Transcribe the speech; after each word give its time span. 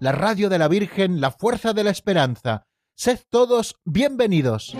la 0.00 0.12
radio 0.12 0.48
de 0.48 0.58
la 0.58 0.66
Virgen, 0.66 1.20
la 1.20 1.30
fuerza 1.30 1.74
de 1.74 1.84
la 1.84 1.90
esperanza. 1.90 2.66
Sed 2.96 3.20
todos 3.28 3.76
bienvenidos. 3.84 4.74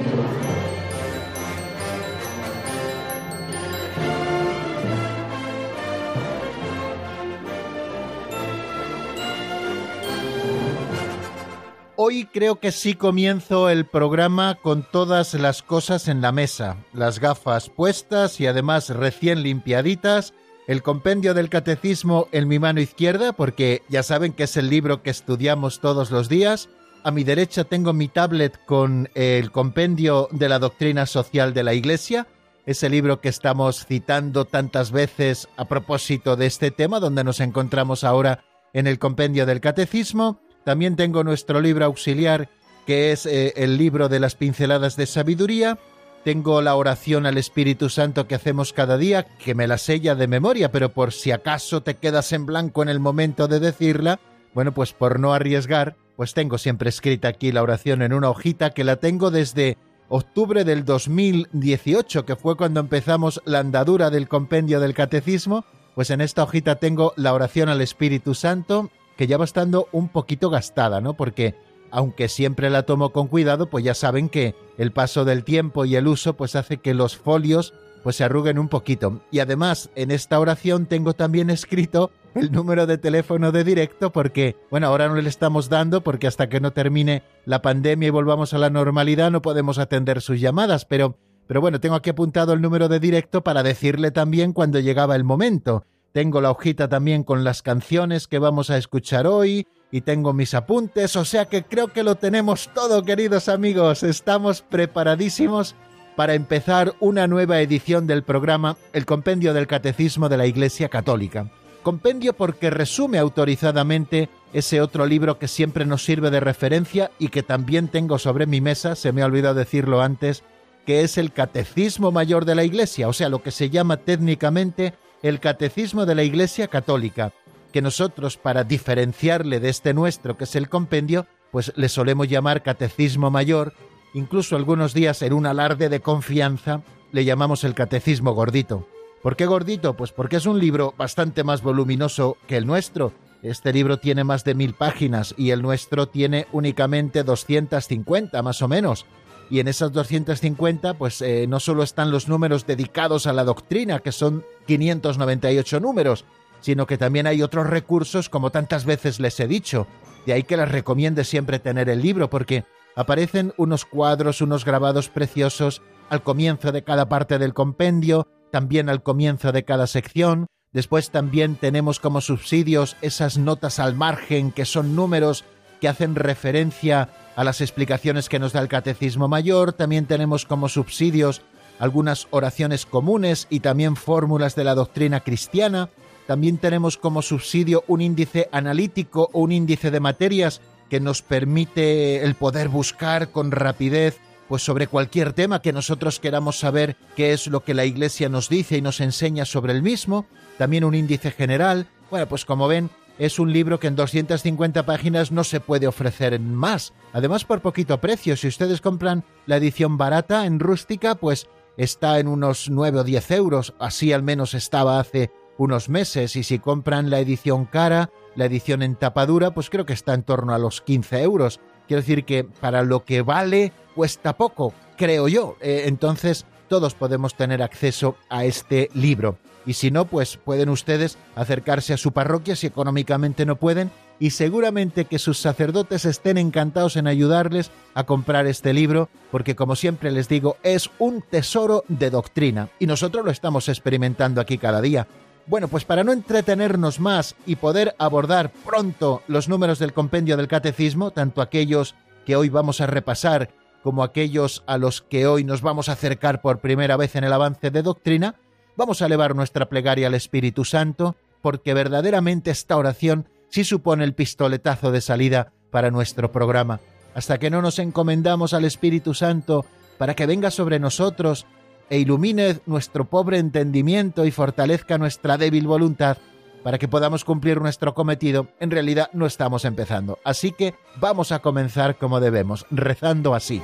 Hoy 11.97 12.25
creo 12.25 12.59
que 12.59 12.73
sí 12.73 12.95
comienzo 12.95 13.69
el 13.69 13.85
programa 13.85 14.55
con 14.55 14.87
todas 14.91 15.35
las 15.35 15.63
cosas 15.63 16.09
en 16.09 16.23
la 16.23 16.33
mesa, 16.33 16.79
las 16.95 17.19
gafas 17.19 17.69
puestas 17.69 18.41
y 18.41 18.47
además 18.47 18.89
recién 18.89 19.43
limpiaditas, 19.43 20.33
el 20.71 20.85
compendio 20.85 21.35
del 21.35 21.49
catecismo 21.49 22.29
en 22.31 22.47
mi 22.47 22.61
mano 22.61 22.81
izquierda, 22.81 23.33
porque 23.33 23.83
ya 23.89 24.05
saben 24.05 24.33
que 24.33 24.45
es 24.45 24.57
el 24.57 24.71
libro 24.71 25.03
que 25.03 25.11
estudiamos 25.11 25.81
todos 25.81 26.13
los 26.13 26.29
días, 26.29 26.69
a 27.03 27.11
mi 27.11 27.25
derecha 27.25 27.65
tengo 27.65 27.93
mi 27.93 28.07
tablet 28.07 28.65
con 28.67 29.09
el 29.17 29.51
compendio 29.51 30.29
de 30.31 30.49
la 30.49 30.61
doctrina 30.61 31.07
social 31.07 31.55
de 31.55 31.65
la 31.65 31.75
Iglesia, 31.75 32.29
ese 32.67 32.89
libro 32.89 33.21
que 33.21 33.31
estamos 33.31 33.85
citando 33.85 34.45
tantas 34.45 34.93
veces 34.93 35.49
a 35.57 35.65
propósito 35.65 36.37
de 36.37 36.47
este 36.47 36.71
tema, 36.71 37.01
donde 37.01 37.25
nos 37.25 37.41
encontramos 37.41 38.05
ahora 38.05 38.45
en 38.73 38.87
el 38.87 39.01
compendio 39.01 39.47
del 39.47 39.61
catecismo, 39.61 40.39
también 40.63 40.95
tengo 40.95 41.25
nuestro 41.25 41.61
libro 41.61 41.85
auxiliar, 41.85 42.49
que 42.87 43.11
es 43.11 43.27
eh, 43.27 43.55
el 43.57 43.77
libro 43.77 44.09
de 44.09 44.21
las 44.21 44.37
pinceladas 44.37 44.95
de 44.95 45.07
sabiduría. 45.07 45.81
Tengo 46.25 46.61
la 46.61 46.75
oración 46.75 47.25
al 47.25 47.39
Espíritu 47.39 47.89
Santo 47.89 48.27
que 48.27 48.35
hacemos 48.35 48.75
cada 48.75 48.99
día, 48.99 49.25
que 49.25 49.55
me 49.55 49.67
la 49.67 49.79
sella 49.79 50.15
de 50.15 50.29
memoria, 50.29 50.71
pero 50.71 50.91
por 50.91 51.13
si 51.13 51.31
acaso 51.31 51.83
te 51.83 51.95
quedas 51.95 52.33
en 52.33 52.45
blanco 52.45 52.83
en 52.83 52.91
el 52.91 53.01
momento 53.01 53.49
de 53.49 53.59
decirla, 53.59 54.21
bueno, 54.53 54.73
pues 54.73 54.93
por 54.93 55.19
no 55.19 55.33
arriesgar, 55.33 55.97
pues 56.17 56.35
tengo 56.35 56.59
siempre 56.59 56.91
escrita 56.91 57.29
aquí 57.29 57.53
la 57.53 57.63
oración 57.63 58.03
en 58.03 58.13
una 58.13 58.29
hojita 58.29 58.71
que 58.71 58.85
la 58.85 58.97
tengo 58.97 59.31
desde 59.31 59.79
octubre 60.11 60.65
del 60.65 60.85
2018, 60.85 62.27
que 62.27 62.37
fue 62.37 62.57
cuando 62.57 62.81
empezamos 62.81 63.41
la 63.47 63.61
andadura 63.61 64.11
del 64.11 64.29
compendio 64.29 64.79
del 64.79 64.93
catecismo, 64.93 65.65
pues 65.95 66.11
en 66.11 66.21
esta 66.21 66.43
hojita 66.43 66.77
tengo 66.77 67.15
la 67.17 67.33
oración 67.33 67.71
al 67.71 67.81
Espíritu 67.81 68.35
Santo 68.35 68.91
que 69.17 69.27
ya 69.27 69.39
va 69.39 69.45
estando 69.45 69.89
un 69.93 70.09
poquito 70.09 70.51
gastada, 70.51 71.01
¿no? 71.01 71.15
Porque 71.15 71.55
aunque 71.91 72.29
siempre 72.29 72.71
la 72.71 72.85
tomo 72.85 73.11
con 73.11 73.29
cuidado, 73.29 73.69
pues 73.69 73.85
ya 73.85 73.95
saben 73.95 74.29
que 74.29 74.55
el 74.79 74.93
paso 74.93 75.25
del 75.25 75.45
tiempo 75.45 75.85
y 75.85 75.97
el 75.97 76.07
uso 76.07 76.35
pues 76.35 76.57
hace 76.57 76.79
que 76.79 76.95
los 76.95 77.17
folios 77.17 77.75
pues 78.03 78.17
se 78.17 78.25
arruguen 78.25 78.59
un 78.59 78.69
poquito. 78.69 79.21
Y 79.31 79.41
además, 79.41 79.91
en 79.95 80.11
esta 80.11 80.41
oración 80.41 80.87
tengo 80.87 81.13
también 81.15 81.51
escrito 81.51 82.11
el 82.35 82.53
número 82.53 82.87
de 82.87 82.99
teléfono 82.99 83.53
de 83.53 83.65
directo 83.65 84.11
porque, 84.11 84.57
bueno, 84.71 84.87
ahora 84.87 85.09
no 85.09 85.17
le 85.17 85.29
estamos 85.29 85.69
dando 85.69 86.01
porque 86.03 86.27
hasta 86.27 86.49
que 86.49 86.61
no 86.61 86.73
termine 86.73 87.23
la 87.45 87.61
pandemia 87.63 88.09
y 88.09 88.11
volvamos 88.11 88.55
a 88.55 88.59
la 88.59 88.71
normalidad 88.71 89.31
no 89.31 89.43
podemos 89.43 89.79
atender 89.79 90.21
sus 90.21 90.41
llamadas, 90.41 90.85
pero 90.85 91.17
pero 91.51 91.61
bueno, 91.61 91.81
tengo 91.81 91.97
aquí 91.97 92.11
apuntado 92.11 92.53
el 92.53 92.61
número 92.61 92.87
de 92.87 93.01
directo 93.01 93.43
para 93.43 93.65
decirle 93.65 94.13
también 94.13 94.53
cuando 94.53 94.79
llegaba 94.79 95.17
el 95.17 95.25
momento. 95.25 95.85
Tengo 96.13 96.41
la 96.41 96.53
hojita 96.53 96.89
también 96.89 97.25
con 97.25 97.43
las 97.43 97.63
canciones 97.63 98.29
que 98.29 98.39
vamos 98.39 98.71
a 98.71 98.77
escuchar 98.77 99.27
hoy 99.27 99.67
y 99.91 100.03
tengo 100.03 100.33
mis 100.33 100.55
apuntes, 100.55 101.17
o 101.17 101.25
sea 101.25 101.47
que 101.47 101.65
creo 101.65 101.89
que 101.89 102.03
lo 102.03 102.15
tenemos 102.15 102.71
todo, 102.75 103.03
queridos 103.03 103.49
amigos. 103.49 104.03
Estamos 104.03 104.63
preparadísimos 104.63 105.75
para 106.17 106.35
empezar 106.35 106.95
una 107.01 107.27
nueva 107.27 107.61
edición 107.61 108.07
del 108.07 108.23
programa 108.23 108.77
El 108.93 109.07
Compendio 109.07 109.55
del 109.55 109.67
Catecismo 109.67 110.29
de 110.29 110.37
la 110.37 110.47
Iglesia 110.47 110.89
Católica. 110.89 111.51
Compendio 111.83 112.35
porque 112.35 112.69
resume 112.69 113.19
autorizadamente 113.19 114.29
ese 114.53 114.81
otro 114.81 115.07
libro 115.07 115.39
que 115.39 115.49
siempre 115.49 115.87
nos 115.87 116.05
sirve 116.05 116.31
de 116.31 116.41
referencia 116.41 117.11
y 117.19 117.29
que 117.29 117.43
también 117.43 117.89
tengo 117.89 118.19
sobre 118.19 118.47
mi 118.47 118.61
mesa, 118.61 118.97
se 118.97 119.13
me 119.13 119.23
ha 119.23 119.27
olvidado 119.27 119.55
decirlo 119.55 120.03
antes, 120.03 120.43
que 120.85 121.03
es 121.03 121.17
el 121.17 121.33
Catecismo 121.33 122.13
Mayor 122.13 122.45
de 122.45 122.55
la 122.55 122.65
Iglesia, 122.65 123.09
o 123.09 123.13
sea, 123.13 123.29
lo 123.29 123.43
que 123.43 123.51
se 123.51 123.71
llama 123.71 123.97
técnicamente 123.97 124.95
el 125.23 125.41
Catecismo 125.41 126.07
de 126.07 126.15
la 126.15 126.23
Iglesia 126.23 126.69
Católica, 126.69 127.33
que 127.71 127.83
nosotros, 127.83 128.37
para 128.37 128.65
diferenciarle 128.65 129.61
de 129.61 129.69
este 129.69 129.95
nuestro, 129.95 130.37
que 130.37 130.45
es 130.45 130.57
el 130.57 130.69
compendio, 130.69 131.27
pues 131.51 131.73
le 131.77 131.89
solemos 131.89 132.29
llamar 132.29 132.63
Catecismo 132.63 133.31
Mayor, 133.31 133.73
incluso 134.15 134.57
algunos 134.57 134.95
días 134.95 135.23
en 135.23 135.33
un 135.33 135.47
alarde 135.47 135.89
de 135.89 136.01
confianza 136.01 136.83
le 137.13 137.25
llamamos 137.25 137.65
el 137.65 137.75
Catecismo 137.75 138.33
Gordito. 138.33 138.87
¿Por 139.23 139.37
qué 139.37 139.47
gordito? 139.47 139.95
Pues 139.95 140.13
porque 140.13 140.37
es 140.37 140.47
un 140.47 140.59
libro 140.59 140.95
bastante 140.97 141.45
más 141.45 141.63
voluminoso 141.63 142.39
que 142.47 142.57
el 142.57 142.67
nuestro. 142.67 143.13
Este 143.43 143.73
libro 143.73 143.99
tiene 143.99 144.25
más 144.25 144.45
de 144.45 144.55
mil 144.55 144.75
páginas 144.75 145.35
y 145.37 145.51
el 145.51 145.63
nuestro 145.63 146.09
tiene 146.09 146.47
únicamente 146.53 147.23
250 147.23 148.43
más 148.43 148.63
o 148.63 148.69
menos 148.69 149.07
y 149.51 149.59
en 149.59 149.69
esas 149.69 149.93
250 149.93 150.95
pues 150.95 151.21
eh, 151.21 151.47
no 151.49 151.61
solo 151.61 151.83
están 151.83 152.11
los 152.11 152.29
números 152.29 152.67
dedicados 152.67 153.27
a 153.27 153.33
la 153.33 153.45
doctrina, 153.45 153.99
que 153.99 154.13
son 154.13 154.45
598 154.67 155.81
números, 155.81 156.25
sino 156.61 156.87
que 156.87 156.99
también 156.99 157.27
hay 157.27 157.43
otros 157.43 157.67
recursos 157.67 158.29
como 158.29 158.51
tantas 158.51 158.85
veces 158.85 159.21
les 159.21 159.39
he 159.41 159.47
dicho. 159.47 159.87
De 160.27 160.33
ahí 160.33 160.43
que 160.43 160.57
les 160.57 160.71
recomiende 160.71 161.25
siempre 161.25 161.59
tener 161.59 161.89
el 161.89 162.03
libro 162.03 162.31
porque 162.31 162.65
aparecen 162.97 163.53
unos 163.57 163.85
cuadros, 163.85 164.41
unos 164.41 164.65
grabados 164.65 165.09
preciosos 165.09 165.83
al 166.09 166.23
comienzo 166.23 166.73
de 166.73 166.83
cada 166.85 167.09
parte 167.09 167.39
del 167.39 167.55
compendio, 167.55 168.27
también 168.51 168.89
al 168.89 169.03
comienzo 169.03 169.53
de 169.53 169.65
cada 169.65 169.87
sección. 169.87 170.47
Después 170.73 171.11
también 171.11 171.57
tenemos 171.57 172.01
como 172.01 172.21
subsidios 172.21 172.97
esas 173.01 173.39
notas 173.39 173.79
al 173.79 173.95
margen 173.95 174.53
que 174.53 174.65
son 174.65 174.95
números 174.95 175.45
que 175.81 175.89
hacen 175.89 176.15
referencia 176.15 177.09
a 177.37 177.45
las 177.45 177.61
explicaciones 177.61 178.29
que 178.29 178.39
nos 178.39 178.53
da 178.53 178.61
el 178.61 178.69
Catecismo 178.69 179.27
Mayor, 179.27 179.73
también 179.73 180.07
tenemos 180.07 180.45
como 180.45 180.69
subsidios 180.69 181.43
algunas 181.79 182.29
oraciones 182.31 182.85
comunes 182.85 183.47
y 183.49 183.61
también 183.61 183.97
fórmulas 183.97 184.55
de 184.55 184.65
la 184.65 184.75
doctrina 184.75 185.21
cristiana, 185.21 185.89
también 186.31 186.59
tenemos 186.59 186.97
como 186.97 187.23
subsidio 187.23 187.83
un 187.89 188.01
índice 188.01 188.49
analítico 188.53 189.31
o 189.33 189.41
un 189.41 189.51
índice 189.51 189.91
de 189.91 189.99
materias 189.99 190.61
que 190.89 191.01
nos 191.01 191.23
permite 191.23 192.23
el 192.23 192.37
poder 192.37 192.69
buscar 192.69 193.33
con 193.33 193.51
rapidez 193.51 194.21
pues 194.49 194.63
sobre 194.63 194.87
cualquier 194.87 195.33
tema 195.33 195.61
que 195.61 195.73
nosotros 195.73 196.21
queramos 196.21 196.57
saber 196.57 196.95
qué 197.17 197.33
es 197.33 197.49
lo 197.49 197.65
que 197.65 197.75
la 197.75 197.85
Iglesia 197.85 198.29
nos 198.29 198.49
dice 198.49 198.77
y 198.77 198.81
nos 198.81 199.01
enseña 199.01 199.45
sobre 199.45 199.73
el 199.73 199.83
mismo, 199.83 200.25
también 200.57 200.85
un 200.85 200.95
índice 200.95 201.33
general. 201.33 201.89
Bueno, 202.13 202.29
pues 202.29 202.45
como 202.45 202.69
ven, 202.69 202.91
es 203.19 203.41
un 203.41 203.53
libro 203.53 203.81
que 203.81 203.89
en 203.89 203.97
250 203.97 204.87
páginas 204.87 205.33
no 205.33 205.43
se 205.43 205.59
puede 205.59 205.89
ofrecer 205.89 206.33
en 206.33 206.55
más. 206.55 206.93
Además, 207.13 207.45
por 207.45 207.61
poquito 207.61 208.01
precio. 208.01 208.37
Si 208.37 208.47
ustedes 208.47 208.81
compran 208.81 209.25
la 209.47 209.57
edición 209.57 209.99
barata 209.99 210.47
en 210.47 210.61
rústica, 210.61 211.17
pues 211.17 211.49
está 211.77 212.21
en 212.21 212.29
unos 212.29 212.71
9 212.71 213.01
o 213.01 213.05
10 213.05 213.31
euros. 213.33 213.75
Así 213.81 214.13
al 214.13 214.23
menos 214.23 214.55
estaba 214.55 215.01
hace 215.01 215.33
unos 215.61 215.91
meses. 215.91 216.37
Y 216.37 216.43
si 216.43 216.59
compran 216.59 217.11
la 217.11 217.21
edición 217.21 217.67
cara, 217.67 218.11
la 218.35 218.47
edición 218.47 218.83
en 218.83 218.97
tapadura, 218.97 219.53
pues 219.53 219.69
creo 219.69 219.85
que 219.85 219.93
está 219.93 220.15
en 220.15 220.23
torno 220.23 220.55
a 220.55 220.59
los 220.59 220.81
15 220.81 221.23
euros. 221.23 221.61
Quiero 221.87 222.01
decir 222.01 222.25
que 222.25 222.45
para 222.45 222.83
lo 222.83 223.05
que 223.05 223.21
vale, 223.21 223.73
cuesta 223.95 224.37
poco, 224.37 224.73
creo 224.97 225.29
yo. 225.29 225.57
Eh, 225.61 225.85
entonces, 225.87 226.47
todos 226.69 226.95
podemos 226.95 227.35
tener 227.35 227.63
acceso 227.63 228.17
a 228.31 228.45
este 228.45 228.89
libro 228.95 229.37
y 229.67 229.75
si 229.75 229.91
no, 229.91 230.07
pues 230.07 230.37
pueden 230.37 230.69
ustedes 230.69 231.19
acercarse 231.35 231.93
a 231.93 231.99
su 231.99 232.13
parroquia 232.13 232.57
si 232.57 232.67
económicamente 232.67 233.45
no 233.45 233.57
pueden 233.57 233.91
y 234.19 234.31
seguramente 234.31 235.05
que 235.05 235.19
sus 235.19 235.39
sacerdotes 235.39 236.05
estén 236.05 236.39
encantados 236.39 236.97
en 236.97 237.07
ayudarles 237.07 237.71
a 237.95 238.05
comprar 238.05 238.47
este 238.47 238.73
libro 238.73 239.09
porque 239.31 239.57
como 239.57 239.77
siempre 239.77 240.11
les 240.11 240.29
digo 240.29 240.57
es 240.63 240.91
un 240.99 241.23
tesoro 241.23 241.85
de 241.89 242.11
doctrina 242.11 242.69
y 242.79 242.87
nosotros 242.87 243.25
lo 243.25 243.31
estamos 243.31 243.69
experimentando 243.69 244.41
aquí 244.41 244.59
cada 244.59 244.81
día. 244.81 245.07
Bueno, 245.51 245.69
pues 245.69 245.85
para 245.85 246.05
no 246.05 246.13
entretenernos 246.13 246.99
más 246.99 247.35
y 247.45 247.57
poder 247.57 247.95
abordar 247.99 248.51
pronto 248.65 249.23
los 249.29 249.51
números 249.51 249.79
del 249.79 249.93
compendio 249.93 250.39
del 250.39 250.49
catecismo, 250.49 251.11
tanto 251.11 251.43
aquellos 251.43 251.95
que 252.25 252.37
hoy 252.37 252.49
vamos 252.49 252.81
a 252.81 252.87
repasar 252.87 253.51
como 253.83 254.03
aquellos 254.03 254.63
a 254.67 254.79
los 254.79 255.03
que 255.03 255.27
hoy 255.27 255.45
nos 255.45 255.61
vamos 255.61 255.89
a 255.89 255.93
acercar 255.93 256.41
por 256.41 256.61
primera 256.61 256.97
vez 256.97 257.17
en 257.17 257.25
el 257.25 257.33
avance 257.33 257.71
de 257.71 257.83
doctrina, 257.83 258.37
Vamos 258.81 259.03
a 259.03 259.07
elevar 259.07 259.35
nuestra 259.37 259.69
plegaria 259.69 260.07
al 260.07 260.15
Espíritu 260.15 260.65
Santo, 260.65 261.15
porque 261.43 261.75
verdaderamente 261.75 262.51
esta 262.51 262.79
oración 262.79 263.29
sí 263.51 263.63
supone 263.63 264.05
el 264.05 264.15
pistoletazo 264.15 264.91
de 264.91 265.03
salida 265.03 265.53
para 265.71 265.91
nuestro 265.91 266.33
programa. 266.33 266.81
Hasta 267.15 267.39
que 267.39 267.51
no 267.51 267.61
nos 267.61 267.79
encomendamos 267.79 268.55
al 268.55 268.65
Espíritu 268.65 269.13
Santo 269.13 269.67
para 269.99 270.15
que 270.15 270.25
venga 270.25 270.51
sobre 270.51 270.79
nosotros 270.79 271.45
e 271.91 271.99
ilumine 271.99 272.61
nuestro 272.67 273.05
pobre 273.05 273.39
entendimiento 273.39 274.25
y 274.25 274.31
fortalezca 274.31 274.97
nuestra 274.97 275.37
débil 275.37 275.67
voluntad 275.67 276.17
para 276.63 276.79
que 276.79 276.89
podamos 276.89 277.25
cumplir 277.25 277.61
nuestro 277.61 277.95
cometido, 277.95 278.49
en 278.61 278.71
realidad 278.71 279.11
no 279.13 279.27
estamos 279.27 279.65
empezando. 279.65 280.19
Así 280.25 280.53
que 280.53 280.75
vamos 280.97 281.33
a 281.33 281.41
comenzar 281.41 281.97
como 281.97 282.21
debemos, 282.21 282.67
rezando 282.71 283.35
así. 283.35 283.63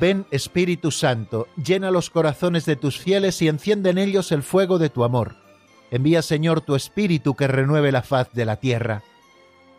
Ven 0.00 0.26
Espíritu 0.30 0.90
Santo, 0.90 1.46
llena 1.56 1.90
los 1.90 2.10
corazones 2.10 2.66
de 2.66 2.76
tus 2.76 2.98
fieles 2.98 3.40
y 3.42 3.48
enciende 3.48 3.90
en 3.90 3.98
ellos 3.98 4.32
el 4.32 4.42
fuego 4.42 4.78
de 4.78 4.90
tu 4.90 5.04
amor. 5.04 5.36
Envía 5.90 6.22
Señor 6.22 6.60
tu 6.60 6.74
Espíritu 6.74 7.34
que 7.34 7.46
renueve 7.46 7.92
la 7.92 8.02
faz 8.02 8.32
de 8.32 8.44
la 8.44 8.56
tierra. 8.56 9.02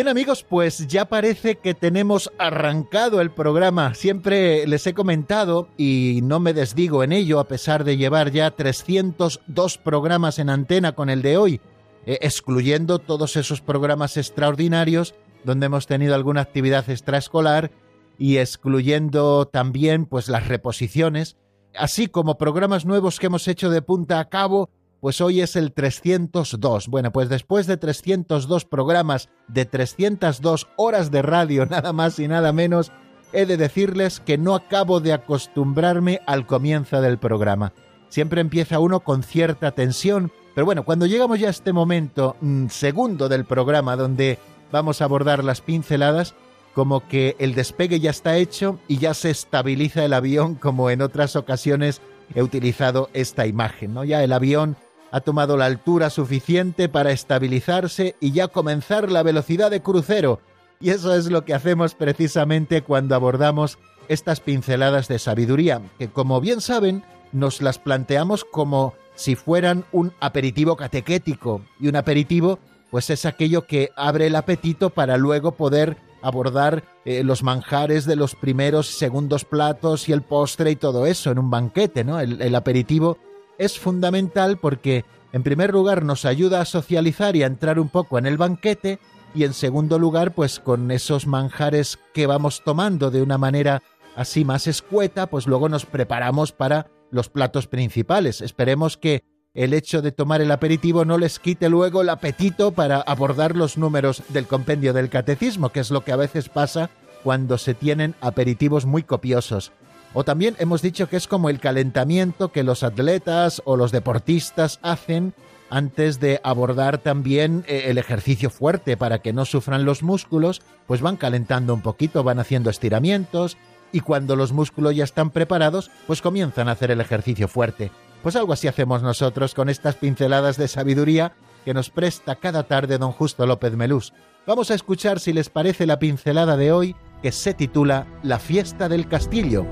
Bien 0.00 0.08
amigos, 0.08 0.46
pues 0.48 0.86
ya 0.86 1.04
parece 1.04 1.56
que 1.56 1.74
tenemos 1.74 2.32
arrancado 2.38 3.20
el 3.20 3.30
programa. 3.30 3.92
Siempre 3.92 4.66
les 4.66 4.86
he 4.86 4.94
comentado, 4.94 5.68
y 5.76 6.20
no 6.22 6.40
me 6.40 6.54
desdigo 6.54 7.04
en 7.04 7.12
ello, 7.12 7.38
a 7.38 7.46
pesar 7.46 7.84
de 7.84 7.98
llevar 7.98 8.30
ya 8.30 8.50
302 8.50 9.76
programas 9.76 10.38
en 10.38 10.48
antena 10.48 10.92
con 10.92 11.10
el 11.10 11.20
de 11.20 11.36
hoy, 11.36 11.60
eh, 12.06 12.16
excluyendo 12.22 12.98
todos 12.98 13.36
esos 13.36 13.60
programas 13.60 14.16
extraordinarios 14.16 15.14
donde 15.44 15.66
hemos 15.66 15.86
tenido 15.86 16.14
alguna 16.14 16.40
actividad 16.40 16.88
extraescolar 16.88 17.70
y 18.18 18.38
excluyendo 18.38 19.48
también 19.48 20.06
pues 20.06 20.30
las 20.30 20.48
reposiciones, 20.48 21.36
así 21.76 22.06
como 22.06 22.38
programas 22.38 22.86
nuevos 22.86 23.20
que 23.20 23.26
hemos 23.26 23.46
hecho 23.48 23.68
de 23.68 23.82
punta 23.82 24.18
a 24.18 24.30
cabo 24.30 24.70
pues 25.00 25.20
hoy 25.20 25.40
es 25.40 25.56
el 25.56 25.72
302. 25.72 26.88
Bueno, 26.88 27.12
pues 27.12 27.28
después 27.28 27.66
de 27.66 27.76
302 27.76 28.64
programas, 28.64 29.28
de 29.48 29.64
302 29.64 30.68
horas 30.76 31.10
de 31.10 31.22
radio, 31.22 31.66
nada 31.70 31.92
más 31.92 32.18
y 32.18 32.28
nada 32.28 32.52
menos, 32.52 32.92
he 33.32 33.46
de 33.46 33.56
decirles 33.56 34.20
que 34.20 34.38
no 34.38 34.54
acabo 34.54 35.00
de 35.00 35.12
acostumbrarme 35.12 36.20
al 36.26 36.46
comienzo 36.46 37.00
del 37.00 37.18
programa. 37.18 37.72
Siempre 38.08 38.40
empieza 38.40 38.80
uno 38.80 39.00
con 39.00 39.22
cierta 39.22 39.70
tensión, 39.70 40.32
pero 40.54 40.64
bueno, 40.64 40.84
cuando 40.84 41.06
llegamos 41.06 41.38
ya 41.38 41.46
a 41.46 41.50
este 41.50 41.72
momento 41.72 42.36
mm, 42.40 42.66
segundo 42.68 43.28
del 43.28 43.44
programa 43.44 43.96
donde 43.96 44.38
vamos 44.72 45.00
a 45.00 45.04
abordar 45.04 45.44
las 45.44 45.60
pinceladas, 45.60 46.34
como 46.74 47.06
que 47.06 47.36
el 47.38 47.54
despegue 47.54 48.00
ya 48.00 48.10
está 48.10 48.36
hecho 48.36 48.78
y 48.88 48.98
ya 48.98 49.14
se 49.14 49.30
estabiliza 49.30 50.04
el 50.04 50.12
avión 50.12 50.54
como 50.60 50.90
en 50.90 51.02
otras 51.02 51.36
ocasiones 51.36 52.00
he 52.34 52.42
utilizado 52.42 53.10
esta 53.12 53.46
imagen, 53.46 53.94
¿no? 53.94 54.04
Ya 54.04 54.22
el 54.22 54.32
avión 54.32 54.76
ha 55.10 55.20
tomado 55.20 55.56
la 55.56 55.66
altura 55.66 56.10
suficiente 56.10 56.88
para 56.88 57.12
estabilizarse 57.12 58.16
y 58.20 58.32
ya 58.32 58.48
comenzar 58.48 59.10
la 59.10 59.22
velocidad 59.22 59.70
de 59.70 59.82
crucero. 59.82 60.40
Y 60.80 60.90
eso 60.90 61.14
es 61.14 61.30
lo 61.30 61.44
que 61.44 61.54
hacemos 61.54 61.94
precisamente 61.94 62.82
cuando 62.82 63.14
abordamos 63.14 63.78
estas 64.08 64.40
pinceladas 64.40 65.08
de 65.08 65.18
sabiduría, 65.18 65.82
que 65.98 66.08
como 66.08 66.40
bien 66.40 66.60
saben, 66.60 67.04
nos 67.32 67.60
las 67.60 67.78
planteamos 67.78 68.44
como 68.44 68.94
si 69.14 69.36
fueran 69.36 69.84
un 69.92 70.12
aperitivo 70.20 70.76
catequético. 70.76 71.60
Y 71.78 71.88
un 71.88 71.96
aperitivo, 71.96 72.58
pues 72.90 73.10
es 73.10 73.26
aquello 73.26 73.66
que 73.66 73.90
abre 73.96 74.26
el 74.26 74.36
apetito 74.36 74.90
para 74.90 75.16
luego 75.16 75.52
poder 75.52 75.98
abordar 76.22 76.84
eh, 77.04 77.22
los 77.24 77.42
manjares 77.42 78.04
de 78.04 78.16
los 78.16 78.34
primeros 78.34 78.90
y 78.90 78.94
segundos 78.94 79.44
platos 79.44 80.08
y 80.08 80.12
el 80.12 80.22
postre 80.22 80.70
y 80.70 80.76
todo 80.76 81.06
eso 81.06 81.30
en 81.30 81.38
un 81.38 81.50
banquete, 81.50 82.04
¿no? 82.04 82.20
el 82.20 82.54
aperitivo 82.54 83.16
es 83.60 83.78
fundamental 83.78 84.56
porque, 84.58 85.04
en 85.32 85.42
primer 85.42 85.72
lugar, 85.72 86.02
nos 86.02 86.24
ayuda 86.24 86.62
a 86.62 86.64
socializar 86.64 87.36
y 87.36 87.42
a 87.42 87.46
entrar 87.46 87.78
un 87.78 87.90
poco 87.90 88.18
en 88.18 88.26
el 88.26 88.38
banquete, 88.38 88.98
y 89.34 89.44
en 89.44 89.52
segundo 89.52 89.98
lugar, 89.98 90.34
pues 90.34 90.58
con 90.58 90.90
esos 90.90 91.26
manjares 91.26 91.98
que 92.14 92.26
vamos 92.26 92.62
tomando 92.64 93.10
de 93.10 93.22
una 93.22 93.38
manera 93.38 93.82
así 94.16 94.44
más 94.44 94.66
escueta, 94.66 95.28
pues 95.28 95.46
luego 95.46 95.68
nos 95.68 95.86
preparamos 95.86 96.52
para 96.52 96.88
los 97.10 97.28
platos 97.28 97.66
principales. 97.66 98.40
Esperemos 98.40 98.96
que 98.96 99.22
el 99.54 99.74
hecho 99.74 100.02
de 100.02 100.10
tomar 100.10 100.40
el 100.40 100.50
aperitivo 100.50 101.04
no 101.04 101.18
les 101.18 101.38
quite 101.38 101.68
luego 101.68 102.02
el 102.02 102.08
apetito 102.08 102.72
para 102.72 103.00
abordar 103.00 103.56
los 103.56 103.76
números 103.76 104.22
del 104.30 104.46
compendio 104.46 104.92
del 104.92 105.10
catecismo, 105.10 105.70
que 105.70 105.80
es 105.80 105.90
lo 105.90 106.00
que 106.02 106.12
a 106.12 106.16
veces 106.16 106.48
pasa 106.48 106.90
cuando 107.22 107.58
se 107.58 107.74
tienen 107.74 108.14
aperitivos 108.20 108.86
muy 108.86 109.02
copiosos. 109.02 109.70
O 110.12 110.24
también 110.24 110.56
hemos 110.58 110.82
dicho 110.82 111.08
que 111.08 111.16
es 111.16 111.28
como 111.28 111.50
el 111.50 111.60
calentamiento 111.60 112.50
que 112.50 112.64
los 112.64 112.82
atletas 112.82 113.62
o 113.64 113.76
los 113.76 113.92
deportistas 113.92 114.80
hacen 114.82 115.34
antes 115.70 116.18
de 116.18 116.40
abordar 116.42 116.98
también 116.98 117.64
eh, 117.68 117.84
el 117.86 117.98
ejercicio 117.98 118.50
fuerte 118.50 118.96
para 118.96 119.20
que 119.20 119.32
no 119.32 119.44
sufran 119.44 119.84
los 119.84 120.02
músculos, 120.02 120.62
pues 120.86 121.00
van 121.00 121.16
calentando 121.16 121.72
un 121.72 121.80
poquito, 121.80 122.24
van 122.24 122.40
haciendo 122.40 122.70
estiramientos 122.70 123.56
y 123.92 124.00
cuando 124.00 124.34
los 124.34 124.52
músculos 124.52 124.96
ya 124.96 125.04
están 125.04 125.30
preparados, 125.30 125.90
pues 126.06 126.22
comienzan 126.22 126.68
a 126.68 126.72
hacer 126.72 126.90
el 126.90 127.00
ejercicio 127.00 127.46
fuerte. 127.46 127.92
Pues 128.22 128.36
algo 128.36 128.52
así 128.52 128.68
hacemos 128.68 129.02
nosotros 129.02 129.54
con 129.54 129.68
estas 129.68 129.94
pinceladas 129.94 130.56
de 130.56 130.68
sabiduría 130.68 131.32
que 131.64 131.74
nos 131.74 131.90
presta 131.90 132.36
cada 132.36 132.64
tarde 132.64 132.98
don 132.98 133.12
Justo 133.12 133.46
López 133.46 133.74
Melús. 133.74 134.12
Vamos 134.46 134.70
a 134.70 134.74
escuchar 134.74 135.20
si 135.20 135.32
les 135.32 135.50
parece 135.50 135.86
la 135.86 135.98
pincelada 135.98 136.56
de 136.56 136.72
hoy 136.72 136.96
que 137.22 137.32
se 137.32 137.54
titula 137.54 138.06
La 138.22 138.38
fiesta 138.38 138.88
del 138.88 139.06
castillo. 139.08 139.66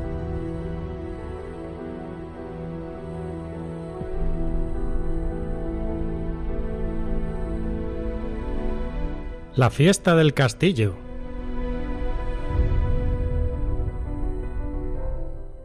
La 9.58 9.70
fiesta 9.70 10.14
del 10.14 10.34
castillo. 10.34 10.94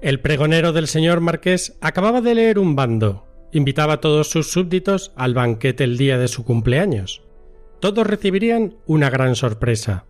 El 0.02 0.20
pregonero 0.20 0.74
del 0.74 0.88
señor 0.88 1.20
marqués 1.20 1.78
acababa 1.80 2.20
de 2.20 2.34
leer 2.34 2.58
un 2.58 2.76
bando. 2.76 3.28
Invitaba 3.52 3.94
a 3.94 4.02
todos 4.02 4.32
sus 4.32 4.50
súbditos 4.52 5.12
al 5.16 5.36
banquete 5.36 5.84
el 5.84 6.00
día 6.00 6.18
de 6.18 6.28
su 6.28 6.44
cumpleaños. 6.44 7.22
Todos 7.80 8.08
recibirían 8.08 8.78
una 8.88 9.12
gran 9.12 9.36
sorpresa, 9.36 10.06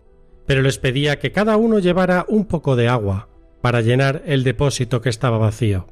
pero 0.46 0.62
les 0.62 0.78
pedía 0.78 1.20
que 1.20 1.34
cada 1.34 1.58
uno 1.58 1.80
llevara 1.80 2.26
un 2.30 2.46
poco 2.46 2.78
de 2.78 2.88
agua 2.88 3.28
para 3.60 3.82
llenar 3.82 4.24
el 4.26 4.46
depósito 4.46 5.02
que 5.02 5.10
estaba 5.10 5.38
vacío. 5.38 5.88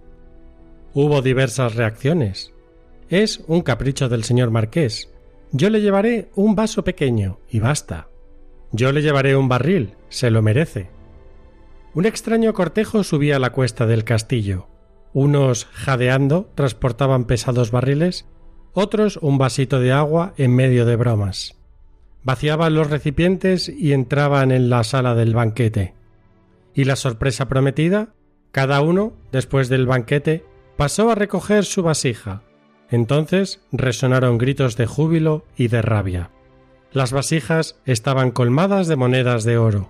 Hubo 0.94 1.22
diversas 1.22 1.76
reacciones. 1.76 2.54
Es 3.10 3.44
un 3.48 3.64
capricho 3.64 4.08
del 4.08 4.24
señor 4.24 4.50
marqués, 4.50 5.11
yo 5.52 5.70
le 5.70 5.82
llevaré 5.82 6.30
un 6.36 6.56
vaso 6.56 6.84
pequeño 6.84 7.40
y 7.50 7.60
basta. 7.60 8.08
Yo 8.72 8.92
le 8.92 9.02
llevaré 9.02 9.36
un 9.36 9.50
barril, 9.50 9.96
se 10.10 10.32
lo 10.32 10.42
merece. 10.42 10.90
Un 11.94 12.06
extraño 12.06 12.54
cortejo 12.54 13.04
subía 13.04 13.36
a 13.36 13.40
la 13.40 13.52
cuesta 13.52 13.86
del 13.86 14.06
castillo. 14.06 14.68
Unos, 15.14 15.66
jadeando, 15.66 16.50
transportaban 16.56 17.26
pesados 17.26 17.72
barriles, 17.72 18.28
otros 18.74 19.18
un 19.18 19.38
vasito 19.38 19.82
de 19.82 19.92
agua 19.92 20.34
en 20.38 20.56
medio 20.56 20.86
de 20.86 20.96
bromas. 20.96 21.58
Vaciaban 22.24 22.76
los 22.76 22.90
recipientes 22.90 23.68
y 23.68 23.92
entraban 23.92 24.52
en 24.52 24.70
la 24.70 24.86
sala 24.86 25.16
del 25.16 25.34
banquete. 25.34 25.96
Y 26.74 26.86
la 26.86 26.96
sorpresa 26.96 27.50
prometida, 27.50 28.14
cada 28.54 28.80
uno, 28.80 29.14
después 29.34 29.68
del 29.68 29.86
banquete, 29.86 30.46
pasó 30.78 31.10
a 31.10 31.16
recoger 31.16 31.66
su 31.66 31.84
vasija, 31.84 32.44
entonces 32.92 33.62
resonaron 33.72 34.38
gritos 34.38 34.78
de 34.78 34.86
júbilo 34.86 35.46
y 35.58 35.70
de 35.70 35.82
rabia. 35.82 36.30
Las 36.92 37.14
vasijas 37.14 37.80
estaban 37.86 38.32
colmadas 38.32 38.88
de 38.88 38.98
monedas 38.98 39.46
de 39.46 39.58
oro. 39.58 39.90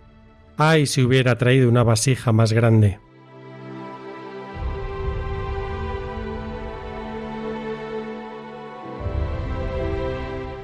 ¡Ay 0.55 0.85
si 0.85 1.01
hubiera 1.01 1.37
traído 1.37 1.67
una 1.67 1.83
vasija 1.83 2.31
más 2.31 2.53
grande! 2.53 2.99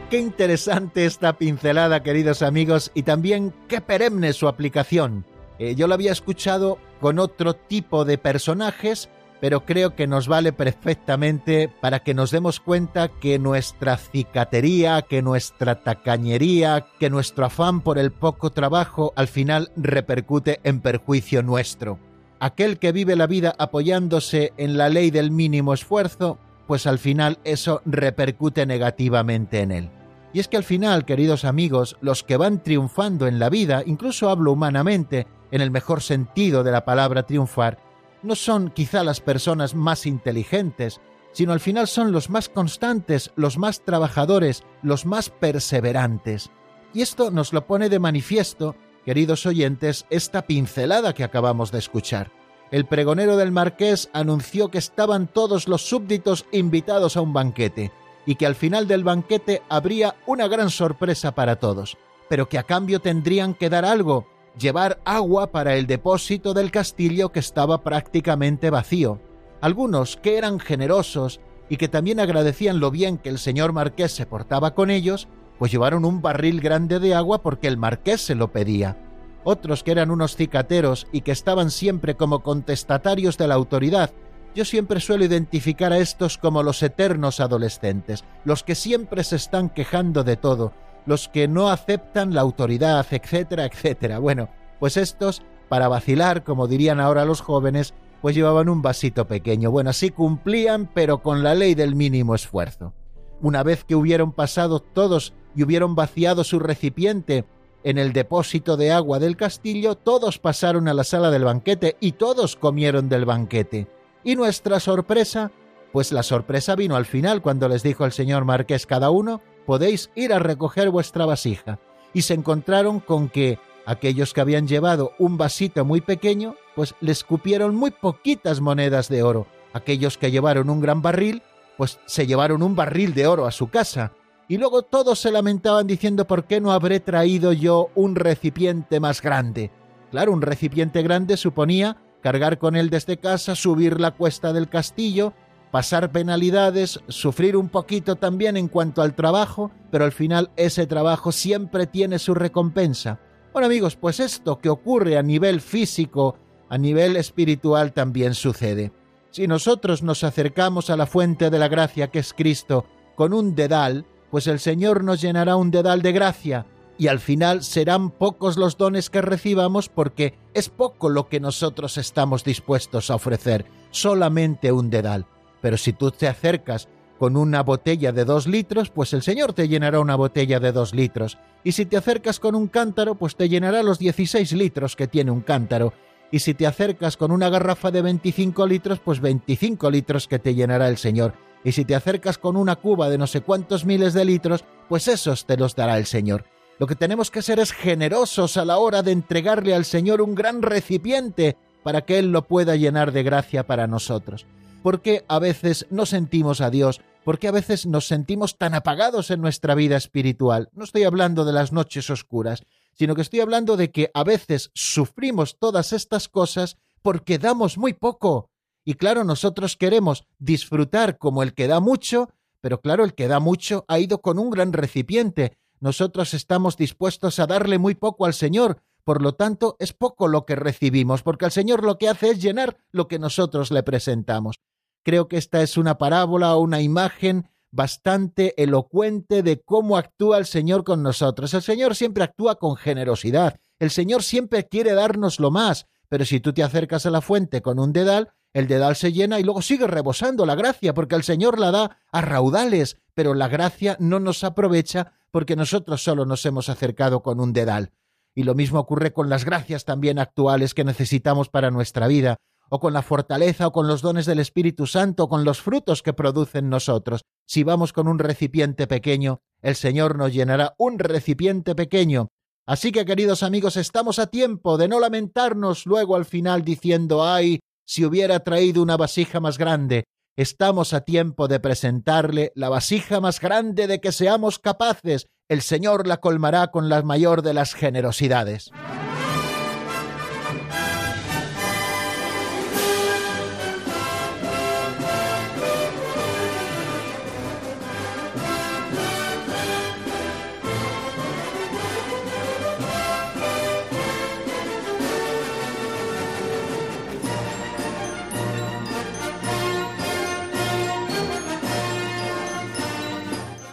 Qué 0.10 0.20
interesante 0.20 1.06
esta 1.06 1.34
pincelada, 1.34 2.02
queridos 2.02 2.42
amigos, 2.42 2.92
y 2.94 3.04
también 3.04 3.54
qué 3.68 3.82
perenne 3.82 4.32
su 4.32 4.48
aplicación. 4.48 5.26
Eh, 5.60 5.76
yo 5.76 5.88
lo 5.88 5.96
había 5.96 6.14
escuchado 6.14 6.78
con 7.02 7.20
otro 7.20 7.56
tipo 7.56 8.06
de 8.06 8.18
personajes, 8.18 9.10
pero 9.40 9.66
creo 9.66 9.96
que 9.96 10.08
nos 10.08 10.28
vale 10.28 10.54
perfectamente 10.54 11.70
para 11.82 12.00
que 12.00 12.14
nos 12.14 12.32
demos 12.32 12.60
cuenta 12.60 13.10
que 13.10 13.40
nuestra 13.40 13.98
cicatería, 13.98 15.02
que 15.04 15.22
nuestra 15.22 15.82
tacañería, 15.82 16.88
que 17.00 17.10
nuestro 17.10 17.46
afán 17.46 17.82
por 17.82 17.98
el 18.00 18.12
poco 18.12 18.52
trabajo 18.52 19.14
al 19.16 19.28
final 19.28 19.72
repercute 19.76 20.60
en 20.64 20.82
perjuicio 20.82 21.44
nuestro. 21.44 22.00
Aquel 22.40 22.78
que 22.78 22.92
vive 22.92 23.16
la 23.16 23.28
vida 23.28 23.56
apoyándose 23.58 24.54
en 24.58 24.78
la 24.78 24.90
ley 24.90 25.12
del 25.12 25.32
mínimo 25.32 25.74
esfuerzo, 25.74 26.38
pues 26.68 26.86
al 26.86 27.00
final 27.00 27.40
eso 27.44 27.82
repercute 27.86 28.66
negativamente 28.66 29.62
en 29.62 29.72
él. 29.72 29.90
Y 30.34 30.40
es 30.40 30.48
que 30.48 30.58
al 30.58 30.64
final, 30.64 31.06
queridos 31.06 31.46
amigos, 31.46 31.98
los 32.02 32.24
que 32.24 32.38
van 32.38 32.62
triunfando 32.62 33.28
en 33.28 33.40
la 33.40 33.50
vida, 33.50 33.82
incluso 33.86 34.30
hablo 34.30 34.52
humanamente, 34.52 35.26
en 35.50 35.62
el 35.62 35.72
mejor 35.72 36.02
sentido 36.02 36.64
de 36.64 36.72
la 36.72 36.86
palabra 36.86 37.24
triunfar, 37.24 37.80
no 38.28 38.36
son 38.36 38.70
quizá 38.70 39.04
las 39.04 39.22
personas 39.22 39.74
más 39.74 40.06
inteligentes, 40.06 41.02
sino 41.32 41.54
al 41.54 41.60
final 41.60 41.88
son 41.88 42.12
los 42.12 42.30
más 42.30 42.50
constantes, 42.50 43.32
los 43.36 43.58
más 43.58 43.82
trabajadores, 43.82 44.64
los 44.82 45.06
más 45.06 45.30
perseverantes. 45.30 46.52
Y 46.94 47.02
esto 47.02 47.32
nos 47.32 47.54
lo 47.54 47.66
pone 47.66 47.90
de 47.90 48.00
manifiesto, 48.00 48.76
queridos 49.06 49.46
oyentes, 49.46 50.06
esta 50.10 50.44
pincelada 50.44 51.14
que 51.14 51.24
acabamos 51.24 51.72
de 51.72 51.80
escuchar. 51.80 52.32
El 52.72 52.86
pregonero 52.86 53.38
del 53.38 53.52
marqués 53.52 54.10
anunció 54.14 54.70
que 54.70 54.78
estaban 54.78 55.28
todos 55.28 55.68
los 55.68 55.88
súbditos 55.88 56.46
invitados 56.52 57.16
a 57.16 57.22
un 57.22 57.34
banquete, 57.34 57.92
y 58.26 58.36
que 58.36 58.46
al 58.46 58.56
final 58.56 58.88
del 58.88 59.06
banquete 59.06 59.62
habría 59.70 60.16
una 60.26 60.48
gran 60.48 60.70
sorpresa 60.70 61.34
para 61.34 61.58
todos, 61.58 61.98
pero 62.28 62.50
que 62.50 62.58
a 62.58 62.64
cambio 62.64 63.00
tendrían 63.00 63.54
que 63.54 63.70
dar 63.70 63.86
algo, 63.86 64.28
llevar 64.58 65.00
agua 65.06 65.52
para 65.52 65.76
el 65.76 65.88
depósito 65.88 66.54
del 66.54 66.72
castillo 66.72 67.30
que 67.30 67.40
estaba 67.40 67.84
prácticamente 67.84 68.70
vacío. 68.70 69.20
Algunos, 69.62 70.18
que 70.18 70.38
eran 70.38 70.60
generosos 70.60 71.40
y 71.70 71.78
que 71.78 71.88
también 71.88 72.20
agradecían 72.20 72.80
lo 72.80 72.92
bien 72.92 73.18
que 73.18 73.30
el 73.30 73.40
señor 73.40 73.74
marqués 73.74 74.12
se 74.12 74.26
portaba 74.26 74.74
con 74.74 74.90
ellos, 74.90 75.28
pues 75.60 75.72
llevaron 75.72 76.06
un 76.06 76.22
barril 76.22 76.62
grande 76.62 77.00
de 77.00 77.14
agua 77.16 77.42
porque 77.42 77.68
el 77.68 77.78
marqués 77.78 78.22
se 78.22 78.36
lo 78.36 78.52
pedía. 78.52 78.98
Otros 79.44 79.84
que 79.84 79.92
eran 79.92 80.12
unos 80.12 80.36
cicateros 80.36 81.08
y 81.12 81.22
que 81.22 81.32
estaban 81.32 81.72
siempre 81.72 82.16
como 82.16 82.44
contestatarios 82.44 83.38
de 83.38 83.48
la 83.48 83.56
autoridad, 83.56 84.12
yo 84.56 84.66
siempre 84.66 85.00
suelo 85.00 85.24
identificar 85.24 85.94
a 85.94 86.00
estos 86.00 86.38
como 86.38 86.64
los 86.64 86.82
eternos 86.82 87.40
adolescentes, 87.40 88.24
los 88.44 88.64
que 88.64 88.76
siempre 88.76 89.24
se 89.24 89.36
están 89.36 89.70
quejando 89.70 90.24
de 90.24 90.36
todo, 90.36 90.74
los 91.08 91.30
que 91.30 91.48
no 91.48 91.70
aceptan 91.70 92.36
la 92.36 92.42
autoridad, 92.42 93.06
etcétera, 93.10 93.66
etcétera. 93.66 94.20
Bueno, 94.20 94.50
pues 94.80 94.98
estos, 94.98 95.42
para 95.70 95.88
vacilar, 95.88 96.44
como 96.44 96.68
dirían 96.68 97.00
ahora 97.00 97.26
los 97.26 97.42
jóvenes, 97.42 97.94
pues 98.22 98.36
llevaban 98.36 98.70
un 98.70 98.82
vasito 98.82 99.26
pequeño. 99.26 99.72
Bueno, 99.72 99.90
así 99.90 100.10
cumplían, 100.10 100.90
pero 100.94 101.24
con 101.24 101.44
la 101.44 101.56
ley 101.56 101.76
del 101.76 101.96
mínimo 101.96 102.36
esfuerzo. 102.36 102.94
Una 103.42 103.64
vez 103.64 103.84
que 103.84 103.96
hubieron 103.96 104.34
pasado 104.34 104.80
todos 104.80 105.34
y 105.56 105.64
hubieron 105.64 105.96
vaciado 105.96 106.44
su 106.44 106.60
recipiente 106.60 107.46
en 107.84 107.98
el 107.98 108.12
depósito 108.12 108.76
de 108.76 108.92
agua 108.92 109.20
del 109.20 109.38
castillo, 109.38 109.96
todos 109.96 110.40
pasaron 110.40 110.88
a 110.88 110.94
la 110.94 111.06
sala 111.06 111.32
del 111.32 111.46
banquete 111.46 111.96
y 112.02 112.14
todos 112.14 112.58
comieron 112.58 113.08
del 113.08 113.26
banquete. 113.26 113.88
Y 114.24 114.36
nuestra 114.36 114.82
sorpresa, 114.82 115.52
pues 115.94 116.12
la 116.12 116.24
sorpresa 116.24 116.76
vino 116.76 116.98
al 116.98 117.06
final 117.06 117.42
cuando 117.42 117.70
les 117.70 117.84
dijo 117.84 118.04
el 118.04 118.12
señor 118.12 118.44
marqués 118.44 118.86
cada 118.86 119.10
uno, 119.10 119.42
podéis 119.68 120.10
ir 120.16 120.34
a 120.34 120.40
recoger 120.40 120.90
vuestra 120.90 121.26
vasija. 121.26 121.78
Y 122.14 122.22
se 122.24 122.34
encontraron 122.34 123.02
con 123.02 123.28
que 123.28 123.60
aquellos 123.86 124.34
que 124.34 124.40
habían 124.42 124.66
llevado 124.66 125.12
un 125.20 125.38
vasito 125.38 125.84
muy 125.84 126.00
pequeño, 126.00 126.56
pues 126.74 126.96
les 127.02 127.26
cupieron 127.26 127.76
muy 127.76 127.92
poquitas 127.92 128.62
monedas 128.62 129.10
de 129.10 129.24
oro. 129.24 129.46
Aquellos 129.74 130.18
que 130.18 130.32
llevaron 130.32 130.70
un 130.70 130.80
gran 130.80 131.02
barril, 131.02 131.44
pues 131.78 132.00
se 132.06 132.26
llevaron 132.26 132.64
un 132.64 132.78
barril 132.78 133.14
de 133.14 133.28
oro 133.28 133.46
a 133.46 133.52
su 133.52 133.70
casa. 133.70 134.14
Y 134.48 134.58
luego 134.58 134.84
todos 134.84 135.20
se 135.20 135.32
lamentaban 135.32 135.86
diciendo 135.86 136.26
por 136.26 136.46
qué 136.46 136.62
no 136.62 136.72
habré 136.72 137.02
traído 137.02 137.52
yo 137.52 137.90
un 137.94 138.16
recipiente 138.16 139.02
más 139.02 139.22
grande. 139.22 139.70
Claro, 140.12 140.32
un 140.32 140.42
recipiente 140.42 141.02
grande 141.04 141.36
suponía 141.36 141.98
cargar 142.22 142.58
con 142.58 142.78
él 142.78 142.90
desde 142.90 143.18
casa, 143.18 143.54
subir 143.54 144.00
la 144.00 144.12
cuesta 144.12 144.54
del 144.54 144.70
castillo, 144.70 145.34
pasar 145.72 146.12
penalidades, 146.12 147.00
sufrir 147.08 147.58
un 147.58 147.70
poquito 147.70 148.16
también 148.16 148.58
en 148.58 148.68
cuanto 148.68 149.02
al 149.02 149.16
trabajo, 149.16 149.72
pero 149.92 150.06
al 150.06 150.12
final 150.12 150.52
ese 150.56 150.88
trabajo 150.88 151.32
siempre 151.32 151.88
tiene 151.88 152.20
su 152.20 152.34
recompensa. 152.34 153.20
Bueno 153.54 153.68
amigos, 153.68 153.96
pues 153.96 154.20
esto 154.20 154.60
que 154.60 154.70
ocurre 154.70 155.18
a 155.18 155.24
nivel 155.24 155.62
físico, 155.62 156.38
a 156.70 156.78
nivel 156.78 157.16
espiritual 157.16 157.94
también 157.94 158.34
sucede. 158.34 158.92
Si 159.32 159.48
nosotros 159.48 160.04
nos 160.04 160.24
acercamos 160.24 160.90
a 160.90 160.98
la 160.98 161.06
fuente 161.06 161.50
de 161.50 161.60
la 161.60 161.68
gracia 161.68 162.08
que 162.08 162.20
es 162.20 162.34
Cristo 162.34 162.86
con 163.16 163.34
un 163.34 163.56
dedal, 163.56 164.06
pues 164.32 164.48
el 164.48 164.60
Señor 164.60 165.04
nos 165.04 165.22
llenará 165.22 165.56
un 165.56 165.72
dedal 165.72 166.02
de 166.02 166.12
gracia, 166.12 166.66
y 166.98 167.08
al 167.08 167.20
final 167.20 167.64
serán 167.64 168.10
pocos 168.10 168.58
los 168.58 168.78
dones 168.78 169.10
que 169.10 169.22
recibamos 169.22 169.90
porque 169.90 170.38
es 170.54 170.70
poco 170.70 171.10
lo 171.10 171.30
que 171.30 171.40
nosotros 171.40 171.98
estamos 171.98 172.44
dispuestos 172.44 173.12
a 173.12 173.16
ofrecer, 173.16 173.66
solamente 173.92 174.72
un 174.72 174.90
dedal. 174.90 175.28
Pero 175.62 175.78
si 175.78 175.94
tú 175.94 176.12
te 176.12 176.28
acercas 176.28 176.88
con 177.18 177.36
una 177.36 177.64
botella 177.64 178.12
de 178.12 178.26
dos 178.26 178.48
litros, 178.48 178.90
pues 178.90 179.14
el 179.14 179.24
Señor 179.24 179.54
te 179.54 179.68
llenará 179.68 180.00
una 180.00 180.16
botella 180.16 180.60
de 180.60 180.72
dos 180.72 180.94
litros. 180.94 181.38
Y 181.64 181.72
si 181.72 181.86
te 181.86 181.98
acercas 181.98 182.40
con 182.40 182.56
un 182.56 182.68
cántaro, 182.68 183.16
pues 183.16 183.36
te 183.36 183.50
llenará 183.50 183.84
los 183.84 184.00
16 184.00 184.52
litros 184.54 184.96
que 184.96 185.08
tiene 185.08 185.32
un 185.32 185.42
cántaro. 185.42 185.94
Y 186.32 186.40
si 186.40 186.54
te 186.54 186.68
acercas 186.68 187.18
con 187.18 187.32
una 187.32 187.50
garrafa 187.50 187.90
de 187.90 188.02
25 188.02 188.68
litros, 188.68 189.00
pues 189.00 189.20
25 189.20 189.90
litros 189.90 190.28
que 190.28 190.40
te 190.40 190.54
llenará 190.54 190.90
el 190.90 190.98
Señor. 190.98 191.34
Y 191.64 191.72
si 191.72 191.86
te 191.86 191.96
acercas 191.96 192.38
con 192.38 192.56
una 192.56 192.76
cuba 192.76 193.10
de 193.10 193.18
no 193.18 193.28
sé 193.28 193.42
cuántos 193.42 193.86
miles 193.86 194.14
de 194.14 194.26
litros, 194.26 194.64
pues 194.88 195.08
esos 195.08 195.46
te 195.46 195.58
los 195.58 195.76
dará 195.76 195.98
el 195.98 196.06
Señor. 196.06 196.46
Lo 196.80 196.86
que 196.86 196.96
tenemos 196.96 197.32
que 197.32 197.42
ser 197.42 197.60
es 197.60 197.72
generosos 197.72 198.58
a 198.58 198.66
la 198.66 198.78
hora 198.78 199.02
de 199.02 199.12
entregarle 199.12 199.74
al 199.74 199.86
Señor 199.86 200.22
un 200.22 200.36
gran 200.36 200.62
recipiente 200.62 201.58
para 201.82 202.02
que 202.02 202.20
Él 202.20 202.32
lo 202.32 202.44
pueda 202.44 202.76
llenar 202.76 203.12
de 203.12 203.24
gracia 203.24 203.66
para 203.66 203.88
nosotros. 203.88 204.46
¿Por 204.88 205.02
qué 205.02 205.26
a 205.28 205.40
veces 205.40 205.86
no 205.90 206.06
sentimos 206.06 206.62
a 206.62 206.70
Dios? 206.70 207.02
¿Por 207.26 207.40
qué 207.40 207.50
a 207.50 207.52
veces 207.52 207.86
nos 207.86 208.08
sentimos 208.08 208.58
tan 208.58 208.74
apagados 208.74 209.32
en 209.32 209.42
nuestra 209.42 209.76
vida 209.76 209.98
espiritual? 209.98 210.70
No 210.72 210.86
estoy 210.86 211.04
hablando 211.04 211.44
de 211.44 211.52
las 211.52 211.74
noches 211.74 212.10
oscuras, 212.10 212.64
sino 212.94 213.14
que 213.14 213.22
estoy 213.22 213.42
hablando 213.42 213.76
de 213.76 213.92
que 213.92 214.10
a 214.14 214.24
veces 214.24 214.72
sufrimos 214.74 215.60
todas 215.60 215.92
estas 215.92 216.30
cosas 216.30 216.78
porque 217.02 217.38
damos 217.38 217.78
muy 217.78 217.92
poco. 217.92 218.50
Y 218.86 218.94
claro, 218.94 219.26
nosotros 219.26 219.76
queremos 219.76 220.24
disfrutar 220.40 221.18
como 221.18 221.44
el 221.44 221.54
que 221.54 221.68
da 221.68 221.82
mucho, 221.82 222.30
pero 222.62 222.80
claro, 222.80 223.04
el 223.04 223.14
que 223.14 223.28
da 223.28 223.42
mucho 223.42 223.84
ha 223.90 224.00
ido 224.00 224.22
con 224.22 224.40
un 224.40 224.50
gran 224.50 224.72
recipiente. 224.72 225.58
Nosotros 225.82 226.34
estamos 226.34 226.78
dispuestos 226.78 227.40
a 227.40 227.46
darle 227.46 227.78
muy 227.78 227.96
poco 227.96 228.26
al 228.26 228.34
Señor, 228.34 228.82
por 229.04 229.22
lo 229.22 229.36
tanto 229.36 229.76
es 229.80 229.92
poco 229.92 230.30
lo 230.30 230.46
que 230.46 230.56
recibimos, 230.56 231.24
porque 231.24 231.44
el 231.44 231.52
Señor 231.52 231.84
lo 231.84 231.98
que 231.98 232.08
hace 232.08 232.30
es 232.30 232.42
llenar 232.42 232.78
lo 232.94 233.10
que 233.10 233.20
nosotros 233.20 233.70
le 233.70 233.84
presentamos. 233.84 234.62
Creo 235.08 235.30
que 235.30 235.38
esta 235.38 235.62
es 235.62 235.78
una 235.78 235.98
parábola 235.98 236.54
o 236.54 236.60
una 236.60 236.82
imagen 236.82 237.48
bastante 237.72 238.62
elocuente 238.62 239.42
de 239.42 239.62
cómo 239.62 239.96
actúa 239.96 240.38
el 240.38 240.46
Señor 240.46 240.84
con 240.84 241.02
nosotros. 241.02 241.54
El 241.54 241.62
Señor 241.62 241.96
siempre 241.96 242.26
actúa 242.26 242.56
con 242.56 242.76
generosidad. 242.76 243.58
El 243.80 243.90
Señor 243.90 244.22
siempre 244.22 244.68
quiere 244.68 244.94
darnos 244.96 245.40
lo 245.40 245.50
más. 245.50 245.88
Pero 246.10 246.26
si 246.26 246.42
tú 246.42 246.52
te 246.52 246.62
acercas 246.62 247.06
a 247.06 247.10
la 247.10 247.22
fuente 247.22 247.62
con 247.62 247.80
un 247.80 247.94
dedal, 247.94 248.34
el 248.52 248.68
dedal 248.68 248.98
se 248.98 249.14
llena 249.14 249.40
y 249.40 249.44
luego 249.44 249.62
sigue 249.62 249.88
rebosando 249.88 250.46
la 250.46 250.56
gracia, 250.56 250.94
porque 250.94 251.16
el 251.16 251.24
Señor 251.24 251.58
la 251.58 251.72
da 251.72 252.00
a 252.12 252.20
raudales, 252.20 252.98
pero 253.14 253.34
la 253.34 253.48
gracia 253.48 253.96
no 254.02 254.20
nos 254.20 254.44
aprovecha 254.44 255.14
porque 255.32 255.56
nosotros 255.56 256.04
solo 256.04 256.26
nos 256.26 256.46
hemos 256.46 256.68
acercado 256.68 257.24
con 257.24 257.40
un 257.40 257.54
dedal. 257.54 257.94
Y 258.36 258.44
lo 258.44 258.56
mismo 258.56 258.80
ocurre 258.80 259.14
con 259.14 259.30
las 259.30 259.46
gracias 259.46 259.86
también 259.86 260.20
actuales 260.20 260.74
que 260.74 260.84
necesitamos 260.84 261.48
para 261.48 261.72
nuestra 261.72 262.08
vida 262.08 262.40
o 262.70 262.80
con 262.80 262.94
la 262.94 263.02
fortaleza 263.02 263.68
o 263.68 263.72
con 263.72 263.88
los 263.88 264.02
dones 264.02 264.26
del 264.26 264.40
Espíritu 264.40 264.88
Santo 264.88 265.26
o 265.26 265.30
con 265.30 265.44
los 265.44 265.62
frutos 265.62 266.04
que 266.04 266.14
producen 266.14 266.70
nosotros. 266.70 267.22
Si 267.48 267.64
vamos 267.64 267.94
con 267.94 268.08
un 268.08 268.20
recipiente 268.20 268.88
pequeño, 268.88 269.40
el 269.62 269.76
Señor 269.76 270.18
nos 270.18 270.34
llenará 270.34 270.76
un 270.78 271.00
recipiente 271.00 271.76
pequeño. 271.76 272.28
Así 272.66 272.92
que, 272.92 273.06
queridos 273.06 273.44
amigos, 273.44 273.78
estamos 273.78 274.20
a 274.20 274.28
tiempo 274.28 274.78
de 274.78 274.90
no 274.90 275.00
lamentarnos 275.00 275.86
luego 275.86 276.16
al 276.16 276.26
final 276.26 276.64
diciendo, 276.64 277.26
ay, 277.26 277.60
si 277.86 278.04
hubiera 278.04 278.42
traído 278.42 278.84
una 278.84 278.98
vasija 278.98 279.40
más 279.40 279.58
grande. 279.58 280.04
Estamos 280.36 280.94
a 280.94 281.02
tiempo 281.02 281.48
de 281.48 281.60
presentarle 281.60 282.52
la 282.54 282.70
vasija 282.70 283.22
más 283.22 283.40
grande 283.40 283.88
de 283.88 284.02
que 284.02 284.12
seamos 284.12 284.60
capaces. 284.60 285.28
El 285.50 285.62
Señor 285.62 286.06
la 286.06 286.18
colmará 286.18 286.68
con 286.68 286.90
la 286.90 287.02
mayor 287.02 287.42
de 287.42 287.54
las 287.54 287.74
generosidades. 287.74 288.70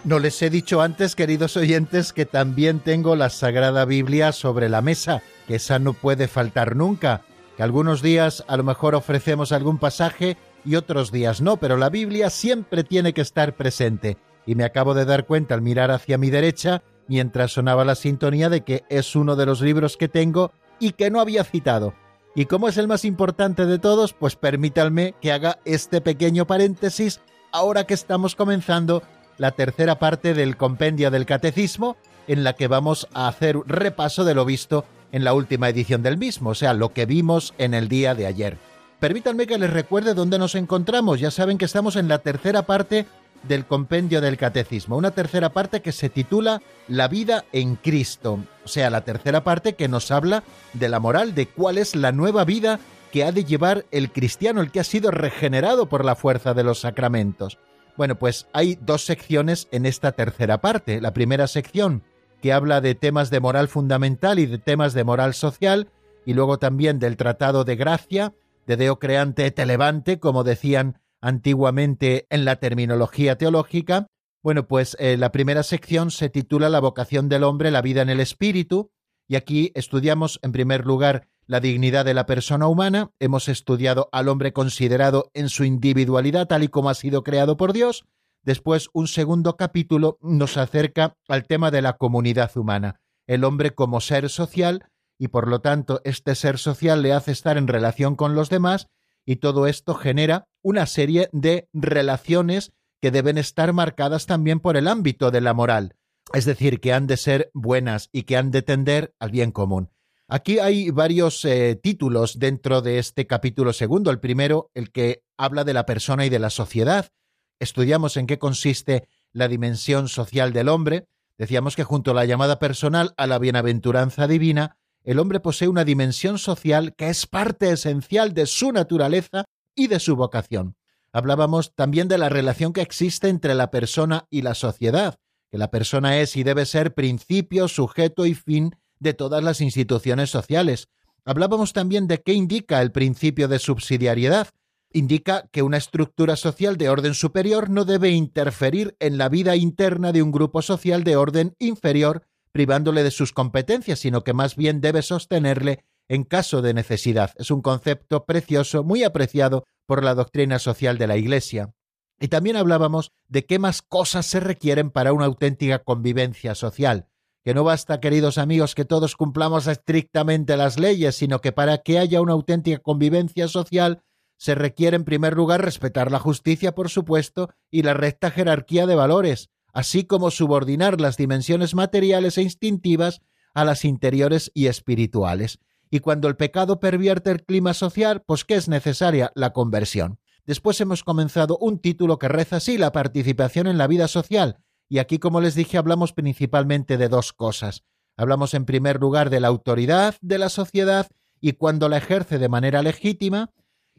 No 0.05 0.19
les 0.19 0.43
he 0.43 0.51
dicho 0.51 0.83
antes, 0.83 1.17
queridos 1.17 1.57
oyentes, 1.57 2.13
que 2.13 2.27
también 2.27 2.81
tengo 2.81 3.17
la 3.17 3.31
Sagrada 3.31 3.87
Biblia 3.87 4.33
sobre 4.33 4.69
la 4.69 4.83
mesa, 4.83 5.23
que 5.47 5.55
esa 5.55 5.79
no 5.79 5.95
puede 5.95 6.29
faltar 6.29 6.77
nunca, 6.77 7.23
que 7.57 7.63
algunos 7.63 8.03
días 8.03 8.45
a 8.47 8.59
lo 8.59 8.65
mejor 8.65 8.95
ofrecemos 8.95 9.51
algún 9.51 9.79
pasaje 9.79 10.37
y 10.63 10.75
otros 10.75 11.11
días 11.11 11.41
no, 11.41 11.57
pero 11.57 11.79
la 11.79 11.89
Biblia 11.89 12.29
siempre 12.29 12.85
tiene 12.85 13.15
que 13.15 13.23
estar 13.23 13.55
presente. 13.55 14.19
Y 14.45 14.57
me 14.57 14.65
acabo 14.65 14.93
de 14.93 15.07
dar 15.07 15.25
cuenta 15.25 15.55
al 15.55 15.63
mirar 15.63 15.91
hacia 15.91 16.19
mi 16.19 16.29
derecha, 16.29 16.83
mientras 17.09 17.53
sonaba 17.53 17.87
la 17.87 17.95
sintonía, 17.95 18.51
de 18.51 18.61
que 18.61 18.85
es 18.91 19.17
uno 19.17 19.37
de 19.37 19.47
los 19.47 19.63
libros 19.63 19.97
que 19.97 20.09
tengo 20.09 20.53
y 20.79 20.93
que 20.93 21.11
no 21.11 21.19
había 21.19 21.45
citado. 21.45 21.95
Y 22.35 22.45
como 22.45 22.69
es 22.69 22.77
el 22.77 22.89
más 22.89 23.07
importante 23.07 23.65
de 23.65 23.79
todos, 23.79 24.13
pues 24.13 24.37
permítanme 24.37 25.15
que 25.23 25.33
haga 25.33 25.61
este 25.65 26.03
pequeño 26.03 26.47
paréntesis 26.47 27.23
ahora 27.53 27.85
que 27.85 27.95
estamos 27.95 28.35
comenzando 28.35 29.03
la 29.39 29.53
tercera 29.53 29.99
parte 29.99 30.35
del 30.35 30.57
compendio 30.57 31.11
del 31.11 31.27
catecismo, 31.27 31.97
en 32.27 32.45
la 32.45 32.55
que 32.55 32.69
vamos 32.69 33.09
a 33.15 33.29
hacer 33.29 33.57
repaso 33.67 34.25
de 34.25 34.35
lo 34.35 34.45
visto 34.45 34.85
en 35.13 35.25
la 35.25 35.35
última 35.35 35.69
edición 35.69 36.03
del 36.03 36.17
mismo, 36.17 36.51
o 36.51 36.55
sea, 36.55 36.75
lo 36.75 36.93
que 36.93 37.07
vimos 37.07 37.55
en 37.59 37.75
el 37.75 37.89
día 37.89 38.15
de 38.15 38.27
ayer. 38.27 38.59
Permítanme 38.99 39.47
que 39.47 39.59
les 39.59 39.71
recuerde 39.71 40.15
dónde 40.15 40.39
nos 40.39 40.55
encontramos. 40.55 41.21
Ya 41.21 41.31
saben 41.31 41.59
que 41.59 41.67
estamos 41.67 41.97
en 41.97 42.09
la 42.09 42.19
tercera 42.19 42.63
parte 42.63 43.07
del 43.43 43.67
compendio 43.67 44.21
del 44.21 44.39
catecismo, 44.39 44.97
una 44.97 45.11
tercera 45.11 45.51
parte 45.51 45.83
que 45.83 45.93
se 45.93 46.09
titula 46.09 46.63
La 46.89 47.09
vida 47.09 47.45
en 47.53 47.77
Cristo, 47.77 48.39
o 48.65 48.69
sea, 48.69 48.89
la 48.89 49.03
tercera 49.03 49.45
parte 49.45 49.75
que 49.75 49.89
nos 49.89 50.11
habla 50.11 50.43
de 50.73 50.89
la 50.89 51.01
moral, 51.01 51.35
de 51.35 51.47
cuál 51.49 51.77
es 51.77 51.95
la 51.95 52.11
nueva 52.11 52.45
vida 52.45 52.81
que 53.13 53.25
ha 53.25 53.33
de 53.33 53.45
llevar 53.45 53.85
el 53.91 54.11
cristiano, 54.11 54.63
el 54.63 54.71
que 54.71 54.81
ha 54.81 54.85
sido 54.85 55.11
regenerado 55.11 55.87
por 55.87 56.05
la 56.05 56.17
fuerza 56.17 56.55
de 56.55 56.65
los 56.65 56.81
sacramentos. 56.81 57.59
Bueno, 57.97 58.19
pues 58.19 58.49
hay 58.53 58.77
dos 58.81 59.05
secciones 59.05 59.69
en 59.71 59.87
esta 59.87 60.13
tercera 60.13 60.61
parte. 60.61 61.01
La 61.01 61.15
primera 61.15 61.47
sección, 61.47 62.03
que 62.43 62.53
habla 62.53 62.81
de 62.81 62.95
temas 62.95 63.31
de 63.31 63.41
moral 63.41 63.69
fundamental 63.69 64.39
y 64.39 64.47
de 64.47 64.59
temas 64.59 64.95
de 64.95 65.05
moral 65.05 65.35
social, 65.35 65.89
y 66.27 66.35
luego 66.35 66.59
también 66.59 66.99
del 66.99 67.17
Tratado 67.17 67.65
de 67.65 67.77
Gracia, 67.77 68.35
de 68.67 68.77
Deo 68.77 68.99
Creante 68.99 69.51
Televante, 69.51 70.19
como 70.19 70.43
decían 70.43 71.01
antiguamente 71.21 72.27
en 72.31 72.45
la 72.45 72.57
terminología 72.57 73.39
teológica. 73.39 74.09
Bueno, 74.43 74.67
pues 74.67 74.97
eh, 74.99 75.17
la 75.17 75.33
primera 75.33 75.63
sección 75.63 76.11
se 76.11 76.29
titula 76.29 76.69
La 76.69 76.81
vocación 76.81 77.29
del 77.29 77.45
hombre, 77.45 77.71
la 77.71 77.83
vida 77.83 78.03
en 78.03 78.11
el 78.11 78.21
espíritu, 78.21 78.91
y 79.29 79.37
aquí 79.37 79.73
estudiamos 79.75 80.39
en 80.43 80.53
primer 80.53 80.85
lugar 80.85 81.29
la 81.47 81.61
dignidad 81.61 82.05
de 82.05 82.15
la 82.15 82.27
persona 82.27 82.67
humana, 82.67 83.11
hemos 83.19 83.49
estudiado 83.49 84.09
al 84.13 84.29
hombre 84.29 84.53
considerado 84.53 85.31
en 85.35 85.49
su 85.49 85.65
individualidad 85.65 86.47
tal 86.47 86.63
y 86.63 86.69
como 86.69 86.91
ha 86.91 86.95
sido 86.95 87.23
creado 87.23 87.57
por 87.57 87.73
Dios, 87.73 88.05
después 88.43 88.89
un 88.93 89.09
segundo 89.09 89.57
capítulo 89.57 90.19
nos 90.21 90.57
acerca 90.57 91.17
al 91.29 91.47
tema 91.47 91.71
de 91.71 91.83
la 91.83 91.95
comunidad 91.95 92.57
humana, 92.57 93.01
el 93.27 93.45
hombre 93.45 93.75
como 93.75 94.01
ser 94.01 94.29
social 94.29 94.87
y 95.19 95.29
por 95.29 95.49
lo 95.49 95.61
tanto 95.61 96.01
este 96.05 96.35
ser 96.35 96.59
social 96.59 97.03
le 97.03 97.13
hace 97.13 97.33
estar 97.33 97.57
en 97.57 97.69
relación 97.69 98.17
con 98.17 98.35
los 98.35 98.51
demás 98.51 98.89
y 99.25 99.37
todo 99.37 99.67
esto 99.67 99.95
genera 99.95 100.49
una 100.63 100.87
serie 100.87 101.29
de 101.33 101.69
relaciones 101.73 102.73
que 103.01 103.11
deben 103.11 103.39
estar 103.39 103.73
marcadas 103.73 104.27
también 104.27 104.61
por 104.61 104.77
el 104.77 104.89
ámbito 104.89 105.31
de 105.31 105.41
la 105.41 105.55
moral, 105.55 105.97
es 106.33 106.45
decir, 106.45 106.81
que 106.81 106.93
han 106.93 107.07
de 107.07 107.17
ser 107.17 107.51
buenas 107.53 108.09
y 108.13 108.23
que 108.23 108.37
han 108.37 108.51
de 108.51 108.63
tender 108.63 109.15
al 109.19 109.31
bien 109.31 109.53
común. 109.53 109.91
Aquí 110.35 110.59
hay 110.59 110.91
varios 110.91 111.45
eh, 111.45 111.79
títulos 111.81 112.41
dentro 112.41 112.83
de 112.83 112.99
este 112.99 113.29
capítulo 113.29 113.73
segundo. 113.73 114.11
El 114.11 114.19
primero, 114.19 114.69
el 114.75 114.91
que 114.91 115.23
habla 115.37 115.63
de 115.63 115.75
la 115.75 115.87
persona 115.87 116.27
y 116.27 116.29
de 116.29 116.41
la 116.41 116.51
sociedad. 116.51 117.13
Estudiamos 117.61 118.17
en 118.17 118.27
qué 118.27 118.41
consiste 118.41 119.07
la 119.31 119.47
dimensión 119.47 120.09
social 120.09 120.53
del 120.53 120.71
hombre. 120.71 121.07
Decíamos 121.39 121.77
que 121.77 121.85
junto 121.85 122.11
a 122.11 122.15
la 122.15 122.25
llamada 122.25 122.59
personal 122.59 123.15
a 123.17 123.29
la 123.29 123.39
bienaventuranza 123.39 124.27
divina, 124.27 124.77
el 125.05 125.21
hombre 125.21 125.39
posee 125.39 125.69
una 125.69 125.85
dimensión 125.85 126.39
social 126.39 126.97
que 126.97 127.11
es 127.11 127.29
parte 127.29 127.71
esencial 127.71 128.35
de 128.35 128.47
su 128.47 128.73
naturaleza 128.73 129.45
y 129.77 129.87
de 129.87 130.01
su 130.01 130.17
vocación. 130.17 130.75
Hablábamos 131.13 131.77
también 131.77 132.09
de 132.09 132.19
la 132.19 132.29
relación 132.29 132.73
que 132.73 132.83
existe 132.83 133.29
entre 133.29 133.55
la 133.55 133.71
persona 133.71 134.27
y 134.31 134.43
la 134.43 134.57
sociedad, 134.57 135.15
que 135.53 135.59
la 135.59 135.71
persona 135.71 136.19
es 136.19 136.35
y 136.35 136.43
debe 136.43 136.67
ser 136.67 136.93
principio, 136.93 137.69
sujeto 137.69 138.27
y 138.27 138.35
fin 138.35 138.75
de 139.05 139.15
todas 139.15 139.45
las 139.45 139.61
instituciones 139.61 140.31
sociales. 140.31 140.89
Hablábamos 141.25 141.73
también 141.73 142.09
de 142.09 142.23
qué 142.23 142.33
indica 142.33 142.83
el 142.83 142.91
principio 142.91 143.47
de 143.47 143.61
subsidiariedad. 143.61 144.49
Indica 144.93 145.49
que 145.53 145.63
una 145.63 145.77
estructura 145.77 146.37
social 146.37 146.77
de 146.77 146.89
orden 146.89 147.15
superior 147.15 147.71
no 147.71 147.85
debe 147.85 148.11
interferir 148.11 148.97
en 148.99 149.19
la 149.19 149.29
vida 149.29 149.55
interna 149.55 150.13
de 150.13 150.23
un 150.23 150.33
grupo 150.33 150.63
social 150.63 151.05
de 151.05 151.17
orden 151.17 151.55
inferior, 151.59 152.27
privándole 152.51 153.03
de 153.03 153.11
sus 153.11 153.33
competencias, 153.33 154.01
sino 154.01 154.25
que 154.25 154.33
más 154.33 154.57
bien 154.57 154.81
debe 154.81 155.03
sostenerle 155.03 155.85
en 156.09 156.25
caso 156.25 156.63
de 156.63 156.75
necesidad. 156.75 157.33
Es 157.37 157.51
un 157.51 157.63
concepto 157.63 158.25
precioso, 158.25 158.85
muy 158.85 159.05
apreciado 159.05 159.65
por 159.87 160.03
la 160.03 160.15
doctrina 160.15 160.59
social 160.59 160.99
de 160.99 161.07
la 161.07 161.17
Iglesia. 161.17 161.75
Y 162.21 162.29
también 162.29 162.57
hablábamos 162.57 163.11
de 163.29 163.45
qué 163.45 163.59
más 163.59 163.83
cosas 163.83 164.27
se 164.27 164.41
requieren 164.41 164.91
para 164.91 165.13
una 165.13 165.27
auténtica 165.27 165.81
convivencia 165.81 166.55
social 166.55 167.09
que 167.45 167.53
no 167.53 167.63
basta, 167.63 168.01
queridos 168.01 168.39
amigos, 168.39 168.75
que 168.75 168.87
todos 168.87 169.17
cumplamos 169.17 169.67
estrictamente 169.67 170.57
las 170.57 170.79
leyes, 170.79 171.15
sino 171.15 171.41
que 171.43 171.53
para 171.53 171.79
que 171.79 171.99
haya 171.99 172.23
una 172.23 172.33
auténtica 172.33 172.79
convivencia 172.79 173.49
social 173.49 174.03
se 174.39 174.55
requiere 174.55 174.97
en 174.97 175.05
primer 175.05 175.35
lugar 175.35 175.63
respetar 175.63 176.11
la 176.11 176.19
justicia, 176.19 176.75
por 176.75 176.89
supuesto, 176.89 177.51
y 177.71 177.83
la 177.83 177.93
recta 177.93 178.31
jerarquía 178.31 178.87
de 178.87 178.95
valores, 178.95 179.51
así 179.75 180.05
como 180.05 180.31
subordinar 180.31 181.01
las 181.01 181.19
dimensiones 181.19 181.75
materiales 181.75 182.39
e 182.39 182.43
instintivas 182.43 183.21
a 183.53 183.65
las 183.65 183.85
interiores 183.85 184.51
y 184.55 184.67
espirituales. 184.67 185.59
Y 185.91 186.01
cuando 186.01 186.29
el 186.29 186.37
pecado 186.37 186.81
pervierte 186.81 187.31
el 187.31 187.45
clima 187.45 187.75
social, 187.75 188.23
pues 188.27 188.45
¿qué 188.45 188.55
es 188.55 188.69
necesaria? 188.69 189.33
La 189.35 189.53
conversión. 189.53 190.19
Después 190.47 190.81
hemos 190.81 191.05
comenzado 191.05 191.59
un 191.59 191.79
título 191.79 192.19
que 192.19 192.29
reza 192.29 192.57
así 192.57 192.79
la 192.79 192.93
participación 192.93 193.67
en 193.67 193.79
la 193.79 193.87
vida 193.87 194.09
social, 194.09 194.59
y 194.95 195.01
aquí, 195.01 195.19
como 195.19 195.41
les 195.41 195.57
dije, 195.57 195.77
hablamos 195.77 196.13
principalmente 196.13 196.97
de 196.97 197.09
dos 197.09 197.33
cosas. 197.33 197.83
Hablamos 198.17 198.55
en 198.55 198.65
primer 198.65 199.01
lugar 199.01 199.29
de 199.29 199.41
la 199.41 199.49
autoridad 199.49 200.15
de 200.21 200.39
la 200.39 200.49
sociedad 200.49 201.09
y 201.41 201.55
cuando 201.55 201.89
la 201.89 201.97
ejerce 201.97 202.39
de 202.39 202.49
manera 202.49 202.81
legítima, 202.81 203.51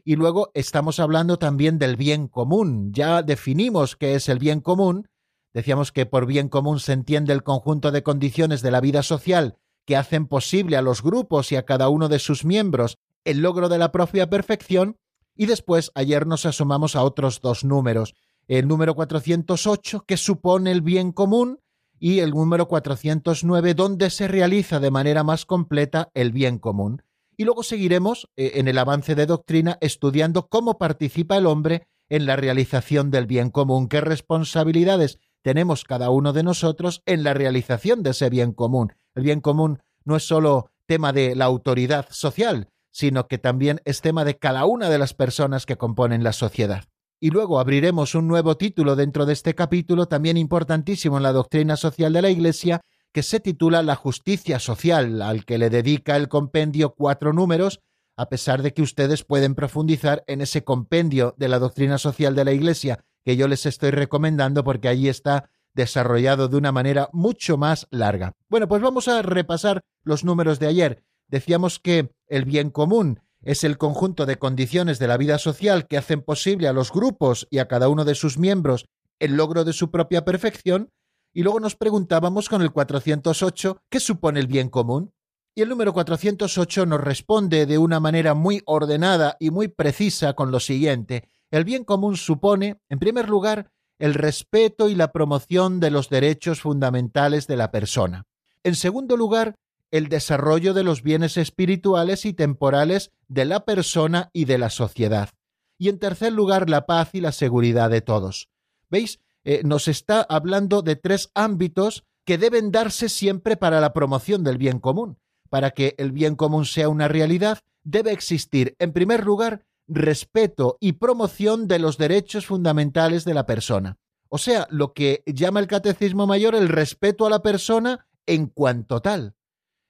y 0.04 0.16
luego 0.16 0.52
estamos 0.54 0.98
hablando 0.98 1.38
también 1.38 1.78
del 1.78 1.96
bien 1.96 2.28
común. 2.28 2.94
Ya 2.94 3.22
definimos 3.22 3.94
qué 3.94 4.14
es 4.14 4.30
el 4.30 4.38
bien 4.38 4.62
común. 4.62 5.10
Decíamos 5.52 5.92
que 5.92 6.06
por 6.06 6.24
bien 6.24 6.48
común 6.48 6.80
se 6.80 6.94
entiende 6.94 7.34
el 7.34 7.42
conjunto 7.42 7.92
de 7.92 8.02
condiciones 8.02 8.62
de 8.62 8.70
la 8.70 8.80
vida 8.80 9.02
social 9.02 9.58
que 9.84 9.96
hacen 9.96 10.26
posible 10.26 10.78
a 10.78 10.82
los 10.82 11.02
grupos 11.02 11.52
y 11.52 11.56
a 11.56 11.66
cada 11.66 11.90
uno 11.90 12.08
de 12.08 12.20
sus 12.20 12.46
miembros 12.46 12.96
el 13.22 13.42
logro 13.42 13.68
de 13.68 13.76
la 13.76 13.92
propia 13.92 14.30
perfección, 14.30 14.96
y 15.36 15.44
después 15.44 15.90
ayer 15.94 16.26
nos 16.26 16.46
asomamos 16.46 16.96
a 16.96 17.02
otros 17.02 17.42
dos 17.42 17.64
números, 17.64 18.14
el 18.48 18.68
número 18.68 18.94
408, 18.94 20.04
que 20.06 20.16
supone 20.16 20.72
el 20.72 20.82
bien 20.82 21.12
común, 21.12 21.60
y 21.98 22.20
el 22.20 22.30
número 22.30 22.68
409, 22.68 23.74
donde 23.74 24.10
se 24.10 24.28
realiza 24.28 24.80
de 24.80 24.90
manera 24.90 25.24
más 25.24 25.46
completa 25.46 26.10
el 26.14 26.32
bien 26.32 26.58
común. 26.58 27.02
Y 27.36 27.44
luego 27.44 27.62
seguiremos 27.62 28.28
eh, 28.36 28.52
en 28.54 28.68
el 28.68 28.78
avance 28.78 29.14
de 29.14 29.26
doctrina 29.26 29.78
estudiando 29.80 30.48
cómo 30.48 30.78
participa 30.78 31.36
el 31.36 31.46
hombre 31.46 31.86
en 32.08 32.26
la 32.26 32.36
realización 32.36 33.10
del 33.10 33.26
bien 33.26 33.50
común, 33.50 33.88
qué 33.88 34.00
responsabilidades 34.00 35.18
tenemos 35.42 35.84
cada 35.84 36.10
uno 36.10 36.32
de 36.32 36.42
nosotros 36.42 37.02
en 37.06 37.22
la 37.22 37.34
realización 37.34 38.02
de 38.02 38.10
ese 38.10 38.30
bien 38.30 38.52
común. 38.52 38.92
El 39.14 39.24
bien 39.24 39.40
común 39.40 39.80
no 40.04 40.16
es 40.16 40.26
solo 40.26 40.70
tema 40.86 41.12
de 41.12 41.34
la 41.34 41.44
autoridad 41.46 42.06
social, 42.10 42.68
sino 42.90 43.26
que 43.26 43.38
también 43.38 43.80
es 43.84 44.00
tema 44.00 44.24
de 44.24 44.38
cada 44.38 44.64
una 44.64 44.88
de 44.88 44.98
las 44.98 45.14
personas 45.14 45.66
que 45.66 45.76
componen 45.76 46.24
la 46.24 46.32
sociedad. 46.32 46.84
Y 47.20 47.30
luego 47.30 47.58
abriremos 47.58 48.14
un 48.14 48.28
nuevo 48.28 48.56
título 48.56 48.94
dentro 48.94 49.24
de 49.26 49.32
este 49.32 49.54
capítulo, 49.54 50.06
también 50.06 50.36
importantísimo 50.36 51.16
en 51.16 51.22
la 51.22 51.32
doctrina 51.32 51.76
social 51.76 52.12
de 52.12 52.22
la 52.22 52.30
Iglesia, 52.30 52.82
que 53.12 53.22
se 53.22 53.40
titula 53.40 53.82
La 53.82 53.96
justicia 53.96 54.58
social, 54.58 55.22
al 55.22 55.46
que 55.46 55.56
le 55.56 55.70
dedica 55.70 56.16
el 56.16 56.28
compendio 56.28 56.94
cuatro 56.94 57.32
números, 57.32 57.80
a 58.16 58.28
pesar 58.28 58.62
de 58.62 58.74
que 58.74 58.82
ustedes 58.82 59.24
pueden 59.24 59.54
profundizar 59.54 60.24
en 60.26 60.40
ese 60.40 60.64
compendio 60.64 61.34
de 61.38 61.48
la 61.48 61.58
doctrina 61.58 61.98
social 61.98 62.34
de 62.34 62.44
la 62.44 62.52
Iglesia 62.52 63.04
que 63.24 63.36
yo 63.36 63.48
les 63.48 63.66
estoy 63.66 63.90
recomendando 63.90 64.62
porque 64.62 64.88
allí 64.88 65.08
está 65.08 65.50
desarrollado 65.74 66.48
de 66.48 66.56
una 66.56 66.70
manera 66.70 67.10
mucho 67.12 67.56
más 67.56 67.88
larga. 67.90 68.32
Bueno, 68.48 68.68
pues 68.68 68.80
vamos 68.80 69.08
a 69.08 69.20
repasar 69.20 69.80
los 70.04 70.24
números 70.24 70.60
de 70.60 70.68
ayer. 70.68 71.02
Decíamos 71.26 71.80
que 71.80 72.14
el 72.28 72.44
bien 72.44 72.70
común 72.70 73.20
es 73.46 73.62
el 73.62 73.78
conjunto 73.78 74.26
de 74.26 74.38
condiciones 74.38 74.98
de 74.98 75.06
la 75.06 75.16
vida 75.16 75.38
social 75.38 75.86
que 75.86 75.96
hacen 75.96 76.20
posible 76.20 76.66
a 76.66 76.72
los 76.72 76.90
grupos 76.90 77.46
y 77.48 77.58
a 77.58 77.68
cada 77.68 77.88
uno 77.88 78.04
de 78.04 78.16
sus 78.16 78.38
miembros 78.38 78.86
el 79.20 79.36
logro 79.36 79.64
de 79.64 79.72
su 79.72 79.92
propia 79.92 80.24
perfección, 80.24 80.90
y 81.32 81.44
luego 81.44 81.60
nos 81.60 81.76
preguntábamos 81.76 82.48
con 82.48 82.60
el 82.60 82.72
408 82.72 83.82
qué 83.88 84.00
supone 84.00 84.40
el 84.40 84.48
bien 84.48 84.68
común. 84.68 85.14
Y 85.54 85.62
el 85.62 85.68
número 85.68 85.92
408 85.92 86.86
nos 86.86 87.00
responde 87.00 87.66
de 87.66 87.78
una 87.78 88.00
manera 88.00 88.34
muy 88.34 88.62
ordenada 88.66 89.36
y 89.38 89.50
muy 89.50 89.68
precisa 89.68 90.34
con 90.34 90.50
lo 90.50 90.58
siguiente. 90.58 91.28
El 91.52 91.64
bien 91.64 91.84
común 91.84 92.16
supone, 92.16 92.80
en 92.88 92.98
primer 92.98 93.28
lugar, 93.28 93.70
el 94.00 94.14
respeto 94.14 94.88
y 94.88 94.96
la 94.96 95.12
promoción 95.12 95.78
de 95.78 95.92
los 95.92 96.10
derechos 96.10 96.60
fundamentales 96.60 97.46
de 97.46 97.56
la 97.56 97.70
persona. 97.70 98.26
En 98.64 98.74
segundo 98.74 99.16
lugar, 99.16 99.54
el 99.90 100.08
desarrollo 100.08 100.74
de 100.74 100.84
los 100.84 101.02
bienes 101.02 101.36
espirituales 101.36 102.24
y 102.24 102.32
temporales 102.32 103.12
de 103.28 103.44
la 103.44 103.64
persona 103.64 104.30
y 104.32 104.44
de 104.44 104.58
la 104.58 104.70
sociedad. 104.70 105.30
Y 105.78 105.88
en 105.88 105.98
tercer 105.98 106.32
lugar, 106.32 106.70
la 106.70 106.86
paz 106.86 107.10
y 107.14 107.20
la 107.20 107.32
seguridad 107.32 107.90
de 107.90 108.00
todos. 108.00 108.48
¿Veis? 108.90 109.20
Eh, 109.44 109.62
nos 109.64 109.86
está 109.86 110.22
hablando 110.22 110.82
de 110.82 110.96
tres 110.96 111.30
ámbitos 111.34 112.04
que 112.24 112.38
deben 112.38 112.72
darse 112.72 113.08
siempre 113.08 113.56
para 113.56 113.80
la 113.80 113.92
promoción 113.92 114.42
del 114.42 114.58
bien 114.58 114.80
común. 114.80 115.18
Para 115.48 115.70
que 115.70 115.94
el 115.98 116.10
bien 116.10 116.34
común 116.34 116.64
sea 116.64 116.88
una 116.88 117.06
realidad, 117.06 117.60
debe 117.84 118.10
existir, 118.10 118.74
en 118.80 118.92
primer 118.92 119.24
lugar, 119.24 119.64
respeto 119.86 120.76
y 120.80 120.94
promoción 120.94 121.68
de 121.68 121.78
los 121.78 121.98
derechos 121.98 122.46
fundamentales 122.46 123.24
de 123.24 123.34
la 123.34 123.46
persona. 123.46 123.98
O 124.28 124.38
sea, 124.38 124.66
lo 124.70 124.92
que 124.92 125.22
llama 125.26 125.60
el 125.60 125.68
Catecismo 125.68 126.26
Mayor 126.26 126.56
el 126.56 126.68
respeto 126.68 127.26
a 127.26 127.30
la 127.30 127.42
persona 127.42 128.06
en 128.26 128.46
cuanto 128.46 129.00
tal. 129.00 129.36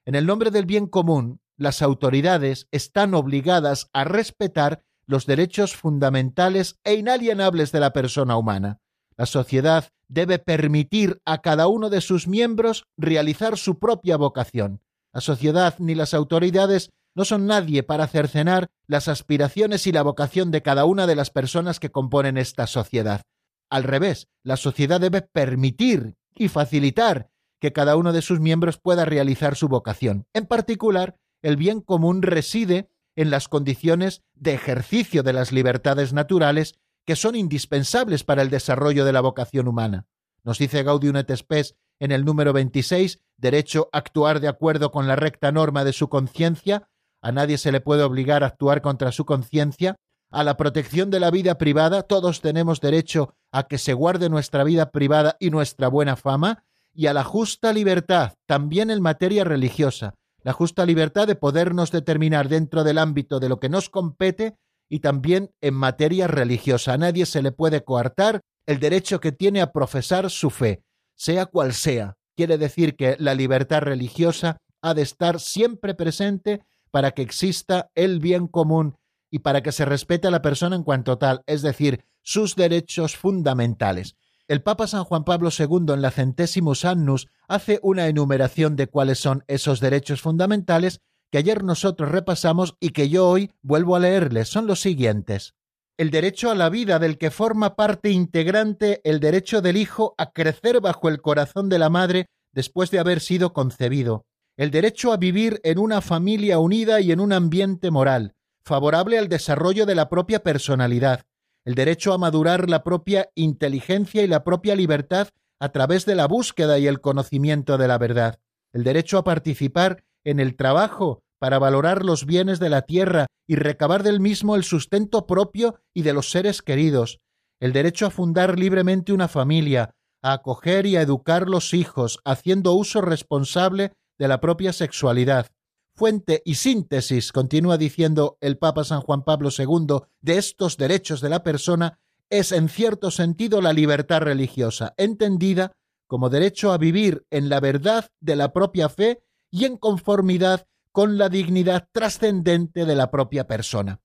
En 0.07 0.15
el 0.15 0.25
nombre 0.25 0.53
del 0.53 0.67
bien 0.67 0.87
común, 0.87 1.41
las 1.57 1.83
autoridades 1.83 2.69
están 2.71 3.13
obligadas 3.13 3.91
a 3.93 4.05
respetar 4.05 4.85
los 5.07 5.27
derechos 5.27 5.75
fundamentales 5.75 6.79
e 6.85 6.95
inalienables 6.95 7.73
de 7.73 7.81
la 7.81 7.93
persona 7.93 8.37
humana. 8.37 8.79
La 9.17 9.27
sociedad 9.27 9.89
debe 10.09 10.39
permitir 10.39 11.21
a 11.25 11.43
cada 11.43 11.67
uno 11.67 11.91
de 11.91 12.01
sus 12.01 12.29
miembros 12.29 12.85
realizar 12.97 13.59
su 13.59 13.81
propia 13.81 14.17
vocación. 14.17 14.81
La 15.13 15.21
sociedad 15.21 15.75
ni 15.79 15.97
las 15.97 16.15
autoridades 16.15 16.91
no 17.17 17.25
son 17.25 17.47
nadie 17.47 17.83
para 17.83 18.07
cercenar 18.07 18.69
las 18.87 19.09
aspiraciones 19.09 19.89
y 19.89 19.93
la 19.93 20.03
vocación 20.03 20.53
de 20.53 20.63
cada 20.63 20.85
una 20.85 21.09
de 21.09 21.17
las 21.17 21.31
personas 21.31 21.81
que 21.81 21.91
componen 21.91 22.37
esta 22.39 22.69
sociedad. 22.69 23.23
Al 23.71 23.83
revés, 23.83 24.29
la 24.45 24.57
sociedad 24.57 25.01
debe 25.01 25.23
permitir 25.23 26.15
y 26.37 26.47
facilitar 26.47 27.31
que 27.61 27.73
cada 27.73 27.97
uno 27.97 28.13
de 28.13 28.23
sus 28.23 28.41
miembros 28.41 28.79
pueda 28.79 29.05
realizar 29.05 29.57
su 29.57 29.69
vocación. 29.69 30.27
En 30.35 30.47
particular, 30.47 31.17
el 31.43 31.57
bien 31.57 31.81
común 31.81 32.23
reside 32.23 32.91
en 33.15 33.31
las 33.31 33.49
condiciones 33.49 34.23
de 34.35 34.55
ejercicio 34.55 35.23
de 35.23 35.33
las 35.33 35.53
libertades 35.53 36.13
naturales 36.13 36.79
que 37.07 37.17
son 37.17 37.35
indispensables 37.35 38.25
para 38.25 38.43
el 38.43 38.51
desarrollo 38.51 39.05
de 39.05 39.13
la 39.13 39.21
vocación 39.21 39.69
humana. 39.69 40.07
Nos 40.45 40.59
dice 40.59 40.83
Gaudium 40.83 41.17
et 41.17 41.35
Spes 41.35 41.77
en 41.99 42.13
el 42.13 42.25
número 42.25 42.53
26, 42.53 43.23
derecho 43.37 43.89
a 43.93 43.99
actuar 43.99 44.41
de 44.41 44.49
acuerdo 44.49 44.91
con 44.91 45.07
la 45.07 45.17
recta 45.17 45.51
norma 45.51 45.85
de 45.85 45.93
su 45.93 46.09
conciencia, 46.09 46.89
a 47.23 47.33
nadie 47.33 47.59
se 47.59 47.73
le 47.73 47.81
puede 47.81 48.03
obligar 48.03 48.45
a 48.45 48.49
actuar 48.49 48.83
contra 48.83 49.13
su 49.13 49.25
conciencia, 49.25 49.97
a 50.31 50.45
la 50.45 50.57
protección 50.57 51.11
de 51.11 51.21
la 51.21 51.31
vida 51.31 51.57
privada, 51.57 52.03
todos 52.03 52.41
tenemos 52.41 52.81
derecho 52.81 53.35
a 53.53 53.65
que 53.65 53.79
se 53.79 53.95
guarde 53.95 54.29
nuestra 54.29 54.65
vida 54.65 54.91
privada 54.91 55.37
y 55.41 55.51
nuestra 55.51 55.89
buena 55.89 56.17
fama, 56.17 56.65
y 56.97 57.07
a 57.09 57.13
la 57.13 57.25
justa 57.25 57.73
libertad, 57.73 58.33
también 58.47 58.91
en 58.91 59.03
materia 59.03 59.45
religiosa, 59.45 60.15
la 60.43 60.53
justa 60.53 60.87
libertad 60.87 61.27
de 61.27 61.35
podernos 61.35 61.91
determinar 61.91 62.49
dentro 62.49 62.85
del 62.85 62.99
ámbito 62.99 63.39
de 63.41 63.49
lo 63.49 63.61
que 63.61 63.69
nos 63.69 63.91
compete 63.91 64.57
y 64.89 65.01
también 65.01 65.51
en 65.61 65.75
materia 65.75 66.27
religiosa. 66.27 66.95
A 66.95 66.99
nadie 66.99 67.27
se 67.27 67.43
le 67.43 67.53
puede 67.53 67.85
coartar 67.85 68.41
el 68.65 68.79
derecho 68.79 69.21
que 69.21 69.33
tiene 69.33 69.61
a 69.61 69.73
profesar 69.73 70.31
su 70.31 70.51
fe, 70.51 70.83
sea 71.15 71.47
cual 71.47 71.75
sea. 71.75 72.17
Quiere 72.37 72.59
decir 72.59 72.97
que 72.97 73.17
la 73.19 73.35
libertad 73.35 73.81
religiosa 73.81 74.59
ha 74.83 74.95
de 74.95 75.03
estar 75.03 75.41
siempre 75.41 75.95
presente 75.95 76.63
para 76.91 77.11
que 77.11 77.23
exista 77.23 77.91
el 77.95 78.21
bien 78.21 78.47
común 78.47 78.97
y 79.31 79.41
para 79.41 79.63
que 79.63 79.73
se 79.73 79.85
respete 79.85 80.29
a 80.29 80.31
la 80.31 80.43
persona 80.43 80.77
en 80.77 80.85
cuanto 80.85 81.19
tal, 81.19 81.43
es 81.47 81.63
decir, 81.63 82.05
sus 82.23 82.57
derechos 82.57 83.17
fundamentales. 83.17 84.17
El 84.49 84.63
Papa 84.63 84.87
San 84.87 85.03
Juan 85.03 85.25
Pablo 85.25 85.51
II 85.51 85.93
en 85.93 86.03
la 86.03 86.13
Centésimus 86.13 86.85
Annus 86.85 87.27
hace 87.49 87.81
una 87.83 88.07
enumeración 88.07 88.77
de 88.77 88.87
cuáles 88.87 89.19
son 89.19 89.43
esos 89.49 89.81
derechos 89.81 90.23
fundamentales 90.23 91.01
que 91.33 91.39
ayer 91.39 91.65
nosotros 91.65 92.13
repasamos 92.13 92.77
y 92.79 92.91
que 92.91 93.09
yo 93.09 93.29
hoy 93.29 93.51
vuelvo 93.63 93.97
a 93.97 93.99
leerles. 93.99 94.47
Son 94.47 94.69
los 94.69 94.81
siguientes. 94.81 95.55
El 95.99 96.13
derecho 96.13 96.49
a 96.49 96.55
la 96.55 96.69
vida 96.69 97.01
del 97.01 97.19
que 97.19 97.33
forma 97.33 97.75
parte 97.75 98.13
integrante 98.13 99.01
el 99.03 99.19
derecho 99.19 99.63
del 99.63 99.77
hijo 99.77 100.15
a 100.17 100.31
crecer 100.31 100.81
bajo 100.81 101.09
el 101.09 101.21
corazón 101.21 101.69
de 101.69 101.81
la 101.81 101.91
madre 101.91 102.27
después 102.53 102.93
de 102.93 103.01
haber 103.01 103.19
sido 103.19 103.53
concebido. 103.53 104.27
El 104.57 104.71
derecho 104.71 105.13
a 105.13 105.17
vivir 105.17 105.61
en 105.65 105.81
una 105.81 106.01
familia 106.01 106.61
unida 106.61 107.01
y 107.01 107.11
en 107.11 107.19
un 107.19 107.33
ambiente 107.33 107.91
moral, 107.91 108.37
favorable 108.65 109.19
al 109.19 109.29
desarrollo 109.29 109.87
de 109.87 109.97
la 109.97 110.09
propia 110.09 110.45
personalidad. 110.45 111.25
El 111.67 111.75
derecho 111.75 112.13
a 112.13 112.19
madurar 112.19 112.71
la 112.71 112.85
propia 112.85 113.29
inteligencia 113.35 114.23
y 114.23 114.29
la 114.29 114.45
propia 114.45 114.77
libertad 114.77 115.31
a 115.59 115.71
través 115.71 116.07
de 116.07 116.15
la 116.15 116.29
búsqueda 116.29 116.79
y 116.79 116.87
el 116.87 117.01
conocimiento 117.01 117.77
de 117.77 117.89
la 117.89 117.99
verdad. 117.99 118.39
El 118.73 118.85
derecho 118.85 119.19
a 119.19 119.25
participar 119.25 120.05
en 120.25 120.39
el 120.39 120.55
trabajo 120.55 121.25
para 121.41 121.59
valorar 121.59 122.05
los 122.05 122.25
bienes 122.25 122.61
de 122.61 122.71
la 122.71 122.83
tierra 122.83 123.27
y 123.49 123.57
recabar 123.57 124.05
del 124.05 124.21
mismo 124.21 124.55
el 124.55 124.63
sustento 124.63 125.27
propio 125.27 125.81
y 125.93 126.03
de 126.03 126.13
los 126.13 126.31
seres 126.31 126.63
queridos, 126.63 127.19
el 127.61 127.73
derecho 127.73 128.07
a 128.07 128.11
fundar 128.11 128.61
libremente 128.61 129.13
una 129.13 129.27
familia, 129.27 129.91
a 130.23 130.35
acoger 130.35 130.87
y 130.87 130.97
a 130.97 131.03
educar 131.03 131.49
los 131.49 131.75
hijos, 131.75 132.21
haciendo 132.25 132.75
uso 132.75 133.01
responsable 133.01 133.93
de 134.19 134.29
la 134.29 134.41
propia 134.41 134.73
sexualidad. 134.73 135.49
Fuente 135.97 136.43
y 136.45 136.57
síntesis, 136.57 137.33
continúa 137.33 137.79
diciendo 137.79 138.37
el 138.43 138.59
Papa 138.59 138.85
San 138.85 139.01
Juan 139.01 139.25
Pablo 139.25 139.49
II, 139.57 140.01
de 140.21 140.37
estos 140.37 140.77
derechos 140.77 141.23
de 141.23 141.31
la 141.31 141.43
persona 141.43 141.99
es 142.29 142.53
en 142.53 142.69
cierto 142.69 143.11
sentido 143.11 143.63
la 143.63 143.73
libertad 143.73 144.21
religiosa, 144.21 144.93
entendida 144.99 145.73
como 146.07 146.29
derecho 146.29 146.71
a 146.73 146.77
vivir 146.77 147.25
en 147.31 147.49
la 147.49 147.61
verdad 147.61 148.11
de 148.21 148.37
la 148.37 148.53
propia 148.53 148.91
fe 148.91 149.23
y 149.51 149.65
en 149.65 149.79
conformidad 149.79 150.67
con 150.93 151.17
la 151.17 151.31
dignidad 151.31 151.89
trascendente 151.93 152.85
de 152.85 152.95
la 152.95 153.11
propia 153.11 153.47
persona. 153.47 154.03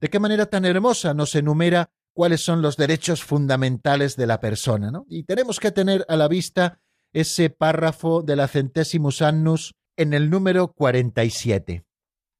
¿De 0.00 0.10
qué 0.10 0.20
manera 0.20 0.46
tan 0.46 0.64
hermosa 0.64 1.12
nos 1.12 1.34
enumera 1.34 1.90
cuáles 2.12 2.40
son 2.44 2.62
los 2.62 2.76
derechos 2.76 3.24
fundamentales 3.24 4.14
de 4.14 4.28
la 4.28 4.38
persona? 4.38 4.92
¿no? 4.92 5.06
Y 5.08 5.24
tenemos 5.24 5.58
que 5.58 5.72
tener 5.72 6.06
a 6.08 6.14
la 6.14 6.28
vista 6.28 6.78
ese 7.12 7.50
párrafo 7.50 8.22
de 8.22 8.36
la 8.36 8.46
Centésimus 8.46 9.22
Annus 9.22 9.74
en 9.96 10.12
el 10.14 10.30
número 10.30 10.72
47. 10.72 11.84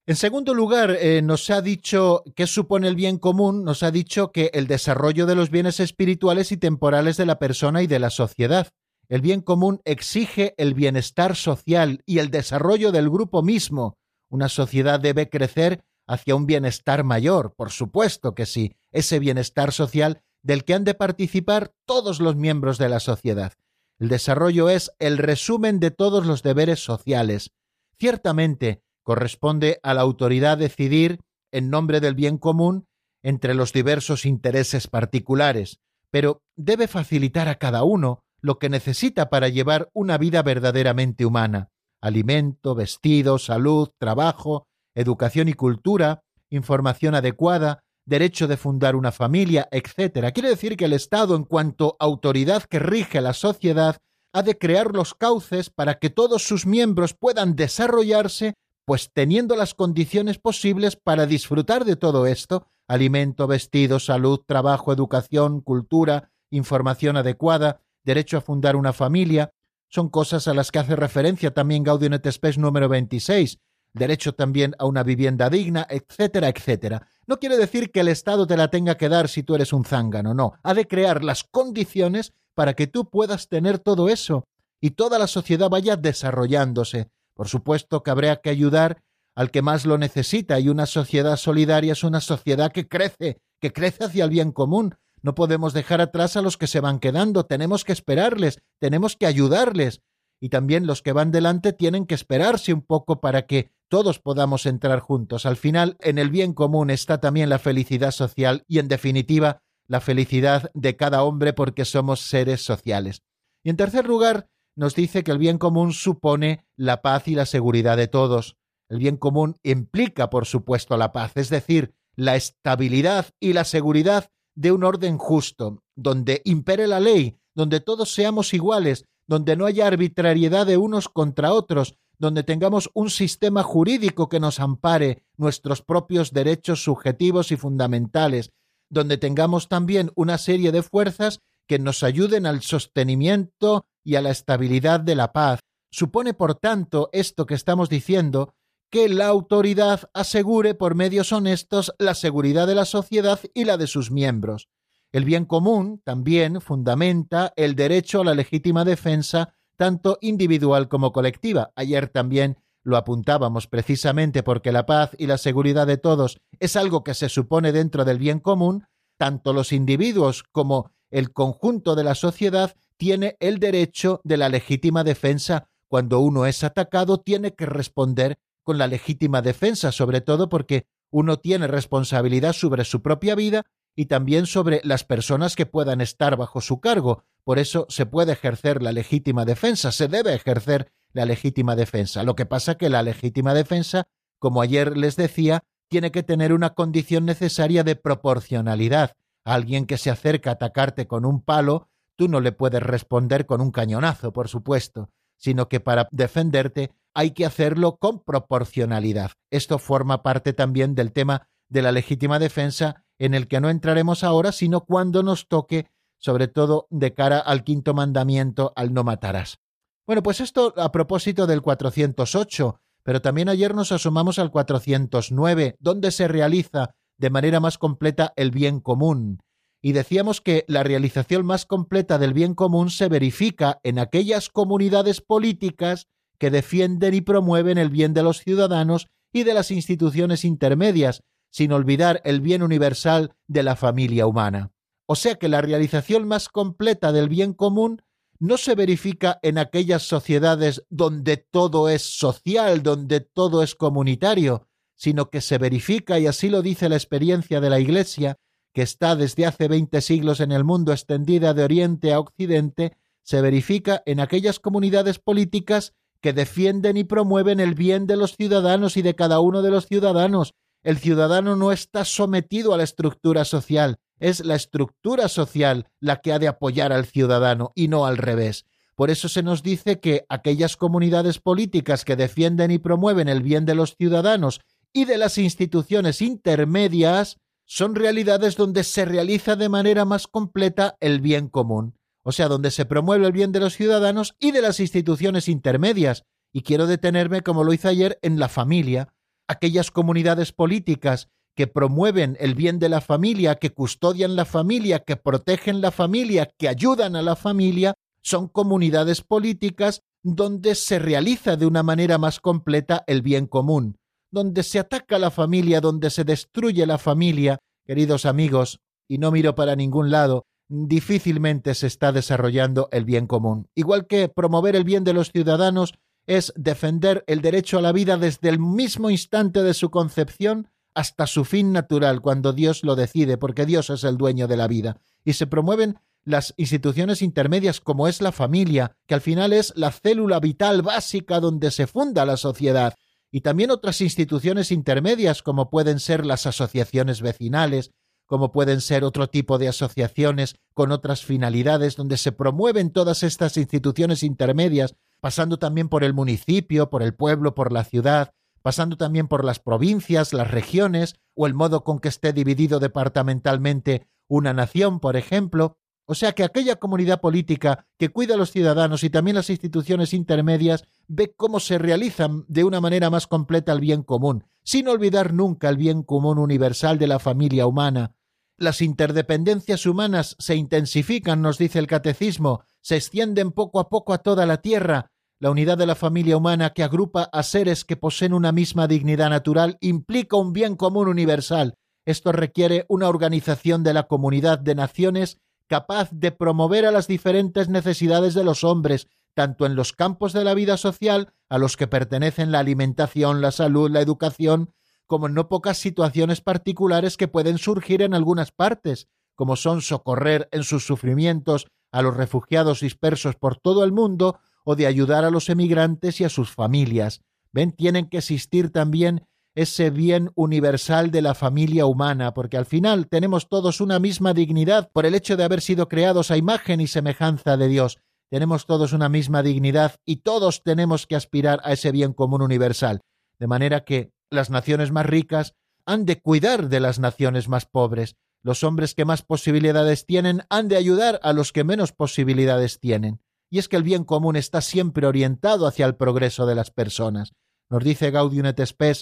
En 0.05 0.17
segundo 0.17 0.53
lugar, 0.53 0.91
eh, 0.91 1.23
nos 1.23 1.49
ha 1.51 1.62
dicho 1.62 2.25
qué 2.35 2.49
supone 2.49 2.88
el 2.88 2.97
bien 2.97 3.19
común, 3.19 3.65
nos 3.65 3.85
ha 3.85 3.93
dicho 3.93 4.33
que 4.33 4.51
el 4.53 4.67
desarrollo 4.67 5.27
de 5.27 5.37
los 5.37 5.51
bienes 5.51 5.79
espirituales 5.79 6.51
y 6.51 6.57
temporales 6.57 7.17
de 7.17 7.27
la 7.27 7.38
persona 7.38 7.83
y 7.83 7.87
de 7.87 8.01
la 8.01 8.11
sociedad. 8.11 8.69
El 9.09 9.21
bien 9.21 9.43
común 9.43 9.81
exige 9.85 10.55
el 10.57 10.75
bienestar 10.75 11.37
social 11.37 12.03
y 12.05 12.19
el 12.19 12.31
desarrollo 12.31 12.91
del 12.91 13.11
grupo 13.11 13.43
mismo. 13.43 13.97
Una 14.29 14.49
sociedad 14.49 14.99
debe 14.99 15.29
crecer 15.29 15.85
hacia 16.09 16.35
un 16.35 16.47
bienestar 16.47 17.05
mayor, 17.05 17.55
por 17.55 17.71
supuesto 17.71 18.35
que 18.35 18.47
sí, 18.47 18.75
ese 18.91 19.19
bienestar 19.19 19.73
social 19.73 20.23
del 20.43 20.65
que 20.65 20.75
han 20.75 20.85
de 20.85 20.95
participar 20.95 21.73
todos 21.85 22.21
los 22.21 22.35
miembros 22.35 22.79
de 22.79 22.88
la 22.88 22.99
sociedad. 22.99 23.53
El 23.98 24.09
desarrollo 24.09 24.68
es 24.68 24.92
el 24.98 25.18
resumen 25.18 25.81
de 25.81 25.90
todos 25.90 26.26
los 26.26 26.42
deberes 26.42 26.83
sociales. 26.83 27.52
Ciertamente, 27.98 28.83
corresponde 29.02 29.78
a 29.83 29.94
la 29.94 30.00
autoridad 30.00 30.59
decidir, 30.59 31.20
en 31.52 31.70
nombre 31.70 32.00
del 32.00 32.14
bien 32.14 32.38
común, 32.38 32.87
entre 33.22 33.55
los 33.55 33.72
diversos 33.72 34.26
intereses 34.26 34.88
particulares, 34.88 35.81
pero 36.11 36.42
debe 36.57 36.88
facilitar 36.88 37.48
a 37.48 37.57
cada 37.57 37.85
uno 37.85 38.24
lo 38.40 38.59
que 38.59 38.68
necesita 38.68 39.31
para 39.31 39.48
llevar 39.48 39.88
una 39.92 40.18
vida 40.18 40.42
verdaderamente 40.42 41.24
humana. 41.24 41.70
Alimento, 42.00 42.74
vestido, 42.74 43.38
salud, 43.38 43.90
trabajo, 43.98 44.66
educación 44.94 45.48
y 45.48 45.55
cultura, 45.55 46.22
información 46.50 47.14
adecuada, 47.14 47.85
derecho 48.05 48.49
de 48.49 48.57
fundar 48.57 48.97
una 48.97 49.12
familia, 49.12 49.69
etc. 49.71 50.33
Quiere 50.33 50.49
decir 50.49 50.77
que 50.77 50.87
el 50.87 50.93
Estado, 50.93 51.37
en 51.37 51.45
cuanto 51.45 51.97
autoridad 51.99 52.65
que 52.65 52.79
rige 52.79 53.21
la 53.21 53.33
sociedad, 53.33 53.99
ha 54.33 54.43
de 54.43 54.57
crear 54.59 54.93
los 54.93 55.15
cauces 55.15 55.71
para 55.71 55.99
que 55.99 56.11
todos 56.11 56.43
sus 56.43 56.67
miembros 56.67 57.15
puedan 57.15 57.55
desarrollarse, 57.55 58.55
pues 58.85 59.11
teniendo 59.12 59.57
las 59.57 59.75
condiciones 59.75 60.38
posibles 60.38 60.97
para 60.97 61.27
disfrutar 61.27 61.85
de 61.85 61.97
todo 61.97 62.27
esto, 62.27 62.67
alimento, 62.88 63.47
vestido, 63.47 64.01
salud, 64.01 64.41
trabajo, 64.47 64.93
educación, 64.93 65.61
cultura, 65.61 66.31
información 66.51 67.17
adecuada, 67.17 67.81
derecho 68.05 68.38
a 68.38 68.41
fundar 68.41 68.77
una 68.77 68.93
familia, 68.93 69.53
son 69.88 70.09
cosas 70.09 70.49
a 70.49 70.55
las 70.55 70.71
que 70.71 70.79
hace 70.79 70.97
referencia 70.97 71.53
también 71.53 71.85
Gaudium 71.85 72.15
et 72.15 72.27
Spes 72.31 72.57
número 72.57 72.88
26, 72.88 73.59
derecho 73.92 74.35
también 74.35 74.74
a 74.78 74.87
una 74.87 75.02
vivienda 75.02 75.50
digna, 75.50 75.87
etcétera, 75.88 76.48
etcétera. 76.48 77.07
No 77.26 77.38
quiere 77.38 77.57
decir 77.57 77.90
que 77.90 78.00
el 78.00 78.09
Estado 78.09 78.46
te 78.46 78.57
la 78.57 78.68
tenga 78.68 78.96
que 78.96 79.09
dar 79.09 79.28
si 79.28 79.42
tú 79.42 79.55
eres 79.55 79.72
un 79.72 79.85
zángano, 79.85 80.35
no. 80.35 80.55
Ha 80.62 80.74
de 80.74 80.87
crear 80.87 81.22
las 81.22 81.44
condiciones 81.44 82.33
para 82.55 82.74
que 82.74 82.87
tú 82.87 83.09
puedas 83.09 83.48
tener 83.48 83.78
todo 83.78 84.09
eso 84.09 84.44
y 84.81 84.90
toda 84.90 85.18
la 85.18 85.26
sociedad 85.26 85.70
vaya 85.70 85.96
desarrollándose. 85.96 87.11
Por 87.35 87.48
supuesto 87.48 88.02
que 88.02 88.11
habría 88.11 88.37
que 88.37 88.50
ayudar 88.50 89.02
al 89.35 89.50
que 89.50 89.62
más 89.62 89.87
lo 89.87 89.96
necesita 89.96 90.61
y 90.61 90.68
una 90.68 90.87
sociedad 90.87 91.37
solidaria 91.37 91.92
es 91.92 92.05
una 92.05 92.20
sociedad 92.20 92.72
que 92.72 92.88
crece, 92.88 93.40
que 93.61 93.72
crece 93.72 94.05
hacia 94.05 94.24
el 94.24 94.31
bien 94.31 94.52
común, 94.52 94.94
no 95.22 95.35
podemos 95.35 95.72
dejar 95.72 96.00
atrás 96.00 96.37
a 96.37 96.42
los 96.42 96.59
que 96.59 96.66
se 96.66 96.81
van 96.81 96.98
quedando, 96.98 97.46
tenemos 97.46 97.85
que 97.85 97.92
esperarles, 97.92 98.61
tenemos 98.81 99.16
que 99.16 99.26
ayudarles, 99.26 100.02
y 100.42 100.48
también 100.48 100.88
los 100.88 101.02
que 101.02 101.12
van 101.12 101.31
delante 101.31 101.72
tienen 101.72 102.05
que 102.05 102.16
esperarse 102.16 102.72
un 102.72 102.83
poco 102.83 103.20
para 103.20 103.46
que 103.46 103.70
todos 103.88 104.18
podamos 104.18 104.66
entrar 104.66 104.98
juntos. 104.98 105.46
Al 105.46 105.57
final, 105.57 105.96
en 106.00 106.18
el 106.18 106.31
bien 106.31 106.52
común 106.52 106.90
está 106.90 107.20
también 107.20 107.48
la 107.48 107.61
felicidad 107.61 108.11
social 108.11 108.64
y, 108.66 108.81
en 108.81 108.88
definitiva, 108.88 109.62
la 109.87 110.00
felicidad 110.00 110.68
de 110.74 110.96
cada 110.96 111.22
hombre 111.22 111.52
porque 111.52 111.85
somos 111.85 112.22
seres 112.22 112.64
sociales. 112.64 113.22
Y 113.62 113.70
en 113.70 113.76
tercer 113.76 114.05
lugar, 114.09 114.48
nos 114.74 114.96
dice 114.96 115.22
que 115.22 115.31
el 115.31 115.38
bien 115.38 115.59
común 115.59 115.92
supone 115.92 116.66
la 116.76 117.02
paz 117.02 117.28
y 117.28 117.37
la 117.37 117.46
seguridad 117.46 117.96
de 117.96 118.09
todos. 118.09 118.57
El 118.88 118.98
bien 118.98 119.18
común 119.18 119.55
implica, 119.62 120.28
por 120.28 120.44
supuesto, 120.44 120.96
la 120.96 121.12
paz, 121.12 121.37
es 121.37 121.50
decir, 121.50 121.94
la 122.16 122.35
estabilidad 122.35 123.26
y 123.38 123.52
la 123.52 123.62
seguridad 123.62 124.28
de 124.57 124.72
un 124.72 124.83
orden 124.83 125.18
justo, 125.18 125.85
donde 125.94 126.42
impere 126.44 126.88
la 126.88 126.98
ley, 126.98 127.38
donde 127.55 127.78
todos 127.78 128.12
seamos 128.12 128.52
iguales, 128.55 129.05
donde 129.33 129.57
no 129.57 129.64
haya 129.64 129.87
arbitrariedad 129.87 130.66
de 130.66 130.77
unos 130.77 131.09
contra 131.09 131.55
otros, 131.55 131.97
donde 132.18 132.42
tengamos 132.42 132.90
un 132.92 133.09
sistema 133.09 133.62
jurídico 133.62 134.29
que 134.29 134.40
nos 134.40 134.61
ampare 134.61 135.25
nuestros 135.38 135.81
propios 135.81 136.35
derechos 136.35 136.85
subjetivos 136.85 137.51
y 137.51 137.57
fundamentales, 137.57 138.51
donde 138.90 139.16
tengamos 139.16 139.71
también 139.71 140.11
una 140.16 140.37
serie 140.37 140.71
de 140.71 140.83
fuerzas 140.83 141.40
que 141.66 141.79
nos 141.79 142.03
ayuden 142.03 142.45
al 142.45 142.61
sostenimiento 142.61 143.87
y 144.05 144.16
a 144.16 144.21
la 144.21 144.33
estabilidad 144.33 145.01
de 145.01 145.14
la 145.14 145.33
paz. 145.33 145.61
Supone, 145.90 146.35
por 146.35 146.55
tanto, 146.55 147.09
esto 147.14 147.47
que 147.47 147.55
estamos 147.55 147.88
diciendo, 147.88 148.53
que 148.90 149.09
la 149.09 149.29
autoridad 149.29 150.11
asegure 150.12 150.75
por 150.75 150.95
medios 150.95 151.33
honestos 151.33 151.95
la 151.99 152.14
seguridad 152.14 152.66
de 152.66 152.75
la 152.75 152.85
sociedad 152.85 153.40
y 153.55 153.64
la 153.64 153.79
de 153.79 153.87
sus 153.87 154.11
miembros. 154.11 154.68
El 155.12 155.27
bien 155.27 155.44
común 155.44 156.01
también 156.03 156.62
fundamenta 156.62 157.53
el 157.57 157.77
derecho 157.77 158.22
a 158.22 158.25
la 158.25 158.35
legítima 158.35 158.85
defensa, 158.85 159.55
tanto 159.77 160.16
individual 160.22 160.88
como 160.88 161.12
colectiva. 161.12 161.70
Ayer 161.77 162.09
también 162.09 162.57
lo 162.83 162.96
apuntábamos 162.96 163.66
precisamente 163.66 164.42
porque 164.42 164.72
la 164.72 164.87
paz 164.87 165.11
y 165.18 165.27
la 165.27 165.37
seguridad 165.37 165.87
de 165.87 165.98
todos 165.98 166.40
es 166.59 166.77
algo 166.77 167.05
que 167.05 167.12
se 167.12 167.29
supone 167.29 167.72
dentro 167.72 168.07
del 168.07 168.18
bien 168.18 168.40
común, 168.40 168.87
tanto 169.18 169.53
los 169.53 169.72
individuos 169.72 170.44
como 170.51 170.90
el 171.11 171.33
conjunto 171.33 171.94
de 171.94 172.05
la 172.05 172.14
sociedad 172.14 172.75
tiene 172.96 173.37
el 173.38 173.59
derecho 173.59 174.22
de 174.25 174.38
la 174.38 174.48
legítima 174.48 175.05
defensa. 175.05 175.68
Cuando 175.88 176.20
uno 176.20 176.46
es 176.46 176.64
atacado, 176.64 177.20
tiene 177.20 177.55
que 177.55 177.66
responder 177.66 178.38
con 178.62 178.79
la 178.79 178.87
legítima 178.87 179.42
defensa, 179.42 179.92
sobre 179.92 180.22
todo 180.22 180.48
porque 180.48 180.87
uno 181.11 181.38
tiene 181.38 181.66
responsabilidad 181.66 182.55
sobre 182.55 182.85
su 182.85 183.03
propia 183.03 183.35
vida 183.35 183.64
y 183.94 184.07
también 184.07 184.46
sobre 184.46 184.81
las 184.85 185.05
personas 185.05 185.57
que 185.57 185.66
puedan 185.66 186.00
estar 186.00 186.37
bajo 186.37 186.61
su 186.61 186.81
cargo. 186.81 187.24
Por 187.44 187.59
eso 187.59 187.87
se 187.88 188.07
puede 188.07 188.33
ejercer 188.33 188.83
la 188.83 188.92
legítima 188.92 189.44
defensa, 189.44 189.92
se 189.92 190.09
debe 190.09 190.35
ejercer 190.35 190.92
la 191.12 191.26
legítima 191.26 191.76
defensa. 191.76 192.22
Lo 192.22 192.35
que 192.37 192.46
pasa 192.46 192.76
que 192.76 192.88
la 192.88 193.02
legítima 193.02 193.55
defensa, 193.55 194.05
como 194.38 194.62
ayer 194.62 194.96
les 194.96 195.16
decía, 195.16 195.64
tiene 195.88 196.11
que 196.11 196.22
tener 196.22 196.52
una 196.52 196.70
condición 196.70 197.26
necesaria 197.26 197.85
de 197.85 197.96
proporcionalidad. 197.96 199.12
alguien 199.44 199.87
que 199.87 199.98
se 199.98 200.09
acerca 200.09 200.50
a 200.50 200.52
atacarte 200.52 201.09
con 201.09 201.24
un 201.24 201.42
palo, 201.42 201.88
tú 202.16 202.28
no 202.28 202.40
le 202.40 202.52
puedes 202.52 202.81
responder 202.81 203.44
con 203.44 203.61
un 203.61 203.72
cañonazo, 203.72 204.33
por 204.33 204.48
supuesto, 204.48 205.11
sino 205.37 205.68
que 205.68 205.81
para 205.81 206.07
defenderte 206.12 206.92
hay 207.12 207.33
que 207.33 207.44
hacerlo 207.44 207.96
con 207.96 208.20
proporcionalidad. 208.20 209.33
Esto 209.50 209.78
forma 209.81 210.22
parte 210.22 210.52
también 210.52 210.94
del 210.94 211.12
tema 211.12 211.48
de 211.68 211.83
la 211.83 211.90
legítima 211.90 212.38
defensa 212.38 213.05
en 213.23 213.35
el 213.35 213.47
que 213.47 213.61
no 213.61 213.71
entraremos 213.71 214.25
ahora, 214.25 214.51
sino 214.51 214.81
cuando 214.81 215.23
nos 215.23 215.47
toque, 215.47 215.87
sobre 216.19 216.49
todo 216.49 216.89
de 216.91 217.15
cara 217.15 217.39
al 217.39 217.63
quinto 217.63 217.95
mandamiento, 217.95 218.73
al 218.75 218.93
no 218.93 219.05
matarás. 219.05 219.61
Bueno, 220.09 220.25
pues 220.25 220.41
esto 220.41 220.75
a 220.77 220.91
propósito 220.91 221.47
del 221.47 221.63
408, 221.63 222.81
pero 223.05 223.23
también 223.23 223.49
ayer 223.49 223.77
nos 223.77 223.93
asomamos 223.93 224.41
al 224.41 224.51
409, 224.51 225.77
donde 225.79 226.11
se 226.11 226.27
realiza 226.27 226.97
de 227.17 227.31
manera 227.31 227.61
más 227.61 227.79
completa 227.79 228.33
el 228.35 228.51
bien 228.51 228.81
común. 228.81 229.39
Y 229.81 229.93
decíamos 229.93 230.41
que 230.41 230.65
la 230.67 230.83
realización 230.83 231.47
más 231.47 231.65
completa 231.65 232.19
del 232.19 232.35
bien 232.35 232.55
común 232.55 232.91
se 232.91 233.09
verifica 233.09 233.79
en 233.85 234.01
aquellas 234.01 234.49
comunidades 234.49 235.21
políticas 235.21 236.09
que 236.39 236.51
defienden 236.51 237.15
y 237.15 237.21
promueven 237.21 237.79
el 237.79 237.91
bien 237.91 238.15
de 238.15 238.25
los 238.25 238.39
ciudadanos 238.41 239.07
y 239.33 239.45
de 239.45 239.55
las 239.55 239.71
instituciones 239.71 240.45
intermedias, 240.45 241.23
sin 241.53 241.71
olvidar 241.71 242.21
el 242.25 242.41
bien 242.41 242.62
universal 242.62 243.37
de 243.47 243.62
la 243.62 243.77
familia 243.77 244.27
humana. 244.27 244.73
O 245.07 245.15
sea 245.15 245.37
que 245.37 245.49
la 245.49 245.61
realización 245.61 246.27
más 246.27 246.49
completa 246.49 247.12
del 247.12 247.29
bien 247.29 247.53
común 247.53 248.03
no 248.38 248.57
se 248.57 248.75
verifica 248.75 249.38
en 249.43 249.59
aquellas 249.59 250.03
sociedades 250.03 250.83
donde 250.88 251.37
todo 251.37 251.88
es 251.88 252.03
social, 252.03 252.83
donde 252.83 253.21
todo 253.21 253.62
es 253.62 253.75
comunitario, 253.75 254.67
sino 254.97 255.31
que 255.31 255.41
se 255.41 255.59
verifica, 255.59 256.19
y 256.19 256.27
así 256.27 256.49
lo 256.49 256.62
dice 256.62 256.88
la 256.88 256.97
experiencia 256.97 257.61
de 257.61 257.71
la 257.71 257.79
Iglesia, 257.79 258.38
que 258.73 258.83
está 258.83 259.15
desde 259.15 259.47
hace 259.47 259.69
veinte 259.69 260.01
siglos 260.01 260.41
en 260.41 260.51
el 260.51 260.65
mundo 260.65 260.93
extendida 260.93 261.55
de 261.55 261.65
Oriente 261.65 262.12
a 262.12 262.19
Occidente, 262.19 262.97
se 263.23 263.41
verifica 263.43 264.03
en 264.07 264.21
aquellas 264.21 264.59
comunidades 264.59 265.19
políticas 265.19 265.93
que 266.21 266.33
defienden 266.33 266.97
y 266.97 267.05
promueven 267.05 267.61
el 267.61 267.75
bien 267.75 268.07
de 268.07 268.17
los 268.17 268.37
ciudadanos 268.37 268.97
y 268.97 269.03
de 269.03 269.15
cada 269.15 269.41
uno 269.41 269.61
de 269.61 269.71
los 269.71 269.87
ciudadanos. 269.87 270.55
El 270.83 270.99
ciudadano 270.99 271.55
no 271.55 271.71
está 271.71 272.05
sometido 272.05 272.75
a 272.75 272.77
la 272.77 272.83
estructura 272.83 273.45
social, 273.45 273.99
es 274.18 274.45
la 274.45 274.57
estructura 274.57 275.29
social 275.29 275.88
la 276.01 276.21
que 276.21 276.33
ha 276.33 276.38
de 276.38 276.49
apoyar 276.49 276.92
al 276.92 277.07
ciudadano 277.07 277.73
y 277.75 277.88
no 277.88 278.05
al 278.07 278.18
revés. 278.18 278.66
Por 278.97 279.11
eso 279.11 279.29
se 279.29 279.42
nos 279.42 279.62
dice 279.62 280.01
que 280.01 280.27
aquellas 280.29 280.77
comunidades 280.77 281.38
políticas 281.38 282.05
que 282.05 282.16
defienden 282.16 282.71
y 282.71 282.79
promueven 282.79 283.29
el 283.29 283.42
bien 283.42 283.64
de 283.64 283.75
los 283.75 283.97
ciudadanos 283.97 284.61
y 284.92 285.07
de 285.07 285.18
las 285.18 285.38
instituciones 285.38 286.21
intermedias 286.21 287.38
son 287.64 287.95
realidades 287.95 288.57
donde 288.57 288.85
se 288.85 289.05
realiza 289.05 289.57
de 289.57 289.68
manera 289.68 290.05
más 290.05 290.27
completa 290.27 290.97
el 291.01 291.21
bien 291.21 291.49
común, 291.49 291.97
o 292.23 292.33
sea, 292.33 292.49
donde 292.49 292.71
se 292.71 292.85
promueve 292.85 293.27
el 293.27 293.33
bien 293.33 293.53
de 293.53 293.61
los 293.61 293.75
ciudadanos 293.75 294.35
y 294.38 294.51
de 294.51 294.62
las 294.62 294.79
instituciones 294.79 295.49
intermedias. 295.49 296.25
Y 296.53 296.62
quiero 296.62 296.87
detenerme, 296.87 297.40
como 297.40 297.64
lo 297.64 297.73
hice 297.73 297.88
ayer, 297.88 298.18
en 298.21 298.38
la 298.38 298.49
familia, 298.49 299.14
aquellas 299.53 299.91
comunidades 299.91 300.53
políticas 300.53 301.29
que 301.55 301.67
promueven 301.67 302.37
el 302.41 302.55
bien 302.55 302.79
de 302.79 302.88
la 302.88 303.01
familia, 303.01 303.57
que 303.57 303.71
custodian 303.71 304.37
la 304.37 304.45
familia, 304.45 305.01
que 305.01 305.17
protegen 305.17 305.81
la 305.81 305.91
familia, 305.91 306.51
que 306.59 306.69
ayudan 306.69 307.15
a 307.15 307.23
la 307.23 307.37
familia, 307.37 307.95
son 308.23 308.49
comunidades 308.49 309.21
políticas 309.21 310.01
donde 310.23 310.75
se 310.75 310.99
realiza 310.99 311.57
de 311.57 311.67
una 311.67 311.83
manera 311.83 312.17
más 312.19 312.41
completa 312.41 313.05
el 313.07 313.23
bien 313.23 313.47
común, 313.47 313.99
donde 314.31 314.62
se 314.62 314.79
ataca 314.79 315.19
la 315.19 315.31
familia, 315.31 315.81
donde 315.81 316.11
se 316.11 316.25
destruye 316.25 316.87
la 316.87 316.99
familia, 316.99 317.59
queridos 317.87 318.25
amigos, 318.25 318.79
y 319.09 319.19
no 319.19 319.31
miro 319.31 319.55
para 319.55 319.77
ningún 319.77 320.11
lado, 320.11 320.45
difícilmente 320.69 321.75
se 321.75 321.87
está 321.87 322.12
desarrollando 322.12 322.88
el 322.93 323.05
bien 323.05 323.27
común. 323.27 323.67
Igual 323.75 324.07
que 324.07 324.29
promover 324.29 324.77
el 324.77 324.85
bien 324.85 325.05
de 325.05 325.12
los 325.12 325.31
ciudadanos 325.31 325.93
es 326.27 326.53
defender 326.57 327.25
el 327.27 327.41
derecho 327.41 327.79
a 327.79 327.83
la 327.83 327.93
vida 327.93 328.17
desde 328.17 328.49
el 328.49 328.59
mismo 328.59 329.11
instante 329.11 329.63
de 329.63 329.75
su 329.75 329.91
concepción 329.91 330.69
hasta 330.95 331.27
su 331.27 331.45
fin 331.45 331.73
natural, 331.73 332.21
cuando 332.21 332.53
Dios 332.53 332.85
lo 332.85 332.97
decide, 332.97 333.39
porque 333.39 333.67
Dios 333.67 333.91
es 333.91 334.05
el 334.05 334.17
dueño 334.17 334.47
de 334.47 334.57
la 334.57 334.69
vida. 334.69 334.99
Y 335.25 335.33
se 335.33 335.47
promueven 335.47 335.99
las 336.25 336.55
instituciones 336.57 337.23
intermedias 337.23 337.81
como 337.81 338.09
es 338.09 338.21
la 338.21 338.33
familia, 338.33 338.97
que 339.07 339.15
al 339.15 339.21
final 339.21 339.53
es 339.53 339.73
la 339.77 339.91
célula 339.91 340.39
vital 340.39 340.83
básica 340.83 341.41
donde 341.41 341.71
se 341.71 341.87
funda 341.87 342.25
la 342.25 342.37
sociedad, 342.37 342.95
y 343.31 343.41
también 343.41 343.71
otras 343.71 344.01
instituciones 344.03 344.71
intermedias 344.71 345.43
como 345.43 345.71
pueden 345.71 345.99
ser 345.99 346.27
las 346.27 346.47
asociaciones 346.47 347.23
vecinales, 347.23 347.91
como 348.27 348.53
pueden 348.53 348.81
ser 348.81 349.05
otro 349.05 349.29
tipo 349.29 349.59
de 349.59 349.69
asociaciones 349.69 350.57
con 350.75 350.93
otras 350.93 351.25
finalidades 351.25 351.97
donde 351.97 352.19
se 352.19 352.33
promueven 352.33 352.91
todas 352.91 353.23
estas 353.23 353.57
instituciones 353.57 354.23
intermedias, 354.23 354.95
pasando 355.23 355.61
también 355.61 355.89
por 355.89 356.03
el 356.03 356.15
municipio, 356.15 356.91
por 356.91 357.01
el 357.01 357.15
pueblo, 357.15 357.55
por 357.55 357.71
la 357.71 357.85
ciudad, 357.85 358.35
pasando 358.61 358.97
también 358.97 359.29
por 359.29 359.45
las 359.45 359.61
provincias, 359.61 360.33
las 360.33 360.51
regiones, 360.51 361.15
o 361.35 361.47
el 361.47 361.55
modo 361.55 361.85
con 361.85 362.01
que 362.01 362.09
esté 362.09 362.33
dividido 362.33 362.81
departamentalmente 362.81 364.09
una 364.27 364.53
nación, 364.53 364.99
por 364.99 365.15
ejemplo. 365.17 365.79
O 366.07 366.17
sea 366.17 366.33
que 366.33 366.43
aquella 366.43 366.75
comunidad 366.75 367.21
política 367.21 367.87
que 367.99 368.09
cuida 368.09 368.35
a 368.35 368.37
los 368.37 368.51
ciudadanos 368.51 369.05
y 369.05 369.11
también 369.11 369.37
las 369.37 369.49
instituciones 369.49 370.13
intermedias 370.13 370.83
ve 371.07 371.33
cómo 371.37 371.61
se 371.61 371.79
realizan 371.79 372.45
de 372.49 372.65
una 372.65 372.81
manera 372.81 373.09
más 373.09 373.29
completa 373.29 373.73
el 373.73 373.81
bien 373.81 374.03
común, 374.03 374.45
sin 374.65 374.89
olvidar 374.89 375.33
nunca 375.33 375.69
el 375.69 375.77
bien 375.77 376.03
común 376.03 376.41
universal 376.41 376.99
de 376.99 377.07
la 377.07 377.21
familia 377.21 377.69
humana. 377.69 378.17
Las 378.57 378.83
interdependencias 378.83 379.87
humanas 379.87 380.35
se 380.41 380.57
intensifican, 380.57 381.43
nos 381.43 381.59
dice 381.59 381.79
el 381.79 381.87
catecismo, 381.87 382.65
se 382.81 382.97
extienden 382.97 383.53
poco 383.53 383.79
a 383.79 383.89
poco 383.89 384.13
a 384.13 384.19
toda 384.19 384.47
la 384.47 384.59
tierra, 384.59 385.12
la 385.42 385.50
unidad 385.50 385.76
de 385.76 385.87
la 385.87 385.96
familia 385.96 386.37
humana 386.37 386.72
que 386.72 386.85
agrupa 386.85 387.24
a 387.33 387.42
seres 387.42 387.85
que 387.85 387.96
poseen 387.96 388.33
una 388.33 388.52
misma 388.52 388.87
dignidad 388.87 389.28
natural 389.28 389.76
implica 389.81 390.37
un 390.37 390.52
bien 390.52 390.76
común 390.76 391.09
universal. 391.09 391.74
Esto 392.05 392.31
requiere 392.31 392.87
una 392.88 393.09
organización 393.09 393.83
de 393.83 393.92
la 393.92 394.05
comunidad 394.05 394.61
de 394.61 394.76
naciones 394.76 395.38
capaz 395.66 396.11
de 396.12 396.31
promover 396.31 396.87
a 396.87 396.92
las 396.92 397.09
diferentes 397.09 397.68
necesidades 397.68 398.35
de 398.35 398.44
los 398.44 398.62
hombres, 398.62 399.09
tanto 399.35 399.66
en 399.66 399.74
los 399.74 399.92
campos 399.92 400.33
de 400.33 400.44
la 400.44 400.55
vida 400.55 400.76
social, 400.76 401.35
a 401.48 401.59
los 401.59 401.76
que 401.76 401.88
pertenecen 401.88 402.52
la 402.52 402.61
alimentación, 402.61 403.40
la 403.40 403.50
salud, 403.50 403.90
la 403.90 404.00
educación, 404.00 404.72
como 405.09 405.26
en 405.26 405.35
no 405.35 405.48
pocas 405.48 405.76
situaciones 405.76 406.40
particulares 406.40 407.16
que 407.16 407.26
pueden 407.26 407.59
surgir 407.59 408.02
en 408.02 408.14
algunas 408.14 408.52
partes, 408.52 409.09
como 409.35 409.57
son 409.57 409.83
socorrer 409.83 410.48
en 410.52 410.62
sus 410.62 410.87
sufrimientos 410.87 411.66
a 411.90 412.00
los 412.00 412.16
refugiados 412.16 412.78
dispersos 412.78 413.35
por 413.35 413.57
todo 413.57 413.83
el 413.83 413.90
mundo 413.90 414.38
o 414.64 414.77
de 414.77 414.87
ayudar 414.87 415.25
a 415.25 415.31
los 415.31 415.48
emigrantes 415.48 416.20
y 416.20 416.25
a 416.25 416.29
sus 416.29 416.51
familias. 416.51 417.22
Ven, 417.53 417.72
tienen 417.72 418.09
que 418.09 418.18
existir 418.18 418.70
también 418.70 419.27
ese 419.55 419.90
bien 419.90 420.31
universal 420.35 421.11
de 421.11 421.22
la 421.22 421.35
familia 421.35 421.87
humana, 421.87 422.33
porque 422.33 422.57
al 422.57 422.64
final 422.66 423.09
tenemos 423.09 423.48
todos 423.48 423.81
una 423.81 423.98
misma 423.98 424.33
dignidad 424.33 424.90
por 424.92 425.05
el 425.05 425.14
hecho 425.14 425.37
de 425.37 425.44
haber 425.44 425.61
sido 425.61 425.88
creados 425.88 426.31
a 426.31 426.37
imagen 426.37 426.81
y 426.81 426.87
semejanza 426.87 427.57
de 427.57 427.68
Dios. 427.68 427.98
Tenemos 428.31 428.64
todos 428.64 428.94
una 428.94 429.11
misma 429.11 429.42
dignidad 429.42 429.96
y 430.07 430.16
todos 430.16 430.62
tenemos 430.62 431.07
que 431.07 431.16
aspirar 431.16 431.61
a 431.64 431.72
ese 431.72 431.92
bien 431.92 432.14
común 432.14 432.40
universal. 432.40 433.03
De 433.38 433.46
manera 433.46 433.85
que 433.85 434.12
las 434.31 434.48
naciones 434.48 434.90
más 434.90 435.05
ricas 435.05 435.55
han 435.85 436.07
de 436.07 436.20
cuidar 436.20 436.68
de 436.68 436.81
las 436.81 436.98
naciones 436.98 437.48
más 437.48 437.66
pobres. 437.66 438.16
Los 438.42 438.64
hombres 438.64 438.94
que 438.94 439.05
más 439.05 439.22
posibilidades 439.22 440.07
tienen 440.07 440.44
han 440.48 440.68
de 440.68 440.77
ayudar 440.77 441.20
a 441.22 441.35
los 441.35 441.53
que 441.53 441.64
menos 441.64 441.92
posibilidades 441.92 442.81
tienen. 442.81 443.20
Y 443.53 443.59
es 443.59 443.69
que 443.69 443.77
el 443.77 443.83
bien 443.83 444.05
común 444.05 444.37
está 444.37 444.62
siempre 444.62 445.07
orientado 445.07 445.67
hacia 445.67 445.85
el 445.85 445.95
progreso 445.95 446.47
de 446.47 446.55
las 446.55 446.71
personas. 446.71 447.35
Nos 447.69 447.85
dice 447.85 448.11
Gaudium 448.11 448.47
et 448.47 448.59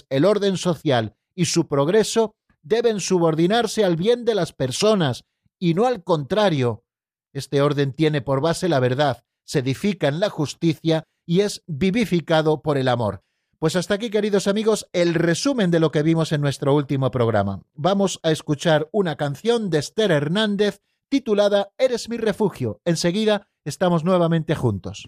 el 0.09 0.25
orden 0.25 0.57
social 0.57 1.15
y 1.33 1.45
su 1.45 1.69
progreso 1.69 2.35
deben 2.61 2.99
subordinarse 2.99 3.85
al 3.85 3.95
bien 3.95 4.25
de 4.25 4.35
las 4.35 4.51
personas 4.51 5.23
y 5.57 5.73
no 5.73 5.85
al 5.85 6.03
contrario. 6.03 6.83
Este 7.31 7.61
orden 7.61 7.93
tiene 7.93 8.21
por 8.21 8.41
base 8.41 8.67
la 8.67 8.81
verdad, 8.81 9.23
se 9.45 9.59
edifica 9.59 10.09
en 10.09 10.19
la 10.19 10.29
justicia 10.29 11.05
y 11.25 11.39
es 11.39 11.63
vivificado 11.65 12.61
por 12.61 12.77
el 12.77 12.89
amor. 12.89 13.23
Pues 13.57 13.77
hasta 13.77 13.93
aquí, 13.93 14.09
queridos 14.09 14.47
amigos, 14.47 14.89
el 14.91 15.13
resumen 15.13 15.71
de 15.71 15.79
lo 15.79 15.91
que 15.91 16.03
vimos 16.03 16.33
en 16.33 16.41
nuestro 16.41 16.75
último 16.75 17.09
programa. 17.09 17.61
Vamos 17.73 18.19
a 18.21 18.31
escuchar 18.31 18.89
una 18.91 19.15
canción 19.15 19.69
de 19.69 19.77
Esther 19.77 20.11
Hernández 20.11 20.81
titulada 21.07 21.71
Eres 21.77 22.09
mi 22.09 22.17
refugio. 22.17 22.81
Enseguida 22.83 23.47
estamos 23.65 24.03
nuevamente 24.03 24.55
juntos. 24.55 25.07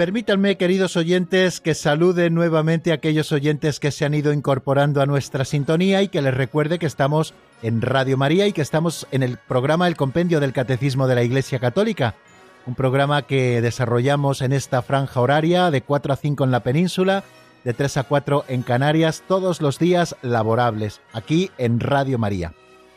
Permítanme, 0.00 0.56
queridos 0.56 0.96
oyentes, 0.96 1.60
que 1.60 1.74
salude 1.74 2.30
nuevamente 2.30 2.90
a 2.90 2.94
aquellos 2.94 3.32
oyentes 3.32 3.78
que 3.78 3.90
se 3.90 4.06
han 4.06 4.14
ido 4.14 4.32
incorporando 4.32 5.02
a 5.02 5.06
nuestra 5.06 5.44
sintonía 5.44 6.00
y 6.00 6.08
que 6.08 6.22
les 6.22 6.32
recuerde 6.32 6.78
que 6.78 6.86
estamos 6.86 7.34
en 7.62 7.82
Radio 7.82 8.16
María 8.16 8.46
y 8.46 8.54
que 8.54 8.62
estamos 8.62 9.06
en 9.10 9.22
el 9.22 9.36
programa 9.36 9.88
El 9.88 9.98
Compendio 9.98 10.40
del 10.40 10.54
Catecismo 10.54 11.06
de 11.06 11.16
la 11.16 11.22
Iglesia 11.22 11.58
Católica, 11.58 12.14
un 12.64 12.74
programa 12.76 13.26
que 13.26 13.60
desarrollamos 13.60 14.40
en 14.40 14.54
esta 14.54 14.80
franja 14.80 15.20
horaria 15.20 15.70
de 15.70 15.82
4 15.82 16.14
a 16.14 16.16
5 16.16 16.44
en 16.44 16.50
la 16.50 16.62
península, 16.62 17.22
de 17.62 17.74
3 17.74 17.98
a 17.98 18.02
4 18.04 18.46
en 18.48 18.62
Canarias, 18.62 19.22
todos 19.28 19.60
los 19.60 19.78
días 19.78 20.16
laborables, 20.22 21.02
aquí 21.12 21.50
en 21.58 21.78
Radio 21.78 22.18
María. 22.18 22.54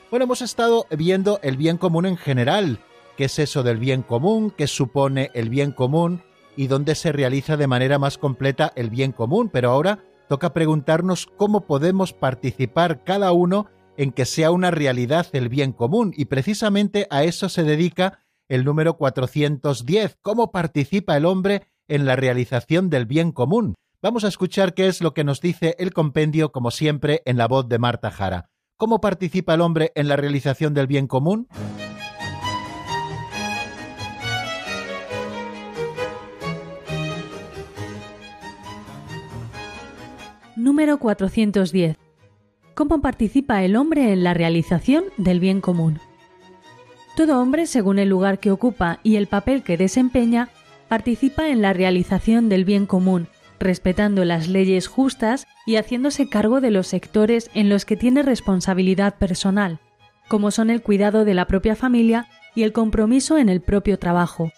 Bueno, 0.09 0.23
hemos 0.23 0.41
estado 0.41 0.87
viendo 0.89 1.41
el 1.43 1.57
bien 1.57 1.77
común 1.77 2.05
en 2.05 2.15
general, 2.15 2.79
qué 3.17 3.25
es 3.25 3.39
eso 3.39 3.61
del 3.61 3.77
bien 3.77 4.03
común, 4.03 4.53
qué 4.57 4.67
supone 4.67 5.31
el 5.33 5.49
bien 5.49 5.73
común, 5.73 6.21
y 6.55 6.67
dónde 6.67 6.95
se 6.95 7.11
realiza 7.11 7.57
de 7.57 7.67
manera 7.67 7.99
más 7.99 8.17
completa 8.17 8.71
el 8.75 8.89
bien 8.89 9.11
común, 9.11 9.49
pero 9.51 9.71
ahora 9.71 9.99
toca 10.27 10.53
preguntarnos 10.53 11.27
cómo 11.37 11.67
podemos 11.67 12.13
participar 12.13 13.03
cada 13.03 13.31
uno 13.31 13.67
en 13.97 14.11
que 14.11 14.25
sea 14.25 14.51
una 14.51 14.71
realidad 14.71 15.27
el 15.33 15.49
bien 15.49 15.71
común, 15.71 16.13
y 16.15 16.25
precisamente 16.25 17.07
a 17.09 17.23
eso 17.23 17.49
se 17.49 17.63
dedica 17.63 18.19
el 18.49 18.65
número 18.65 18.97
410, 18.97 20.17
cómo 20.21 20.51
participa 20.51 21.15
el 21.17 21.25
hombre 21.25 21.67
en 21.87 22.05
la 22.05 22.15
realización 22.15 22.89
del 22.89 23.05
bien 23.05 23.31
común. 23.31 23.75
Vamos 24.01 24.23
a 24.23 24.27
escuchar 24.27 24.73
qué 24.73 24.87
es 24.87 25.01
lo 25.01 25.13
que 25.13 25.23
nos 25.23 25.39
dice 25.41 25.75
el 25.79 25.93
compendio, 25.93 26.51
como 26.51 26.71
siempre, 26.71 27.21
en 27.25 27.37
la 27.37 27.47
voz 27.47 27.69
de 27.69 27.79
Marta 27.79 28.11
Jara. 28.11 28.49
¿Cómo 28.77 28.99
participa 28.99 29.53
el 29.53 29.61
hombre 29.61 29.91
en 29.95 30.07
la 30.07 30.15
realización 30.15 30.73
del 30.73 30.87
bien 30.87 31.07
común? 31.07 31.47
Número 40.73 40.97
410. 40.97 41.97
¿Cómo 42.73 42.99
participa 42.99 43.61
el 43.63 43.75
hombre 43.75 44.11
en 44.11 44.23
la 44.23 44.33
realización 44.33 45.03
del 45.17 45.39
bien 45.39 45.61
común? 45.61 45.99
Todo 47.15 47.39
hombre, 47.39 47.67
según 47.67 47.99
el 47.99 48.09
lugar 48.09 48.39
que 48.39 48.49
ocupa 48.49 48.99
y 49.03 49.17
el 49.17 49.27
papel 49.27 49.61
que 49.61 49.77
desempeña, 49.77 50.49
participa 50.87 51.49
en 51.49 51.61
la 51.61 51.73
realización 51.73 52.49
del 52.49 52.65
bien 52.65 52.87
común, 52.87 53.27
respetando 53.59 54.25
las 54.25 54.47
leyes 54.47 54.87
justas 54.87 55.45
y 55.67 55.75
haciéndose 55.75 56.27
cargo 56.27 56.59
de 56.59 56.71
los 56.71 56.87
sectores 56.87 57.51
en 57.53 57.69
los 57.69 57.85
que 57.85 57.95
tiene 57.95 58.23
responsabilidad 58.23 59.19
personal, 59.19 59.77
como 60.27 60.49
son 60.49 60.71
el 60.71 60.81
cuidado 60.81 61.23
de 61.23 61.35
la 61.35 61.45
propia 61.45 61.75
familia 61.75 62.25
y 62.55 62.63
el 62.63 62.73
compromiso 62.73 63.37
en 63.37 63.49
el 63.49 63.61
propio 63.61 63.99
trabajo. 63.99 64.51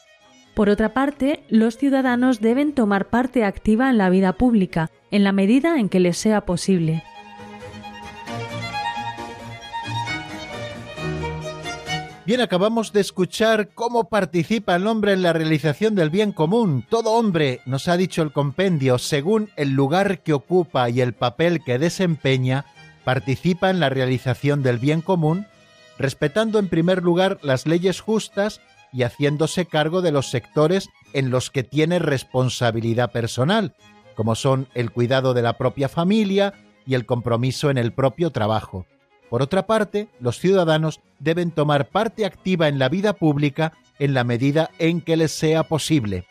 Por 0.55 0.69
otra 0.69 0.93
parte, 0.93 1.43
los 1.49 1.77
ciudadanos 1.77 2.39
deben 2.39 2.73
tomar 2.73 3.09
parte 3.09 3.43
activa 3.43 3.89
en 3.89 3.97
la 3.97 4.09
vida 4.09 4.33
pública, 4.33 4.89
en 5.11 5.25
la 5.25 5.33
medida 5.33 5.77
en 5.79 5.89
que 5.89 5.99
les 5.99 6.17
sea 6.17 6.45
posible. 6.45 7.03
Bien, 12.25 12.39
acabamos 12.39 12.93
de 12.93 13.01
escuchar 13.01 13.69
cómo 13.75 14.09
participa 14.09 14.77
el 14.77 14.87
hombre 14.87 15.11
en 15.11 15.21
la 15.21 15.33
realización 15.33 15.93
del 15.93 16.09
bien 16.09 16.31
común. 16.31 16.85
Todo 16.89 17.11
hombre, 17.11 17.59
nos 17.65 17.89
ha 17.89 17.97
dicho 17.97 18.23
el 18.23 18.31
compendio, 18.31 18.97
según 18.97 19.49
el 19.57 19.73
lugar 19.73 20.19
que 20.23 20.33
ocupa 20.33 20.89
y 20.89 21.01
el 21.01 21.13
papel 21.13 21.63
que 21.63 21.77
desempeña, 21.77 22.65
participa 23.03 23.69
en 23.69 23.81
la 23.81 23.89
realización 23.89 24.63
del 24.63 24.79
bien 24.79 25.01
común, 25.01 25.45
respetando 25.99 26.59
en 26.59 26.69
primer 26.69 27.03
lugar 27.03 27.39
las 27.43 27.67
leyes 27.67 27.99
justas 27.99 28.61
y 28.95 29.03
haciéndose 29.03 29.65
cargo 29.65 30.01
de 30.01 30.13
los 30.13 30.29
sectores 30.29 30.89
en 31.11 31.29
los 31.29 31.51
que 31.51 31.63
tiene 31.63 31.99
responsabilidad 31.99 33.11
personal, 33.11 33.75
como 34.15 34.35
son 34.35 34.69
el 34.73 34.89
cuidado 34.91 35.33
de 35.33 35.41
la 35.41 35.57
propia 35.57 35.89
familia 35.89 36.53
y 36.85 36.93
el 36.93 37.05
compromiso 37.05 37.69
en 37.69 37.77
el 37.77 37.91
propio 37.91 38.31
trabajo. 38.31 38.85
Por 39.29 39.41
otra 39.41 39.67
parte, 39.67 40.07
los 40.21 40.39
ciudadanos 40.39 41.01
deben 41.19 41.51
tomar 41.51 41.89
parte 41.89 42.25
activa 42.25 42.69
en 42.69 42.79
la 42.79 42.87
vida 42.87 43.13
pública 43.13 43.73
en 43.99 44.13
la 44.13 44.23
medida 44.23 44.69
en 44.79 45.01
que 45.01 45.17
les 45.17 45.33
sea 45.33 45.63
posible. 45.63 46.25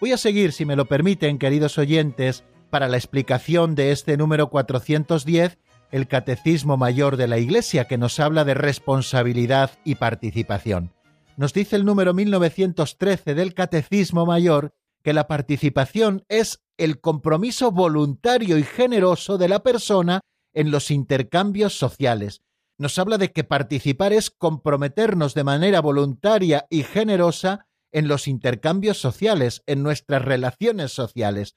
Voy 0.00 0.10
a 0.10 0.16
seguir, 0.16 0.52
si 0.52 0.64
me 0.64 0.76
lo 0.76 0.86
permiten, 0.86 1.38
queridos 1.38 1.78
oyentes, 1.78 2.42
para 2.68 2.88
la 2.88 2.96
explicación 2.96 3.76
de 3.76 3.92
este 3.92 4.16
número 4.16 4.48
410, 4.48 5.58
el 5.92 6.08
Catecismo 6.08 6.76
Mayor 6.76 7.16
de 7.16 7.28
la 7.28 7.38
Iglesia, 7.38 7.86
que 7.86 7.96
nos 7.96 8.18
habla 8.18 8.44
de 8.44 8.54
responsabilidad 8.54 9.70
y 9.84 9.94
participación. 9.94 10.92
Nos 11.38 11.52
dice 11.52 11.76
el 11.76 11.84
número 11.84 12.14
1913 12.14 13.36
del 13.36 13.54
Catecismo 13.54 14.26
Mayor 14.26 14.74
que 15.04 15.12
la 15.12 15.28
participación 15.28 16.24
es 16.28 16.64
el 16.76 17.00
compromiso 17.00 17.70
voluntario 17.70 18.58
y 18.58 18.64
generoso 18.64 19.38
de 19.38 19.46
la 19.46 19.62
persona 19.62 20.20
en 20.52 20.72
los 20.72 20.90
intercambios 20.90 21.78
sociales. 21.78 22.42
Nos 22.76 22.98
habla 22.98 23.18
de 23.18 23.30
que 23.30 23.44
participar 23.44 24.12
es 24.12 24.30
comprometernos 24.30 25.34
de 25.34 25.44
manera 25.44 25.80
voluntaria 25.80 26.66
y 26.70 26.82
generosa 26.82 27.68
en 27.92 28.08
los 28.08 28.26
intercambios 28.26 29.00
sociales, 29.00 29.62
en 29.66 29.84
nuestras 29.84 30.24
relaciones 30.24 30.90
sociales. 30.90 31.54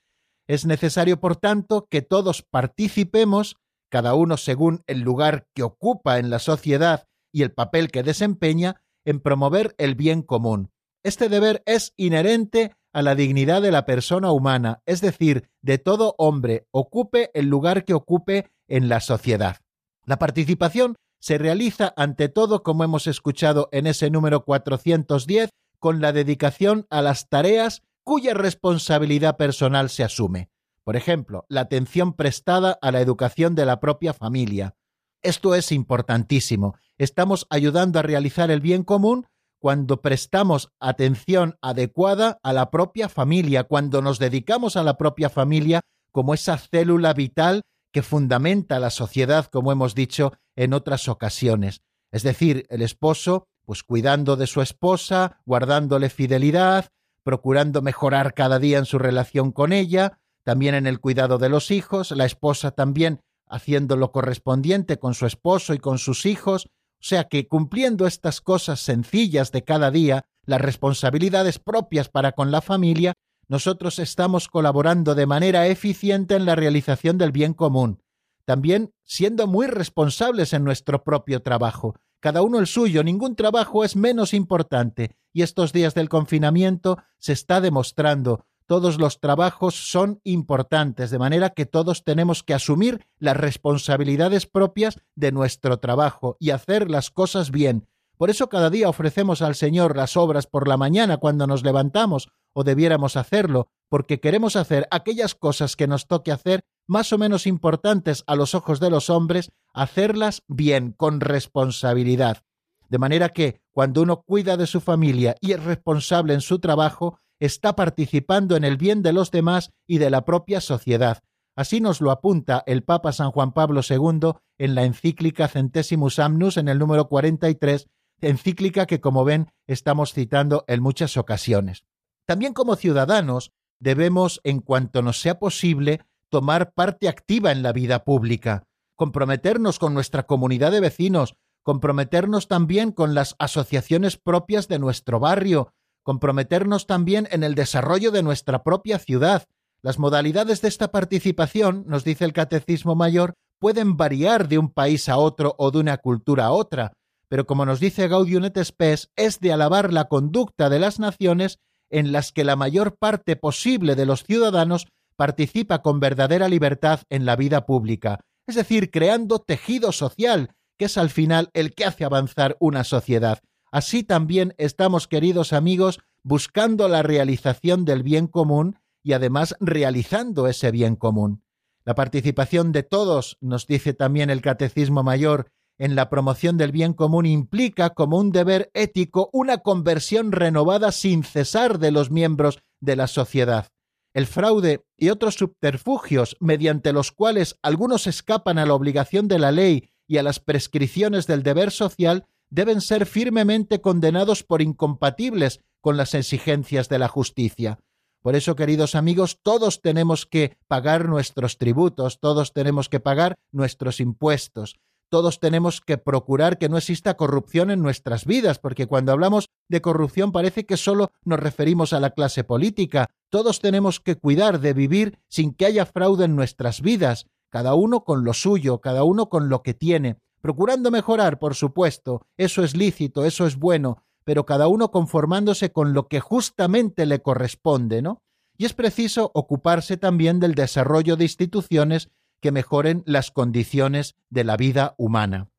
Es 0.48 0.68
necesario, 0.68 1.20
por 1.20 1.38
tanto, 1.38 1.88
que 1.90 2.04
todos 2.04 2.44
participemos, 2.44 3.56
cada 3.90 4.14
uno 4.14 4.38
según 4.38 4.84
el 4.86 5.00
lugar 5.00 5.48
que 5.56 5.64
ocupa 5.64 6.20
en 6.20 6.30
la 6.30 6.38
sociedad 6.38 7.08
y 7.32 7.42
el 7.42 7.52
papel 7.52 7.90
que 7.90 8.04
desempeña, 8.04 8.84
en 9.06 9.20
promover 9.20 9.76
el 9.78 9.96
bien 9.96 10.22
común. 10.22 10.72
Este 11.04 11.30
deber 11.30 11.64
es 11.66 11.94
inherente 11.98 12.76
a 12.94 13.02
la 13.02 13.16
dignidad 13.16 13.62
de 13.62 13.72
la 13.72 13.86
persona 13.86 14.32
humana, 14.32 14.82
es 14.86 15.02
decir, 15.02 15.50
de 15.62 15.78
todo 15.78 16.16
hombre, 16.18 16.68
ocupe 16.72 17.32
el 17.34 17.48
lugar 17.48 17.86
que 17.86 17.94
ocupe 17.94 18.52
en 18.68 18.90
la 18.90 19.00
sociedad. 19.00 19.58
La 20.06 20.20
participación 20.20 20.96
se 21.20 21.38
realiza 21.38 21.94
ante 21.96 22.30
todo, 22.30 22.64
como 22.64 22.84
hemos 22.84 23.08
escuchado 23.08 23.70
en 23.72 23.88
ese 23.88 24.10
número 24.10 24.44
410, 24.44 25.50
con 25.80 26.02
la 26.02 26.12
dedicación 26.12 26.86
a 26.90 27.02
las 27.02 27.30
tareas 27.30 27.84
cuya 28.04 28.34
responsabilidad 28.34 29.38
personal 29.38 29.90
se 29.90 30.04
asume. 30.04 30.50
Por 30.84 30.96
ejemplo, 30.96 31.46
la 31.48 31.62
atención 31.62 32.14
prestada 32.14 32.78
a 32.82 32.92
la 32.92 33.02
educación 33.02 33.56
de 33.56 33.66
la 33.66 33.80
propia 33.80 34.14
familia. 34.14 34.76
Esto 35.22 35.54
es 35.54 35.72
importantísimo. 35.72 36.76
Estamos 37.02 37.48
ayudando 37.50 37.98
a 37.98 38.04
realizar 38.04 38.52
el 38.52 38.62
bien 38.62 38.84
común 38.84 39.26
cuando 39.60 40.04
prestamos 40.04 40.70
atención 40.80 41.58
adecuada 41.60 42.38
a 42.44 42.54
la 42.54 42.70
propia 42.70 43.10
familia, 43.10 43.64
cuando 43.64 44.04
nos 44.04 44.20
dedicamos 44.20 44.76
a 44.76 44.84
la 44.84 44.98
propia 44.98 45.32
familia 45.32 45.82
como 46.12 46.36
esa 46.36 46.60
célula 46.60 47.16
vital 47.16 47.64
que 47.92 48.04
fundamenta 48.04 48.78
la 48.78 48.92
sociedad, 48.92 49.48
como 49.48 49.72
hemos 49.72 49.96
dicho 49.96 50.34
en 50.56 50.74
otras 50.74 51.08
ocasiones. 51.08 51.82
Es 52.12 52.22
decir, 52.22 52.68
el 52.70 52.84
esposo, 52.84 53.46
pues 53.66 53.82
cuidando 53.82 54.36
de 54.36 54.46
su 54.46 54.62
esposa, 54.62 55.42
guardándole 55.44 56.12
fidelidad, 56.12 56.90
procurando 57.24 57.82
mejorar 57.82 58.36
cada 58.36 58.60
día 58.60 58.78
en 58.78 58.86
su 58.86 59.00
relación 59.00 59.52
con 59.52 59.74
ella, 59.74 60.20
también 60.44 60.76
en 60.76 60.86
el 60.86 61.00
cuidado 61.00 61.40
de 61.40 61.50
los 61.50 61.72
hijos, 61.72 62.12
la 62.12 62.26
esposa 62.26 62.70
también 62.70 63.22
haciendo 63.48 63.96
lo 63.96 64.12
correspondiente 64.12 65.00
con 65.00 65.16
su 65.16 65.26
esposo 65.26 65.74
y 65.74 65.80
con 65.80 65.98
sus 65.98 66.28
hijos, 66.28 66.68
o 67.02 67.04
sea 67.04 67.24
que 67.24 67.48
cumpliendo 67.48 68.06
estas 68.06 68.42
cosas 68.42 68.80
sencillas 68.80 69.52
de 69.52 69.64
cada 69.64 69.90
día, 69.90 70.26
las 70.46 70.62
responsabilidades 70.62 71.58
propias 71.58 72.10
para 72.10 72.34
con 72.34 72.52
la 72.52 72.62
familia, 72.62 73.14
nosotros 73.48 73.98
estamos 73.98 74.48
colaborando 74.48 75.16
de 75.16 75.26
manera 75.26 75.66
eficiente 75.66 76.36
en 76.36 76.46
la 76.46 76.56
realización 76.56 77.18
del 77.18 77.32
bien 77.32 77.56
común, 77.56 78.04
también 78.46 78.94
siendo 79.04 79.48
muy 79.48 79.66
responsables 79.66 80.54
en 80.54 80.64
nuestro 80.64 81.04
propio 81.04 81.42
trabajo. 81.42 81.96
Cada 82.20 82.44
uno 82.44 82.60
el 82.60 82.68
suyo, 82.68 83.04
ningún 83.04 83.36
trabajo 83.36 83.84
es 83.84 83.96
menos 83.96 84.36
importante, 84.36 85.16
y 85.34 85.42
estos 85.42 85.74
días 85.74 85.96
del 85.96 86.08
confinamiento 86.08 87.00
se 87.18 87.34
está 87.34 87.62
demostrando 87.62 88.46
todos 88.66 89.00
los 89.00 89.20
trabajos 89.20 89.76
son 89.76 90.20
importantes, 90.24 91.12
de 91.12 91.20
manera 91.20 91.50
que 91.50 91.66
todos 91.66 92.04
tenemos 92.04 92.44
que 92.44 92.54
asumir 92.54 93.06
las 93.20 93.38
responsabilidades 93.38 94.46
propias 94.46 95.00
de 95.16 95.32
nuestro 95.32 95.80
trabajo 95.80 96.38
y 96.40 96.52
hacer 96.52 96.90
las 96.90 97.10
cosas 97.10 97.52
bien. 97.52 97.88
Por 98.18 98.30
eso 98.30 98.50
cada 98.50 98.70
día 98.70 98.88
ofrecemos 98.88 99.42
al 99.42 99.56
Señor 99.56 99.98
las 99.98 100.16
obras 100.16 100.46
por 100.46 100.68
la 100.68 100.78
mañana 100.78 101.18
cuando 101.18 101.48
nos 101.48 101.64
levantamos, 101.64 102.30
o 102.54 102.64
debiéramos 102.64 103.18
hacerlo, 103.18 103.70
porque 103.90 104.20
queremos 104.20 104.56
hacer 104.56 104.88
aquellas 104.92 105.36
cosas 105.36 105.76
que 105.76 105.88
nos 105.88 106.08
toque 106.08 106.32
hacer, 106.32 106.62
más 106.88 107.12
o 107.14 107.18
menos 107.18 107.48
importantes 107.48 108.24
a 108.28 108.36
los 108.36 108.54
ojos 108.54 108.80
de 108.80 108.90
los 108.90 109.10
hombres, 109.10 109.52
hacerlas 109.74 110.44
bien, 110.48 110.92
con 110.92 111.20
responsabilidad. 111.20 112.44
De 112.90 112.98
manera 112.98 113.30
que, 113.30 113.62
cuando 113.72 114.02
uno 114.02 114.22
cuida 114.22 114.58
de 114.58 114.68
su 114.68 114.82
familia 114.82 115.36
y 115.40 115.54
es 115.54 115.64
responsable 115.64 116.34
en 116.34 116.42
su 116.42 116.60
trabajo, 116.60 117.20
está 117.42 117.76
participando 117.76 118.56
en 118.56 118.64
el 118.64 118.78
bien 118.78 119.02
de 119.02 119.14
los 119.14 119.32
demás 119.32 119.74
y 119.88 119.98
de 119.98 120.12
la 120.12 120.24
propia 120.24 120.62
sociedad. 120.62 121.24
Así 121.56 121.82
nos 121.82 122.00
lo 122.00 122.12
apunta 122.12 122.64
el 122.68 122.84
Papa 122.84 123.12
San 123.12 123.32
Juan 123.32 123.52
Pablo 123.52 123.82
II 123.88 124.34
en 124.60 124.76
la 124.76 124.86
encíclica 124.86 125.48
Centesimus 125.48 126.20
Amnus 126.20 126.58
en 126.58 126.70
el 126.70 126.78
número 126.78 127.10
43, 127.10 127.88
encíclica 128.22 128.86
que, 128.86 129.02
como 129.02 129.26
ven, 129.26 129.52
estamos 129.68 130.14
citando 130.14 130.64
en 130.68 130.82
muchas 130.82 131.18
ocasiones. 131.18 131.84
También 132.28 132.54
como 132.54 132.76
ciudadanos, 132.76 133.52
debemos, 133.80 134.40
en 134.44 134.62
cuanto 134.62 135.02
nos 135.02 135.20
sea 135.20 135.40
posible, 135.40 136.02
tomar 136.30 136.74
parte 136.74 137.10
activa 137.10 137.52
en 137.52 137.64
la 137.64 137.74
vida 137.74 138.04
pública, 138.04 138.68
comprometernos 138.96 139.80
con 139.80 139.96
nuestra 139.96 140.24
comunidad 140.24 140.72
de 140.72 140.80
vecinos, 140.80 141.36
comprometernos 141.64 142.48
también 142.48 142.92
con 142.92 143.16
las 143.16 143.36
asociaciones 143.40 144.16
propias 144.16 144.68
de 144.68 144.78
nuestro 144.78 145.20
barrio, 145.20 145.74
comprometernos 146.04 146.88
también 146.88 147.28
en 147.32 147.44
el 147.44 147.56
desarrollo 147.56 148.12
de 148.12 148.24
nuestra 148.24 148.64
propia 148.64 149.00
ciudad. 149.00 149.46
Las 149.82 150.00
modalidades 150.00 150.62
de 150.62 150.68
esta 150.68 150.92
participación, 150.92 151.84
nos 151.88 152.04
dice 152.04 152.26
el 152.26 152.34
Catecismo 152.34 152.96
Mayor, 152.96 153.34
pueden 153.60 153.98
variar 153.98 154.48
de 154.48 154.58
un 154.58 154.70
país 154.70 155.10
a 155.10 155.18
otro 155.18 155.56
o 155.58 155.72
de 155.72 155.80
una 155.80 155.98
cultura 155.98 156.46
a 156.46 156.52
otra, 156.52 156.94
pero 157.30 157.46
como 157.46 157.66
nos 157.66 157.80
dice 157.80 158.08
Gaudium 158.08 158.44
et 158.44 158.58
es 158.58 159.40
de 159.40 159.54
alabar 159.54 159.94
la 159.94 160.06
conducta 160.06 160.70
de 160.70 160.80
las 160.80 161.00
naciones 161.00 161.60
en 161.90 162.12
las 162.12 162.32
que 162.32 162.44
la 162.44 162.56
mayor 162.56 162.98
parte 162.98 163.36
posible 163.36 163.96
de 163.96 164.06
los 164.06 164.24
ciudadanos 164.24 164.88
participa 165.16 165.82
con 165.82 166.00
verdadera 166.00 166.50
libertad 166.50 167.02
en 167.10 167.26
la 167.26 167.36
vida 167.36 167.66
pública, 167.66 168.20
es 168.48 168.56
decir, 168.56 168.90
creando 168.92 169.40
tejido 169.40 169.92
social, 169.92 170.56
que 170.78 170.86
es 170.86 170.98
al 170.98 171.10
final 171.10 171.50
el 171.54 171.76
que 171.76 171.86
hace 171.86 172.04
avanzar 172.04 172.58
una 172.60 172.84
sociedad. 172.84 173.40
Así 173.72 174.04
también 174.04 174.54
estamos, 174.58 175.08
queridos 175.08 175.54
amigos, 175.54 176.02
buscando 176.24 176.90
la 176.90 177.04
realización 177.04 177.86
del 177.86 178.04
bien 178.04 178.28
común 178.28 178.78
y 179.02 179.14
además 179.14 179.56
realizando 179.62 180.48
ese 180.48 180.72
bien 180.72 180.98
común. 180.98 181.44
La 181.86 181.96
participación 181.96 182.74
de 182.74 182.84
todos, 182.84 183.38
nos 183.40 183.66
dice 183.66 183.94
también 183.94 184.30
el 184.30 184.42
Catecismo 184.42 185.04
Mayor, 185.04 185.52
en 185.80 185.96
la 185.96 186.10
promoción 186.10 186.58
del 186.58 186.72
bien 186.72 186.94
común 186.94 187.26
implica 187.26 187.92
como 187.92 188.20
un 188.20 188.32
deber 188.32 188.70
ético 188.76 189.30
una 189.34 189.60
conversión 189.60 190.32
renovada 190.32 190.92
sin 190.92 191.24
cesar 191.24 191.80
de 191.80 191.92
los 191.92 192.12
miembros 192.12 192.60
de 192.82 192.96
la 192.98 193.08
sociedad. 193.08 193.70
El 194.14 194.28
fraude 194.28 194.86
y 194.98 195.10
otros 195.10 195.36
subterfugios 195.36 196.36
mediante 196.40 196.92
los 196.94 197.12
cuales 197.12 197.58
algunos 197.64 198.06
escapan 198.06 198.60
a 198.60 198.66
la 198.66 198.74
obligación 198.74 199.28
de 199.28 199.40
la 199.40 199.52
ley 199.52 199.90
y 200.08 200.18
a 200.18 200.24
las 200.24 200.40
prescripciones 200.40 201.26
del 201.26 201.42
deber 201.42 201.72
social 201.72 202.28
deben 202.52 202.82
ser 202.82 203.08
firmemente 203.08 203.82
condenados 203.82 204.44
por 204.44 204.62
incompatibles 204.62 205.62
con 205.80 205.98
las 205.98 206.14
exigencias 206.14 206.90
de 206.90 207.00
la 207.00 207.08
justicia. 207.08 207.80
Por 208.22 208.36
eso, 208.36 208.56
queridos 208.56 208.94
amigos, 208.94 209.40
todos 209.42 209.82
tenemos 209.82 210.28
que 210.28 210.56
pagar 210.68 211.10
nuestros 211.10 211.58
tributos, 211.58 212.20
todos 212.20 212.54
tenemos 212.54 212.88
que 212.88 213.00
pagar 213.00 213.40
nuestros 213.52 214.00
impuestos, 214.00 214.76
todos 215.10 215.40
tenemos 215.40 215.82
que 215.82 215.98
procurar 215.98 216.60
que 216.60 216.70
no 216.70 216.78
exista 216.78 217.18
corrupción 217.18 217.72
en 217.72 217.82
nuestras 217.82 218.26
vidas, 218.26 218.60
porque 218.60 218.86
cuando 218.86 219.12
hablamos 219.12 219.50
de 219.68 219.82
corrupción 219.82 220.32
parece 220.32 220.66
que 220.66 220.78
solo 220.78 221.12
nos 221.26 221.40
referimos 221.40 221.94
a 221.94 222.00
la 222.00 222.12
clase 222.12 222.44
política. 222.44 223.10
Todos 223.30 223.60
tenemos 223.60 224.00
que 224.00 224.16
cuidar 224.16 224.60
de 224.60 224.74
vivir 224.74 225.20
sin 225.28 225.54
que 225.54 225.66
haya 225.66 225.86
fraude 225.86 226.26
en 226.26 226.36
nuestras 226.36 226.82
vidas, 226.82 227.26
cada 227.50 227.74
uno 227.74 228.04
con 228.04 228.24
lo 228.24 228.34
suyo, 228.34 228.80
cada 228.80 229.04
uno 229.04 229.30
con 229.30 229.50
lo 229.50 229.64
que 229.64 229.74
tiene, 229.74 230.18
procurando 230.42 230.92
mejorar, 230.92 231.40
por 231.40 231.56
supuesto, 231.56 232.26
eso 232.38 232.64
es 232.64 232.76
lícito, 232.76 233.26
eso 233.26 233.46
es 233.46 233.58
bueno, 233.58 234.04
pero 234.24 234.46
cada 234.46 234.68
uno 234.68 234.92
conformándose 234.92 235.72
con 235.72 235.94
lo 235.94 236.08
que 236.08 236.20
justamente 236.20 237.06
le 237.06 237.22
corresponde, 237.22 238.02
¿no? 238.02 238.22
Y 238.58 238.66
es 238.66 238.74
preciso 238.74 239.32
ocuparse 239.34 239.98
también 239.98 240.40
del 240.40 240.56
desarrollo 240.56 241.16
de 241.16 241.24
instituciones 241.24 242.10
que 242.42 242.52
mejoren 242.52 243.04
las 243.06 243.32
condiciones 243.32 244.16
de 244.30 244.44
la 244.44 244.58
vida 244.58 244.96
humana. 244.98 245.50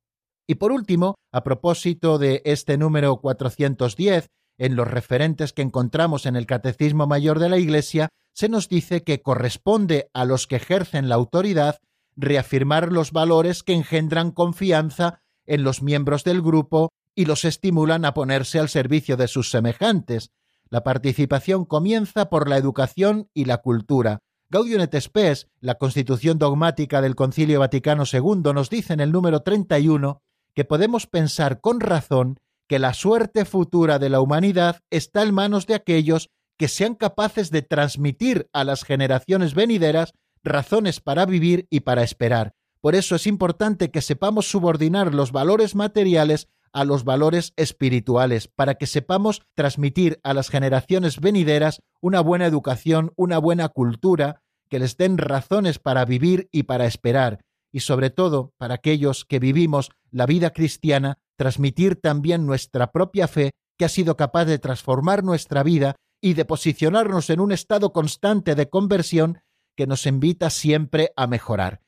Y 0.46 0.56
por 0.56 0.72
último, 0.72 1.14
a 1.32 1.42
propósito 1.42 2.18
de 2.18 2.42
este 2.44 2.76
número 2.76 3.16
410, 3.20 4.28
en 4.58 4.76
los 4.76 4.88
referentes 4.88 5.52
que 5.52 5.62
encontramos 5.62 6.26
en 6.26 6.36
el 6.36 6.46
Catecismo 6.46 7.06
Mayor 7.06 7.38
de 7.38 7.48
la 7.48 7.58
Iglesia, 7.58 8.08
se 8.34 8.48
nos 8.48 8.68
dice 8.68 9.02
que 9.02 9.22
corresponde 9.22 10.10
a 10.12 10.24
los 10.24 10.46
que 10.46 10.56
ejercen 10.56 11.08
la 11.08 11.14
autoridad 11.14 11.78
reafirmar 12.16 12.92
los 12.92 13.12
valores 13.12 13.62
que 13.62 13.74
engendran 13.74 14.30
confianza 14.30 15.22
en 15.46 15.64
los 15.64 15.82
miembros 15.82 16.24
del 16.24 16.42
grupo 16.42 16.92
y 17.14 17.24
los 17.26 17.44
estimulan 17.44 18.04
a 18.04 18.14
ponerse 18.14 18.58
al 18.58 18.68
servicio 18.68 19.16
de 19.16 19.28
sus 19.28 19.50
semejantes. 19.50 20.30
La 20.68 20.82
participación 20.82 21.64
comienza 21.64 22.30
por 22.30 22.48
la 22.48 22.56
educación 22.56 23.28
y 23.34 23.44
la 23.44 23.58
cultura. 23.58 24.20
Gaudium 24.48 24.82
et 24.82 25.00
Spes, 25.00 25.48
la 25.60 25.76
constitución 25.76 26.38
dogmática 26.38 27.00
del 27.00 27.14
Concilio 27.14 27.60
Vaticano 27.60 28.04
II, 28.10 28.52
nos 28.54 28.68
dice 28.68 28.92
en 28.92 29.00
el 29.00 29.12
número 29.12 29.40
31 29.40 30.22
que 30.54 30.64
podemos 30.64 31.06
pensar 31.06 31.60
con 31.60 31.80
razón 31.80 32.38
que 32.68 32.78
la 32.78 32.94
suerte 32.94 33.44
futura 33.44 33.98
de 33.98 34.10
la 34.10 34.20
humanidad 34.20 34.80
está 34.90 35.22
en 35.22 35.34
manos 35.34 35.66
de 35.66 35.74
aquellos 35.74 36.30
que 36.58 36.68
sean 36.68 36.94
capaces 36.94 37.50
de 37.50 37.62
transmitir 37.62 38.48
a 38.52 38.64
las 38.64 38.84
generaciones 38.84 39.54
venideras 39.54 40.12
razones 40.42 41.00
para 41.00 41.26
vivir 41.26 41.66
y 41.70 41.80
para 41.80 42.02
esperar. 42.02 42.54
Por 42.80 42.94
eso 42.94 43.14
es 43.14 43.26
importante 43.26 43.90
que 43.90 44.02
sepamos 44.02 44.50
subordinar 44.50 45.14
los 45.14 45.30
valores 45.30 45.74
materiales 45.74 46.48
a 46.72 46.84
los 46.84 47.04
valores 47.04 47.52
espirituales, 47.56 48.48
para 48.48 48.74
que 48.76 48.86
sepamos 48.86 49.42
transmitir 49.54 50.20
a 50.22 50.34
las 50.34 50.48
generaciones 50.48 51.20
venideras 51.20 51.82
una 52.00 52.20
buena 52.20 52.46
educación, 52.46 53.12
una 53.16 53.38
buena 53.38 53.68
cultura, 53.68 54.42
que 54.68 54.78
les 54.78 54.96
den 54.96 55.18
razones 55.18 55.78
para 55.78 56.04
vivir 56.04 56.48
y 56.50 56.62
para 56.62 56.86
esperar, 56.86 57.44
y 57.70 57.80
sobre 57.80 58.10
todo 58.10 58.54
para 58.56 58.74
aquellos 58.74 59.24
que 59.26 59.38
vivimos 59.38 59.90
la 60.10 60.26
vida 60.26 60.50
cristiana, 60.50 61.18
transmitir 61.36 62.00
también 62.00 62.46
nuestra 62.46 62.90
propia 62.90 63.28
fe, 63.28 63.52
que 63.78 63.84
ha 63.84 63.90
sido 63.90 64.16
capaz 64.16 64.46
de 64.46 64.58
transformar 64.58 65.24
nuestra 65.24 65.62
vida 65.62 65.96
y 66.22 66.34
de 66.34 66.44
posicionarnos 66.44 67.30
en 67.30 67.40
un 67.40 67.52
estado 67.52 67.92
constante 67.92 68.54
de 68.54 68.68
conversión 68.70 69.42
que 69.76 69.86
nos 69.86 70.06
invita 70.06 70.50
siempre 70.50 71.12
a 71.16 71.26
mejorar. 71.26 71.80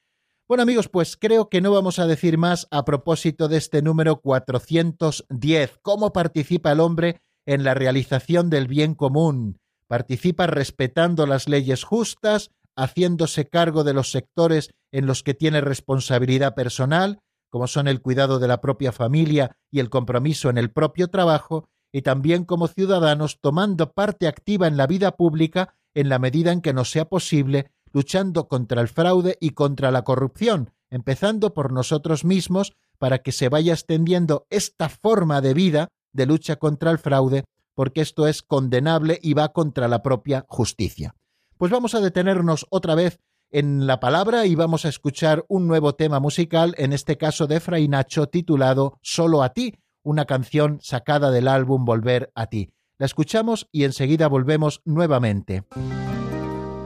Bueno 0.47 0.63
amigos, 0.63 0.89
pues 0.89 1.17
creo 1.17 1.49
que 1.49 1.61
no 1.61 1.73
vamos 1.73 1.99
a 1.99 2.07
decir 2.07 2.37
más 2.37 2.69
a 2.71 2.85
propósito 2.85 3.49
de 3.49 3.57
este 3.57 3.81
número 3.81 4.21
410, 4.21 5.79
cómo 5.81 6.13
participa 6.13 6.73
el 6.73 6.81
hombre 6.81 7.23
en 7.47 7.65
la 7.65 7.73
realización 7.75 8.51
del 8.51 8.69
bien 8.69 8.95
común. 8.95 9.59
Participa 9.87 10.47
respetando 10.47 11.27
las 11.27 11.49
leyes 11.49 11.85
justas, 11.85 12.51
haciéndose 12.77 13.49
cargo 13.49 13.85
de 13.85 13.95
los 13.95 14.11
sectores 14.11 14.71
en 14.93 15.07
los 15.07 15.23
que 15.23 15.35
tiene 15.35 15.61
responsabilidad 15.61 16.55
personal, 16.55 17.21
como 17.49 17.67
son 17.67 17.89
el 17.89 18.03
cuidado 18.03 18.39
de 18.39 18.49
la 18.49 18.61
propia 18.61 18.93
familia 18.93 19.57
y 19.71 19.81
el 19.81 19.89
compromiso 19.89 20.51
en 20.51 20.59
el 20.59 20.71
propio 20.71 21.09
trabajo, 21.09 21.69
y 21.93 22.03
también 22.03 22.45
como 22.45 22.67
ciudadanos 22.67 23.39
tomando 23.41 23.93
parte 23.93 24.27
activa 24.27 24.67
en 24.67 24.77
la 24.77 24.87
vida 24.87 25.13
pública 25.13 25.77
en 25.95 26.09
la 26.09 26.19
medida 26.19 26.53
en 26.53 26.61
que 26.61 26.73
nos 26.73 26.91
sea 26.91 27.09
posible, 27.09 27.71
luchando 27.93 28.49
contra 28.49 28.81
el 28.81 28.89
fraude 28.89 29.39
y 29.41 29.51
contra 29.51 29.91
la 29.91 30.03
corrupción, 30.03 30.71
empezando 30.91 31.55
por 31.55 31.73
nosotros 31.73 32.25
mismos 32.25 32.75
para 32.99 33.19
que 33.19 33.33
se 33.33 33.49
vaya 33.49 33.73
extendiendo 33.73 34.47
esta 34.51 34.89
forma 34.89 35.41
de 35.41 35.55
vida 35.55 35.89
de 36.13 36.27
lucha 36.27 36.57
contra 36.57 36.91
el 36.91 36.99
fraude, 36.99 37.45
porque 37.75 38.01
esto 38.01 38.27
es 38.27 38.43
condenable 38.43 39.19
y 39.23 39.35
va 39.35 39.53
contra 39.53 39.89
la 39.89 40.03
propia 40.03 40.45
justicia. 40.49 41.15
Pues 41.57 41.71
vamos 41.71 41.95
a 41.95 42.01
detenernos 42.01 42.67
otra 42.71 42.95
vez 42.95 43.21
en 43.51 43.87
la 43.87 44.01
palabra 44.01 44.47
y 44.47 44.55
vamos 44.55 44.85
a 44.85 44.89
escuchar 44.89 45.45
un 45.49 45.69
nuevo 45.69 45.95
tema 45.95 46.19
musical, 46.19 46.75
en 46.79 46.93
este 46.93 47.17
caso 47.17 47.47
de 47.47 47.61
Fray 47.61 47.89
Nacho, 47.89 48.29
titulado 48.29 48.99
Solo 49.03 49.43
a 49.43 49.53
ti, 49.53 49.75
una 50.03 50.25
canción 50.25 50.79
sacada 50.83 51.31
del 51.31 51.49
álbum 51.49 51.85
Volver 51.85 52.33
a 52.35 52.47
ti. 52.47 52.74
La 52.97 53.07
escuchamos 53.07 53.67
y 53.73 53.83
enseguida 53.83 54.29
volvemos 54.29 54.81
nuevamente. 54.85 55.65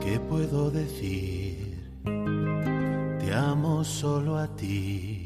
¿Qué 0.01 0.19
puedo 0.19 0.71
decir? 0.71 2.01
Te 3.19 3.31
amo 3.31 3.83
solo 3.83 4.39
a 4.39 4.47
ti. 4.55 5.25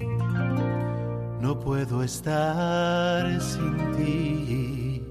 No 1.40 1.58
puedo 1.58 2.04
estar 2.04 3.42
sin 3.42 3.92
ti. 3.94 5.06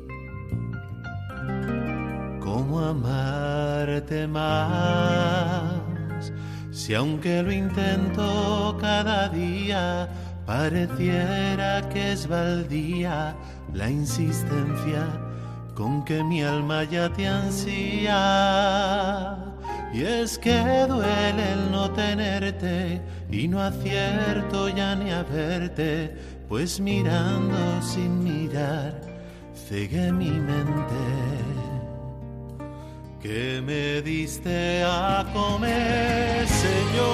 ¿Cómo 2.38 2.80
amarte 2.80 4.26
más? 4.26 5.72
Si 6.70 6.92
aunque 6.92 7.42
lo 7.42 7.50
intento 7.50 8.76
cada 8.78 9.30
día, 9.30 10.06
pareciera 10.44 11.88
que 11.88 12.12
es 12.12 12.28
baldía 12.28 13.34
la 13.72 13.88
insistencia 13.88 15.31
con 15.74 16.04
que 16.04 16.22
mi 16.22 16.42
alma 16.42 16.84
ya 16.84 17.12
te 17.12 17.26
ansía. 17.26 18.18
Y 19.92 20.02
es 20.02 20.38
que 20.38 20.86
duele 20.88 21.52
el 21.52 21.70
no 21.70 21.90
tenerte 21.90 23.00
y 23.30 23.48
no 23.48 23.60
acierto 23.62 24.68
ya 24.68 24.94
ni 24.94 25.10
a 25.10 25.22
verte, 25.22 26.16
pues 26.48 26.80
mirando 26.80 27.82
sin 27.82 28.24
mirar 28.24 29.12
cegué 29.72 30.12
mi 30.12 30.30
mente. 30.30 31.04
Que 33.22 33.62
me 33.62 34.02
diste 34.02 34.82
a 34.84 35.24
comer, 35.32 36.46
Señor, 36.48 37.12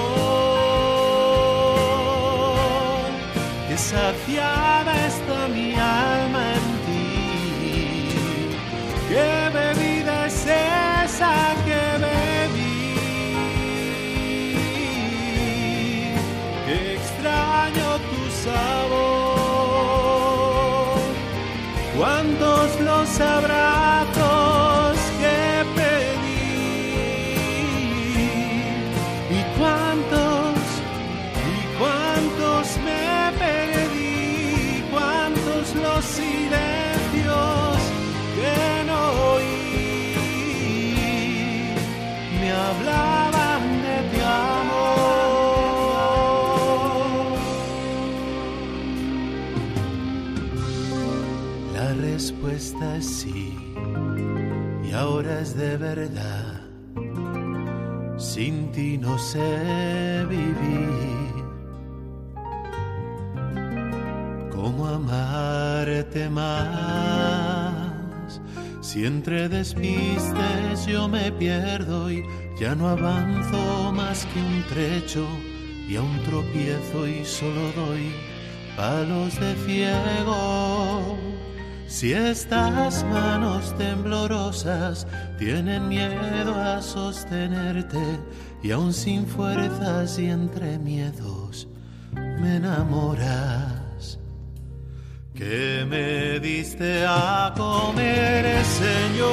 que 3.67 3.77
saciada 3.77 4.78
de 55.59 55.75
verdad. 55.75 56.61
Sin 58.17 58.71
ti 58.71 58.97
no 58.97 59.17
sé 59.19 60.25
vivir. 60.29 61.43
¿Cómo 64.51 64.87
amarte 64.87 66.29
más? 66.29 67.75
Si 68.81 69.05
entre 69.05 69.49
despistes 69.49 70.85
yo 70.87 71.09
me 71.09 71.31
pierdo 71.33 72.09
y 72.09 72.23
ya 72.57 72.73
no 72.73 72.87
avanzo 72.87 73.91
más 73.91 74.25
que 74.27 74.39
un 74.39 74.63
trecho 74.69 75.27
y 75.89 75.97
a 75.97 76.01
un 76.01 76.23
tropiezo 76.23 77.05
y 77.05 77.25
solo 77.25 77.63
doy 77.75 78.13
palos 78.77 79.37
de 79.39 79.55
ciego. 79.65 81.28
Si 81.89 82.13
estas 82.13 83.03
manos 83.05 83.75
temblorosas 83.75 85.07
tienen 85.39 85.87
miedo 85.89 86.53
a 86.53 86.83
sostenerte 86.83 88.19
y 88.61 88.69
aún 88.69 88.93
sin 88.93 89.25
fuerzas 89.25 90.19
y 90.19 90.29
entre 90.29 90.77
miedos 90.77 91.67
me 92.13 92.57
enamoras. 92.57 94.19
Que 95.33 95.83
me 95.89 96.39
diste 96.39 97.03
a 97.07 97.51
comer, 97.57 98.63
Señor, 98.63 99.29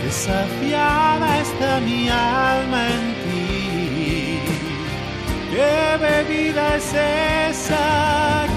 que 0.00 0.10
saciada 0.12 1.40
está 1.40 1.80
mi 1.80 2.08
alma 2.08 2.88
en 2.88 3.14
ti. 3.24 4.38
¿Qué 5.50 5.98
bebida 6.00 6.76
es 6.76 6.94
esa 7.50 8.51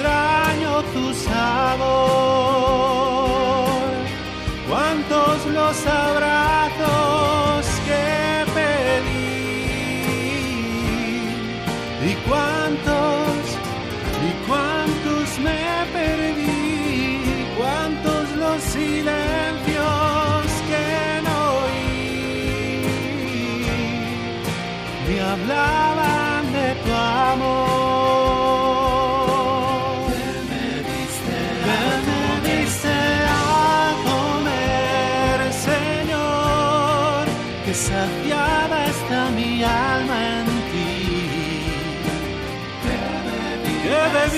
extraño 0.00 0.82
tu 0.94 1.12
sabor. 1.14 2.00
¿Cuántos 4.68 5.46
los 5.46 5.86
abrazos 5.86 7.66
que 7.86 8.44
pedí? 8.54 9.34
¿Y 12.08 12.14
cuántos, 12.28 13.38
y 14.26 14.30
cuántos 14.48 15.26
me 15.46 15.62
perdí? 15.92 17.44
¿Cuántos 17.58 18.24
los 18.36 18.62
silencios 18.62 20.46
que 20.70 20.88
no 21.26 21.36
oí? 21.64 22.82
Me 25.06 25.16
hablaban 25.20 26.42
de 26.52 26.68
tu 26.84 26.92
amor. 26.94 27.69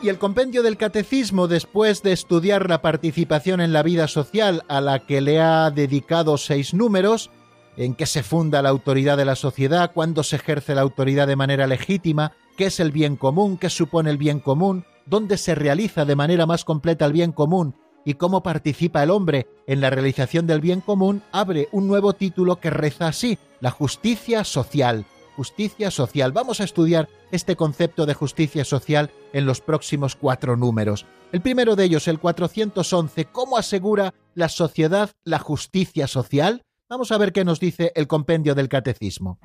Y 0.00 0.10
el 0.10 0.18
compendio 0.18 0.62
del 0.62 0.76
catecismo, 0.76 1.48
después 1.48 2.04
de 2.04 2.12
estudiar 2.12 2.70
la 2.70 2.80
participación 2.82 3.60
en 3.60 3.72
la 3.72 3.82
vida 3.82 4.06
social 4.06 4.62
a 4.68 4.80
la 4.80 5.00
que 5.00 5.20
le 5.20 5.40
ha 5.40 5.72
dedicado 5.72 6.38
seis 6.38 6.72
números, 6.72 7.30
en 7.76 7.94
qué 7.94 8.06
se 8.06 8.22
funda 8.22 8.62
la 8.62 8.68
autoridad 8.68 9.16
de 9.16 9.24
la 9.24 9.34
sociedad, 9.34 9.90
cuándo 9.92 10.22
se 10.22 10.36
ejerce 10.36 10.76
la 10.76 10.82
autoridad 10.82 11.26
de 11.26 11.34
manera 11.34 11.66
legítima, 11.66 12.32
qué 12.56 12.66
es 12.66 12.78
el 12.78 12.92
bien 12.92 13.16
común, 13.16 13.58
qué 13.58 13.70
supone 13.70 14.10
el 14.10 14.18
bien 14.18 14.38
común, 14.38 14.84
dónde 15.04 15.36
se 15.36 15.56
realiza 15.56 16.04
de 16.04 16.14
manera 16.14 16.46
más 16.46 16.64
completa 16.64 17.04
el 17.04 17.12
bien 17.12 17.32
común 17.32 17.74
y 18.04 18.14
cómo 18.14 18.42
participa 18.44 19.02
el 19.02 19.10
hombre 19.10 19.48
en 19.66 19.80
la 19.80 19.90
realización 19.90 20.46
del 20.46 20.60
bien 20.60 20.80
común, 20.80 21.22
abre 21.32 21.68
un 21.72 21.88
nuevo 21.88 22.12
título 22.12 22.60
que 22.60 22.70
reza 22.70 23.08
así, 23.08 23.36
la 23.60 23.72
justicia 23.72 24.44
social. 24.44 25.06
Justicia 25.36 25.90
social. 25.90 26.32
Vamos 26.32 26.60
a 26.60 26.64
estudiar 26.64 27.08
este 27.30 27.56
concepto 27.56 28.06
de 28.06 28.14
justicia 28.14 28.64
social 28.64 29.10
en 29.32 29.46
los 29.46 29.60
próximos 29.60 30.16
cuatro 30.16 30.56
números. 30.56 31.06
El 31.32 31.40
primero 31.40 31.76
de 31.76 31.84
ellos, 31.84 32.08
el 32.08 32.18
411, 32.18 33.26
¿cómo 33.26 33.58
asegura 33.58 34.14
la 34.34 34.48
sociedad 34.48 35.10
la 35.24 35.38
justicia 35.38 36.06
social? 36.06 36.64
Vamos 36.88 37.12
a 37.12 37.18
ver 37.18 37.32
qué 37.32 37.44
nos 37.44 37.60
dice 37.60 37.92
el 37.94 38.06
compendio 38.06 38.54
del 38.54 38.68
catecismo. 38.68 39.38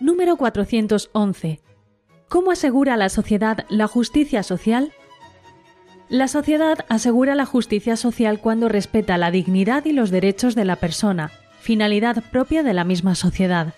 Número 0.00 0.36
411. 0.36 1.60
¿Cómo 2.28 2.50
asegura 2.50 2.96
la 2.96 3.08
sociedad 3.08 3.64
la 3.68 3.86
justicia 3.86 4.42
social? 4.42 4.92
La 6.12 6.28
sociedad 6.28 6.84
asegura 6.90 7.34
la 7.34 7.46
justicia 7.46 7.96
social 7.96 8.38
cuando 8.38 8.68
respeta 8.68 9.16
la 9.16 9.30
dignidad 9.30 9.86
y 9.86 9.92
los 9.92 10.10
derechos 10.10 10.54
de 10.54 10.66
la 10.66 10.76
persona, 10.76 11.30
finalidad 11.58 12.22
propia 12.30 12.62
de 12.62 12.74
la 12.74 12.84
misma 12.84 13.14
sociedad. 13.14 13.72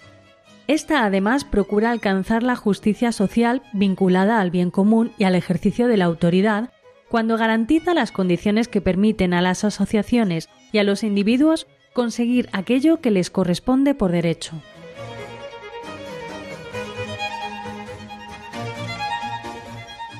Esta 0.67 1.05
además 1.05 1.45
procura 1.45 1.93
alcanzar 1.93 2.43
la 2.43 2.57
justicia 2.57 3.13
social 3.13 3.63
vinculada 3.73 4.41
al 4.41 4.51
bien 4.51 4.73
común 4.73 5.13
y 5.17 5.23
al 5.23 5.37
ejercicio 5.37 5.87
de 5.87 5.97
la 5.97 6.07
autoridad, 6.07 6.71
cuando 7.09 7.37
garantiza 7.37 7.95
las 7.95 8.11
condiciones 8.11 8.67
que 8.67 8.81
permiten 8.81 9.33
a 9.33 9.41
las 9.41 9.63
asociaciones 9.63 10.49
y 10.73 10.79
a 10.79 10.83
los 10.83 11.05
individuos 11.05 11.69
conseguir 11.93 12.49
aquello 12.51 13.01
que 13.01 13.13
les 13.13 13.31
corresponde 13.31 13.95
por 13.95 14.11
derecho. 14.11 14.61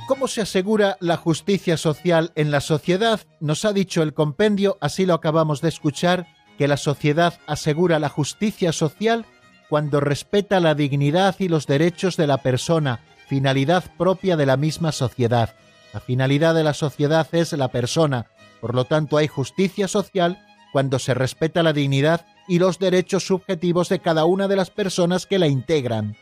¿Cómo 0.07 0.29
se 0.29 0.43
asegura 0.43 0.99
la 1.01 1.17
justicia 1.17 1.79
social 1.79 2.31
en 2.35 2.51
la 2.51 2.61
sociedad? 2.61 3.21
Nos 3.41 3.65
ha 3.65 3.73
dicho 3.73 4.03
el 4.03 4.13
compendio, 4.13 4.77
así 4.83 5.07
lo 5.07 5.15
acabamos 5.15 5.63
de 5.63 5.71
escuchar, 5.71 6.27
que 6.59 6.69
la 6.69 6.77
sociedad 6.77 7.41
asegura 7.47 7.99
la 7.99 8.11
justicia 8.11 8.73
social 8.73 9.25
cuando 9.71 10.01
respeta 10.01 10.61
la 10.61 10.75
dignidad 10.75 11.37
y 11.39 11.49
los 11.49 11.67
derechos 11.67 12.19
de 12.19 12.27
la 12.27 12.39
persona, 12.39 13.01
finalidad 13.29 13.83
propia 13.97 14.37
de 14.37 14.45
la 14.45 14.59
misma 14.59 14.93
sociedad. 14.93 15.55
La 15.95 16.01
finalidad 16.01 16.55
de 16.55 16.65
la 16.65 16.75
sociedad 16.75 17.27
es 17.33 17.55
la 17.55 17.69
persona, 17.69 18.27
por 18.61 18.75
lo 18.75 18.85
tanto 18.85 19.17
hay 19.17 19.27
justicia 19.27 19.89
social 19.89 20.39
cuando 20.71 20.99
se 20.99 21.15
respeta 21.15 21.63
la 21.63 21.73
dignidad 21.73 22.27
y 22.47 22.59
los 22.59 22.79
derechos 22.79 23.27
subjetivos 23.27 23.89
de 23.89 24.01
cada 24.01 24.27
una 24.27 24.49
de 24.49 24.57
las 24.57 24.69
personas 24.69 25.25
que 25.25 25.39
la 25.39 25.47
integran. 25.47 26.15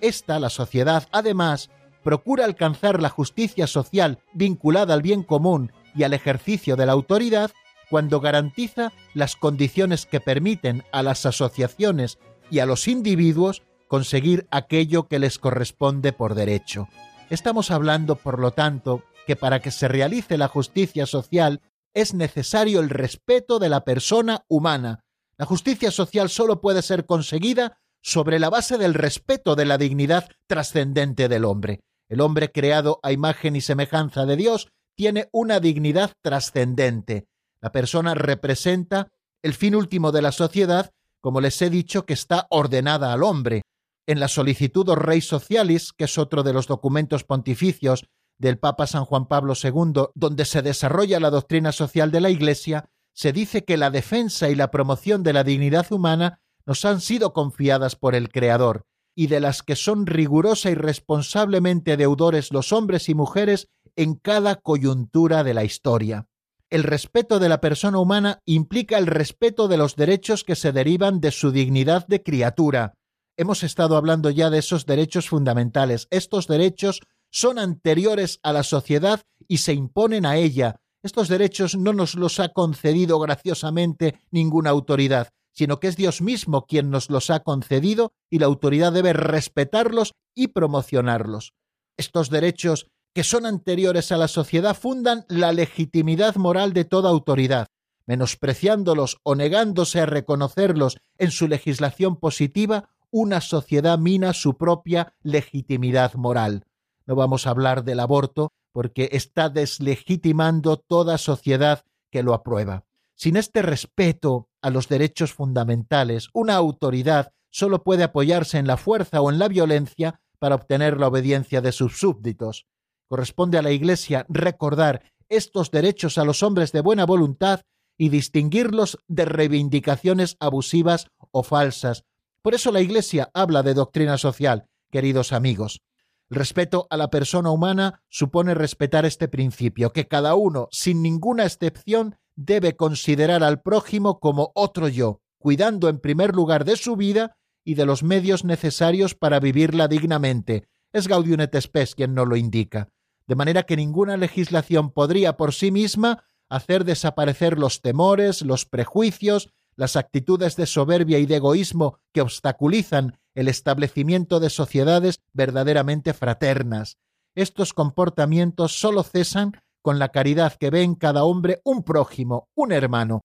Esta, 0.00 0.38
la 0.38 0.50
sociedad, 0.50 1.08
además, 1.10 1.70
procura 2.04 2.44
alcanzar 2.44 3.02
la 3.02 3.08
justicia 3.08 3.66
social 3.66 4.20
vinculada 4.32 4.94
al 4.94 5.02
bien 5.02 5.24
común 5.24 5.72
y 5.96 6.04
al 6.04 6.12
ejercicio 6.12 6.76
de 6.76 6.86
la 6.86 6.92
autoridad 6.92 7.50
cuando 7.90 8.20
garantiza 8.20 8.92
las 9.14 9.34
condiciones 9.36 10.06
que 10.06 10.20
permiten 10.20 10.84
a 10.92 11.02
las 11.02 11.26
asociaciones 11.26 12.18
y 12.50 12.60
a 12.60 12.66
los 12.66 12.86
individuos 12.86 13.62
conseguir 13.88 14.46
aquello 14.50 15.08
que 15.08 15.18
les 15.18 15.38
corresponde 15.38 16.12
por 16.12 16.34
derecho. 16.34 16.88
Estamos 17.30 17.70
hablando, 17.70 18.16
por 18.16 18.38
lo 18.38 18.52
tanto, 18.52 19.02
que 19.26 19.36
para 19.36 19.60
que 19.60 19.70
se 19.70 19.88
realice 19.88 20.36
la 20.36 20.48
justicia 20.48 21.06
social 21.06 21.62
es 21.94 22.12
necesario 22.12 22.80
el 22.80 22.90
respeto 22.90 23.58
de 23.58 23.68
la 23.68 23.84
persona 23.84 24.44
humana. 24.48 25.04
La 25.36 25.46
justicia 25.46 25.90
social 25.90 26.28
solo 26.28 26.60
puede 26.60 26.82
ser 26.82 27.06
conseguida 27.06 27.78
sobre 28.02 28.38
la 28.38 28.50
base 28.50 28.76
del 28.76 28.94
respeto 28.94 29.56
de 29.56 29.64
la 29.64 29.78
dignidad 29.78 30.28
trascendente 30.46 31.28
del 31.28 31.44
hombre. 31.44 31.80
El 32.14 32.20
hombre 32.20 32.52
creado 32.52 33.00
a 33.02 33.10
imagen 33.10 33.56
y 33.56 33.60
semejanza 33.60 34.24
de 34.24 34.36
Dios 34.36 34.68
tiene 34.94 35.28
una 35.32 35.58
dignidad 35.58 36.12
trascendente. 36.22 37.26
La 37.60 37.72
persona 37.72 38.14
representa 38.14 39.08
el 39.42 39.52
fin 39.52 39.74
último 39.74 40.12
de 40.12 40.22
la 40.22 40.30
sociedad, 40.30 40.92
como 41.20 41.40
les 41.40 41.60
he 41.60 41.70
dicho, 41.70 42.06
que 42.06 42.12
está 42.12 42.46
ordenada 42.50 43.12
al 43.12 43.24
hombre. 43.24 43.62
En 44.06 44.20
la 44.20 44.28
Solicitudo 44.28 44.94
Rei 44.94 45.22
Socialis, 45.22 45.92
que 45.92 46.04
es 46.04 46.16
otro 46.16 46.44
de 46.44 46.52
los 46.52 46.68
documentos 46.68 47.24
pontificios 47.24 48.04
del 48.38 48.60
Papa 48.60 48.86
San 48.86 49.06
Juan 49.06 49.26
Pablo 49.26 49.54
II, 49.60 50.04
donde 50.14 50.44
se 50.44 50.62
desarrolla 50.62 51.18
la 51.18 51.30
doctrina 51.30 51.72
social 51.72 52.12
de 52.12 52.20
la 52.20 52.30
Iglesia, 52.30 52.90
se 53.12 53.32
dice 53.32 53.64
que 53.64 53.76
la 53.76 53.90
defensa 53.90 54.48
y 54.50 54.54
la 54.54 54.70
promoción 54.70 55.24
de 55.24 55.32
la 55.32 55.42
dignidad 55.42 55.90
humana 55.90 56.38
nos 56.64 56.84
han 56.84 57.00
sido 57.00 57.32
confiadas 57.32 57.96
por 57.96 58.14
el 58.14 58.28
Creador, 58.28 58.86
y 59.14 59.28
de 59.28 59.40
las 59.40 59.62
que 59.62 59.76
son 59.76 60.06
rigurosa 60.06 60.70
y 60.70 60.74
responsablemente 60.74 61.96
deudores 61.96 62.52
los 62.52 62.72
hombres 62.72 63.08
y 63.08 63.14
mujeres 63.14 63.68
en 63.96 64.14
cada 64.14 64.56
coyuntura 64.56 65.44
de 65.44 65.54
la 65.54 65.64
historia. 65.64 66.26
El 66.70 66.82
respeto 66.82 67.38
de 67.38 67.48
la 67.48 67.60
persona 67.60 67.98
humana 67.98 68.40
implica 68.44 68.98
el 68.98 69.06
respeto 69.06 69.68
de 69.68 69.76
los 69.76 69.94
derechos 69.96 70.42
que 70.42 70.56
se 70.56 70.72
derivan 70.72 71.20
de 71.20 71.30
su 71.30 71.52
dignidad 71.52 72.06
de 72.08 72.22
criatura. 72.22 72.94
Hemos 73.36 73.62
estado 73.62 73.96
hablando 73.96 74.30
ya 74.30 74.50
de 74.50 74.58
esos 74.58 74.86
derechos 74.86 75.28
fundamentales. 75.28 76.08
Estos 76.10 76.48
derechos 76.48 77.00
son 77.30 77.58
anteriores 77.58 78.40
a 78.42 78.52
la 78.52 78.62
sociedad 78.62 79.22
y 79.46 79.58
se 79.58 79.72
imponen 79.72 80.26
a 80.26 80.36
ella. 80.36 80.80
Estos 81.02 81.28
derechos 81.28 81.76
no 81.76 81.92
nos 81.92 82.14
los 82.14 82.40
ha 82.40 82.48
concedido 82.48 83.18
graciosamente 83.18 84.20
ninguna 84.30 84.70
autoridad, 84.70 85.28
sino 85.54 85.80
que 85.80 85.88
es 85.88 85.96
Dios 85.96 86.20
mismo 86.20 86.66
quien 86.66 86.90
nos 86.90 87.08
los 87.08 87.30
ha 87.30 87.40
concedido 87.40 88.12
y 88.28 88.40
la 88.40 88.46
autoridad 88.46 88.92
debe 88.92 89.12
respetarlos 89.12 90.12
y 90.34 90.48
promocionarlos. 90.48 91.54
Estos 91.96 92.28
derechos 92.28 92.88
que 93.14 93.24
son 93.24 93.46
anteriores 93.46 94.10
a 94.10 94.16
la 94.16 94.28
sociedad 94.28 94.76
fundan 94.76 95.24
la 95.28 95.52
legitimidad 95.52 96.34
moral 96.34 96.72
de 96.72 96.84
toda 96.84 97.10
autoridad, 97.10 97.68
menospreciándolos 98.06 99.18
o 99.22 99.36
negándose 99.36 100.00
a 100.00 100.06
reconocerlos 100.06 100.98
en 101.16 101.30
su 101.30 101.46
legislación 101.46 102.16
positiva, 102.16 102.90
una 103.12 103.40
sociedad 103.40 103.98
mina 103.98 104.32
su 104.32 104.56
propia 104.56 105.14
legitimidad 105.22 106.14
moral. 106.14 106.66
No 107.06 107.14
vamos 107.14 107.46
a 107.46 107.50
hablar 107.50 107.84
del 107.84 108.00
aborto 108.00 108.52
porque 108.72 109.10
está 109.12 109.48
deslegitimando 109.48 110.76
toda 110.76 111.16
sociedad 111.16 111.84
que 112.10 112.24
lo 112.24 112.34
aprueba. 112.34 112.84
Sin 113.14 113.36
este 113.36 113.62
respeto 113.62 114.48
a 114.64 114.70
los 114.70 114.88
derechos 114.88 115.34
fundamentales, 115.34 116.30
una 116.32 116.54
autoridad 116.54 117.32
solo 117.50 117.84
puede 117.84 118.02
apoyarse 118.02 118.56
en 118.56 118.66
la 118.66 118.78
fuerza 118.78 119.20
o 119.20 119.30
en 119.30 119.38
la 119.38 119.46
violencia 119.46 120.22
para 120.38 120.54
obtener 120.54 120.98
la 120.98 121.08
obediencia 121.08 121.60
de 121.60 121.70
sus 121.70 121.98
súbditos. 121.98 122.66
Corresponde 123.06 123.58
a 123.58 123.62
la 123.62 123.72
Iglesia 123.72 124.24
recordar 124.30 125.02
estos 125.28 125.70
derechos 125.70 126.16
a 126.16 126.24
los 126.24 126.42
hombres 126.42 126.72
de 126.72 126.80
buena 126.80 127.04
voluntad 127.04 127.60
y 127.98 128.08
distinguirlos 128.08 128.98
de 129.06 129.26
reivindicaciones 129.26 130.38
abusivas 130.40 131.08
o 131.30 131.42
falsas. 131.42 132.04
Por 132.40 132.54
eso 132.54 132.72
la 132.72 132.80
Iglesia 132.80 133.30
habla 133.34 133.62
de 133.62 133.74
doctrina 133.74 134.16
social, 134.16 134.64
queridos 134.90 135.34
amigos. 135.34 135.82
El 136.30 136.38
respeto 136.38 136.86
a 136.88 136.96
la 136.96 137.10
persona 137.10 137.50
humana 137.50 138.02
supone 138.08 138.54
respetar 138.54 139.04
este 139.04 139.28
principio, 139.28 139.92
que 139.92 140.08
cada 140.08 140.34
uno, 140.36 140.68
sin 140.70 141.02
ninguna 141.02 141.44
excepción, 141.44 142.16
debe 142.36 142.76
considerar 142.76 143.42
al 143.42 143.62
prójimo 143.62 144.20
como 144.20 144.52
otro 144.54 144.88
yo, 144.88 145.20
cuidando 145.38 145.88
en 145.88 145.98
primer 145.98 146.34
lugar 146.34 146.64
de 146.64 146.76
su 146.76 146.96
vida 146.96 147.36
y 147.64 147.74
de 147.74 147.86
los 147.86 148.02
medios 148.02 148.44
necesarios 148.44 149.14
para 149.14 149.40
vivirla 149.40 149.88
dignamente. 149.88 150.68
Es 150.92 151.08
Gaudium 151.08 151.40
et 151.40 151.60
Spes 151.60 151.94
quien 151.94 152.14
nos 152.14 152.28
lo 152.28 152.36
indica. 152.36 152.88
De 153.26 153.34
manera 153.34 153.64
que 153.64 153.76
ninguna 153.76 154.16
legislación 154.16 154.90
podría 154.90 155.36
por 155.36 155.54
sí 155.54 155.70
misma 155.70 156.24
hacer 156.48 156.84
desaparecer 156.84 157.58
los 157.58 157.80
temores, 157.80 158.42
los 158.42 158.66
prejuicios, 158.66 159.50
las 159.76 159.96
actitudes 159.96 160.56
de 160.56 160.66
soberbia 160.66 161.18
y 161.18 161.26
de 161.26 161.36
egoísmo 161.36 161.98
que 162.12 162.20
obstaculizan 162.20 163.18
el 163.34 163.48
establecimiento 163.48 164.40
de 164.40 164.50
sociedades 164.50 165.20
verdaderamente 165.32 166.12
fraternas. 166.12 166.98
Estos 167.34 167.72
comportamientos 167.72 168.78
sólo 168.78 169.02
cesan 169.02 169.60
con 169.84 169.98
la 169.98 170.08
caridad 170.08 170.54
que 170.58 170.70
ve 170.70 170.82
en 170.82 170.94
cada 170.94 171.24
hombre 171.24 171.60
un 171.62 171.84
prójimo, 171.84 172.48
un 172.54 172.72
hermano. 172.72 173.20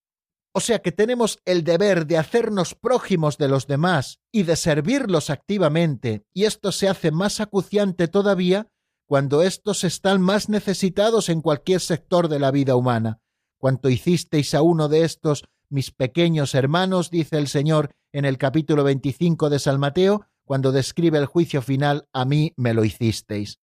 O 0.53 0.59
sea 0.59 0.79
que 0.79 0.91
tenemos 0.91 1.39
el 1.45 1.63
deber 1.63 2.05
de 2.05 2.17
hacernos 2.17 2.75
prójimos 2.75 3.37
de 3.37 3.47
los 3.47 3.65
demás 3.65 4.19
y 4.29 4.43
de 4.43 4.57
servirlos 4.57 5.29
activamente, 5.29 6.25
y 6.33 6.43
esto 6.43 6.73
se 6.73 6.89
hace 6.89 7.11
más 7.11 7.39
acuciante 7.39 8.09
todavía 8.09 8.67
cuando 9.07 9.41
éstos 9.41 9.85
están 9.85 10.21
más 10.21 10.49
necesitados 10.49 11.29
en 11.29 11.41
cualquier 11.41 11.79
sector 11.79 12.27
de 12.27 12.39
la 12.39 12.51
vida 12.51 12.75
humana. 12.75 13.21
Cuanto 13.57 13.89
hicisteis 13.89 14.53
a 14.53 14.61
uno 14.61 14.89
de 14.89 15.05
estos 15.05 15.45
mis 15.69 15.91
pequeños 15.91 16.55
hermanos, 16.55 17.09
dice 17.09 17.37
el 17.37 17.47
Señor 17.47 17.91
en 18.11 18.25
el 18.25 18.37
capítulo 18.37 18.83
25 18.83 19.49
de 19.49 19.59
San 19.59 19.79
Mateo, 19.79 20.25
cuando 20.43 20.73
describe 20.73 21.19
el 21.19 21.25
juicio 21.25 21.61
final, 21.61 22.09
a 22.11 22.25
mí 22.25 22.51
me 22.57 22.73
lo 22.73 22.83
hicisteis. 22.83 23.59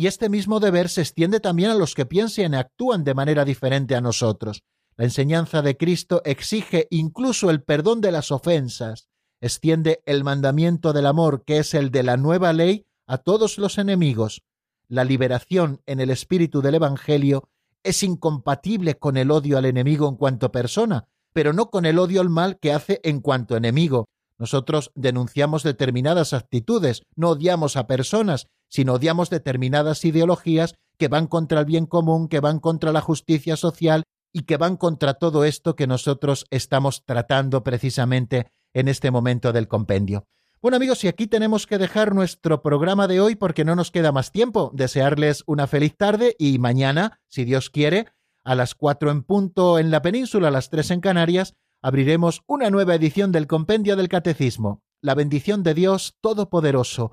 Y 0.00 0.06
este 0.06 0.30
mismo 0.30 0.60
deber 0.60 0.88
se 0.88 1.02
extiende 1.02 1.40
también 1.40 1.72
a 1.72 1.74
los 1.74 1.94
que 1.94 2.06
piensen 2.06 2.54
y 2.54 2.56
actúan 2.56 3.04
de 3.04 3.12
manera 3.12 3.44
diferente 3.44 3.94
a 3.94 4.00
nosotros. 4.00 4.62
La 4.96 5.04
enseñanza 5.04 5.60
de 5.60 5.76
Cristo 5.76 6.22
exige 6.24 6.86
incluso 6.88 7.50
el 7.50 7.62
perdón 7.62 8.00
de 8.00 8.10
las 8.10 8.30
ofensas, 8.30 9.10
extiende 9.42 10.02
el 10.06 10.24
mandamiento 10.24 10.94
del 10.94 11.04
amor, 11.04 11.44
que 11.44 11.58
es 11.58 11.74
el 11.74 11.90
de 11.90 12.02
la 12.02 12.16
nueva 12.16 12.54
ley, 12.54 12.86
a 13.06 13.18
todos 13.18 13.58
los 13.58 13.76
enemigos. 13.76 14.40
La 14.88 15.04
liberación 15.04 15.82
en 15.84 16.00
el 16.00 16.08
espíritu 16.08 16.62
del 16.62 16.76
Evangelio 16.76 17.50
es 17.82 18.02
incompatible 18.02 18.94
con 18.94 19.18
el 19.18 19.30
odio 19.30 19.58
al 19.58 19.66
enemigo 19.66 20.08
en 20.08 20.16
cuanto 20.16 20.50
persona, 20.50 21.08
pero 21.34 21.52
no 21.52 21.68
con 21.68 21.84
el 21.84 21.98
odio 21.98 22.22
al 22.22 22.30
mal 22.30 22.58
que 22.58 22.72
hace 22.72 23.02
en 23.04 23.20
cuanto 23.20 23.54
enemigo. 23.54 24.08
Nosotros 24.38 24.92
denunciamos 24.94 25.62
determinadas 25.62 26.32
actitudes, 26.32 27.02
no 27.16 27.28
odiamos 27.28 27.76
a 27.76 27.86
personas, 27.86 28.46
sino 28.70 28.94
odiamos 28.94 29.28
determinadas 29.28 30.02
ideologías 30.06 30.74
que 30.96 31.08
van 31.08 31.26
contra 31.26 31.60
el 31.60 31.66
bien 31.66 31.84
común, 31.84 32.28
que 32.28 32.40
van 32.40 32.60
contra 32.60 32.92
la 32.92 33.02
justicia 33.02 33.56
social 33.56 34.04
y 34.32 34.42
que 34.42 34.56
van 34.56 34.76
contra 34.76 35.14
todo 35.14 35.44
esto 35.44 35.76
que 35.76 35.86
nosotros 35.86 36.46
estamos 36.50 37.04
tratando 37.04 37.62
precisamente 37.62 38.46
en 38.72 38.88
este 38.88 39.10
momento 39.10 39.52
del 39.52 39.68
compendio. 39.68 40.26
Bueno 40.62 40.76
amigos, 40.76 41.02
y 41.04 41.08
aquí 41.08 41.26
tenemos 41.26 41.66
que 41.66 41.78
dejar 41.78 42.14
nuestro 42.14 42.62
programa 42.62 43.08
de 43.08 43.18
hoy 43.20 43.34
porque 43.34 43.64
no 43.64 43.74
nos 43.74 43.90
queda 43.90 44.12
más 44.12 44.30
tiempo. 44.30 44.70
Desearles 44.74 45.42
una 45.46 45.66
feliz 45.66 45.96
tarde 45.96 46.36
y 46.38 46.58
mañana, 46.58 47.18
si 47.28 47.44
Dios 47.44 47.70
quiere, 47.70 48.08
a 48.44 48.54
las 48.54 48.74
cuatro 48.74 49.10
en 49.10 49.22
punto 49.22 49.78
en 49.78 49.90
la 49.90 50.02
península, 50.02 50.48
a 50.48 50.50
las 50.50 50.68
tres 50.68 50.90
en 50.90 51.00
Canarias, 51.00 51.54
abriremos 51.82 52.42
una 52.46 52.68
nueva 52.68 52.94
edición 52.94 53.32
del 53.32 53.46
Compendio 53.46 53.96
del 53.96 54.08
Catecismo. 54.08 54.82
La 55.00 55.14
bendición 55.14 55.62
de 55.62 55.72
Dios 55.72 56.18
Todopoderoso, 56.20 57.12